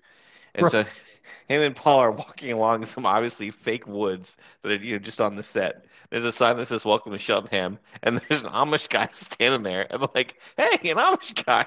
And 0.56 0.64
right. 0.64 0.72
so 0.72 0.84
him 1.48 1.62
and 1.62 1.76
Paul 1.76 2.00
are 2.00 2.12
walking 2.12 2.52
along 2.52 2.86
some 2.86 3.06
obviously 3.06 3.52
fake 3.52 3.88
woods 3.88 4.38
that 4.62 4.72
are 4.72 4.84
you 4.84 4.94
know 4.94 5.00
just 5.00 5.22
on 5.22 5.36
the 5.36 5.44
set. 5.44 5.86
There's 6.10 6.26
a 6.26 6.32
sign 6.32 6.58
that 6.58 6.68
says 6.68 6.84
"Welcome 6.84 7.14
to 7.14 7.18
Cheltenham," 7.18 7.80
and 8.04 8.18
there's 8.18 8.44
an 8.44 8.50
Amish 8.50 8.90
guy 8.90 9.08
standing 9.14 9.64
there, 9.64 9.88
and 9.90 10.02
they're 10.02 10.10
like, 10.14 10.40
"Hey, 10.58 10.90
an 10.92 10.98
Amish 10.98 11.46
guy!" 11.46 11.66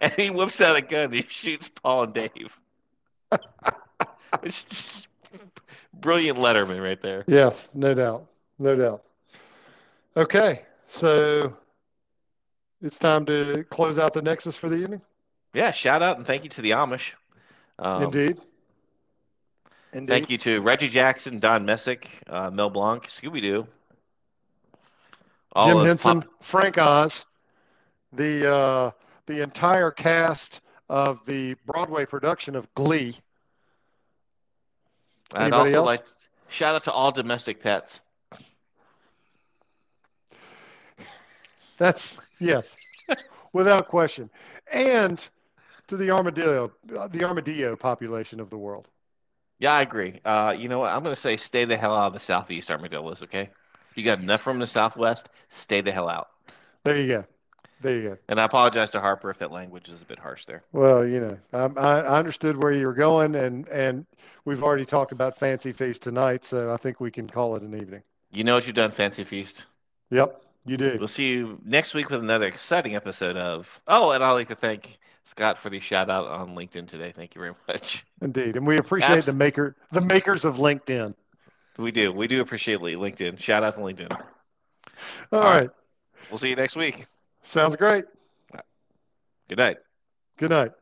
And 0.00 0.12
he 0.12 0.30
whips 0.30 0.60
out 0.60 0.76
a 0.76 0.82
gun. 0.82 1.04
And 1.04 1.14
he 1.14 1.22
shoots 1.28 1.68
Paul 1.68 2.04
and 2.04 2.14
Dave. 2.14 2.60
it's 4.42 4.64
just 4.64 5.08
brilliant 5.94 6.38
Letterman 6.38 6.82
right 6.82 7.00
there. 7.00 7.24
Yes, 7.26 7.68
no 7.74 7.94
doubt. 7.94 8.29
No 8.60 8.76
doubt. 8.76 9.02
Okay, 10.18 10.62
so 10.86 11.56
it's 12.82 12.98
time 12.98 13.24
to 13.24 13.64
close 13.70 13.98
out 13.98 14.12
the 14.12 14.20
Nexus 14.20 14.54
for 14.54 14.68
the 14.68 14.76
evening. 14.76 15.00
Yeah, 15.54 15.70
shout 15.70 16.02
out 16.02 16.18
and 16.18 16.26
thank 16.26 16.44
you 16.44 16.50
to 16.50 16.62
the 16.62 16.72
Amish. 16.72 17.12
Um, 17.78 18.02
Indeed. 18.04 18.38
Indeed. 19.94 20.12
Thank 20.12 20.30
you 20.30 20.36
to 20.38 20.60
Reggie 20.60 20.88
Jackson, 20.88 21.38
Don 21.38 21.64
Messick, 21.64 22.22
uh, 22.28 22.50
Mel 22.50 22.68
Blanc, 22.68 23.06
Scooby 23.06 23.40
Doo, 23.40 23.66
Jim 25.64 25.78
Henson, 25.78 26.20
pop- 26.20 26.30
Frank 26.42 26.76
Oz, 26.76 27.24
the 28.12 28.54
uh, 28.54 28.90
the 29.24 29.42
entire 29.42 29.90
cast 29.90 30.60
of 30.90 31.24
the 31.24 31.54
Broadway 31.64 32.04
production 32.04 32.54
of 32.54 32.72
Glee. 32.74 33.16
I'd 35.32 35.52
also 35.52 35.76
else? 35.76 35.86
like 35.86 36.04
shout 36.50 36.74
out 36.74 36.82
to 36.84 36.92
all 36.92 37.10
domestic 37.10 37.62
pets. 37.62 38.00
That's 41.80 42.14
yes, 42.38 42.76
without 43.54 43.88
question. 43.88 44.28
And 44.70 45.26
to 45.88 45.96
the 45.96 46.10
armadillo, 46.10 46.70
the 46.84 47.24
armadillo 47.24 47.74
population 47.74 48.38
of 48.38 48.50
the 48.50 48.58
world. 48.58 48.86
Yeah, 49.58 49.72
I 49.72 49.80
agree. 49.80 50.20
Uh, 50.22 50.54
you 50.56 50.68
know 50.68 50.80
what? 50.80 50.92
I'm 50.92 51.02
going 51.02 51.14
to 51.14 51.20
say 51.20 51.38
stay 51.38 51.64
the 51.64 51.78
hell 51.78 51.96
out 51.96 52.08
of 52.08 52.12
the 52.12 52.20
southeast 52.20 52.70
armadillos. 52.70 53.22
Okay, 53.22 53.48
you 53.94 54.04
got 54.04 54.18
enough 54.18 54.42
from 54.42 54.58
the 54.58 54.66
southwest. 54.66 55.30
Stay 55.48 55.80
the 55.80 55.90
hell 55.90 56.10
out. 56.10 56.28
There 56.84 56.98
you 56.98 57.08
go. 57.08 57.24
There 57.80 57.96
you 57.96 58.08
go. 58.10 58.18
And 58.28 58.38
I 58.38 58.44
apologize 58.44 58.90
to 58.90 59.00
Harper 59.00 59.30
if 59.30 59.38
that 59.38 59.50
language 59.50 59.88
is 59.88 60.02
a 60.02 60.04
bit 60.04 60.18
harsh 60.18 60.44
there. 60.44 60.62
Well, 60.72 61.06
you 61.06 61.18
know, 61.18 61.38
I, 61.54 61.80
I 61.80 62.18
understood 62.18 62.62
where 62.62 62.72
you 62.72 62.86
were 62.86 62.92
going, 62.92 63.34
and 63.36 63.66
and 63.70 64.04
we've 64.44 64.62
already 64.62 64.84
talked 64.84 65.12
about 65.12 65.38
Fancy 65.38 65.72
Feast 65.72 66.02
tonight, 66.02 66.44
so 66.44 66.70
I 66.70 66.76
think 66.76 67.00
we 67.00 67.10
can 67.10 67.26
call 67.26 67.56
it 67.56 67.62
an 67.62 67.74
evening. 67.74 68.02
You 68.32 68.44
know 68.44 68.54
what 68.54 68.66
you've 68.66 68.76
done, 68.76 68.90
Fancy 68.90 69.24
Feast. 69.24 69.64
Yep, 70.10 70.42
you 70.64 70.76
did. 70.76 70.98
We'll 70.98 71.08
see 71.08 71.28
you 71.28 71.58
next 71.64 71.94
week 71.94 72.10
with 72.10 72.20
another 72.20 72.46
exciting 72.46 72.94
episode 72.94 73.36
of. 73.36 73.80
Oh, 73.86 74.10
and 74.10 74.22
I'd 74.22 74.32
like 74.32 74.48
to 74.48 74.54
thank 74.54 74.98
Scott 75.24 75.58
for 75.58 75.70
the 75.70 75.80
shout 75.80 76.10
out 76.10 76.26
on 76.26 76.54
LinkedIn 76.54 76.86
today. 76.86 77.12
Thank 77.12 77.34
you 77.34 77.40
very 77.40 77.54
much. 77.68 78.04
Indeed, 78.20 78.56
and 78.56 78.66
we 78.66 78.76
appreciate 78.76 79.24
the 79.24 79.32
maker, 79.32 79.76
the 79.92 80.00
makers 80.00 80.44
of 80.44 80.56
LinkedIn. 80.56 81.14
We 81.78 81.90
do. 81.90 82.12
We 82.12 82.26
do 82.26 82.40
appreciate 82.40 82.80
LinkedIn. 82.80 83.38
Shout 83.38 83.62
out 83.62 83.74
to 83.74 83.80
LinkedIn. 83.80 84.10
All, 85.32 85.38
All 85.38 85.40
right. 85.40 85.60
right. 85.60 85.70
We'll 86.30 86.38
see 86.38 86.50
you 86.50 86.56
next 86.56 86.76
week. 86.76 87.06
Sounds 87.42 87.76
great. 87.76 88.04
Good 89.48 89.58
night. 89.58 89.78
Good 90.36 90.50
night. 90.50 90.72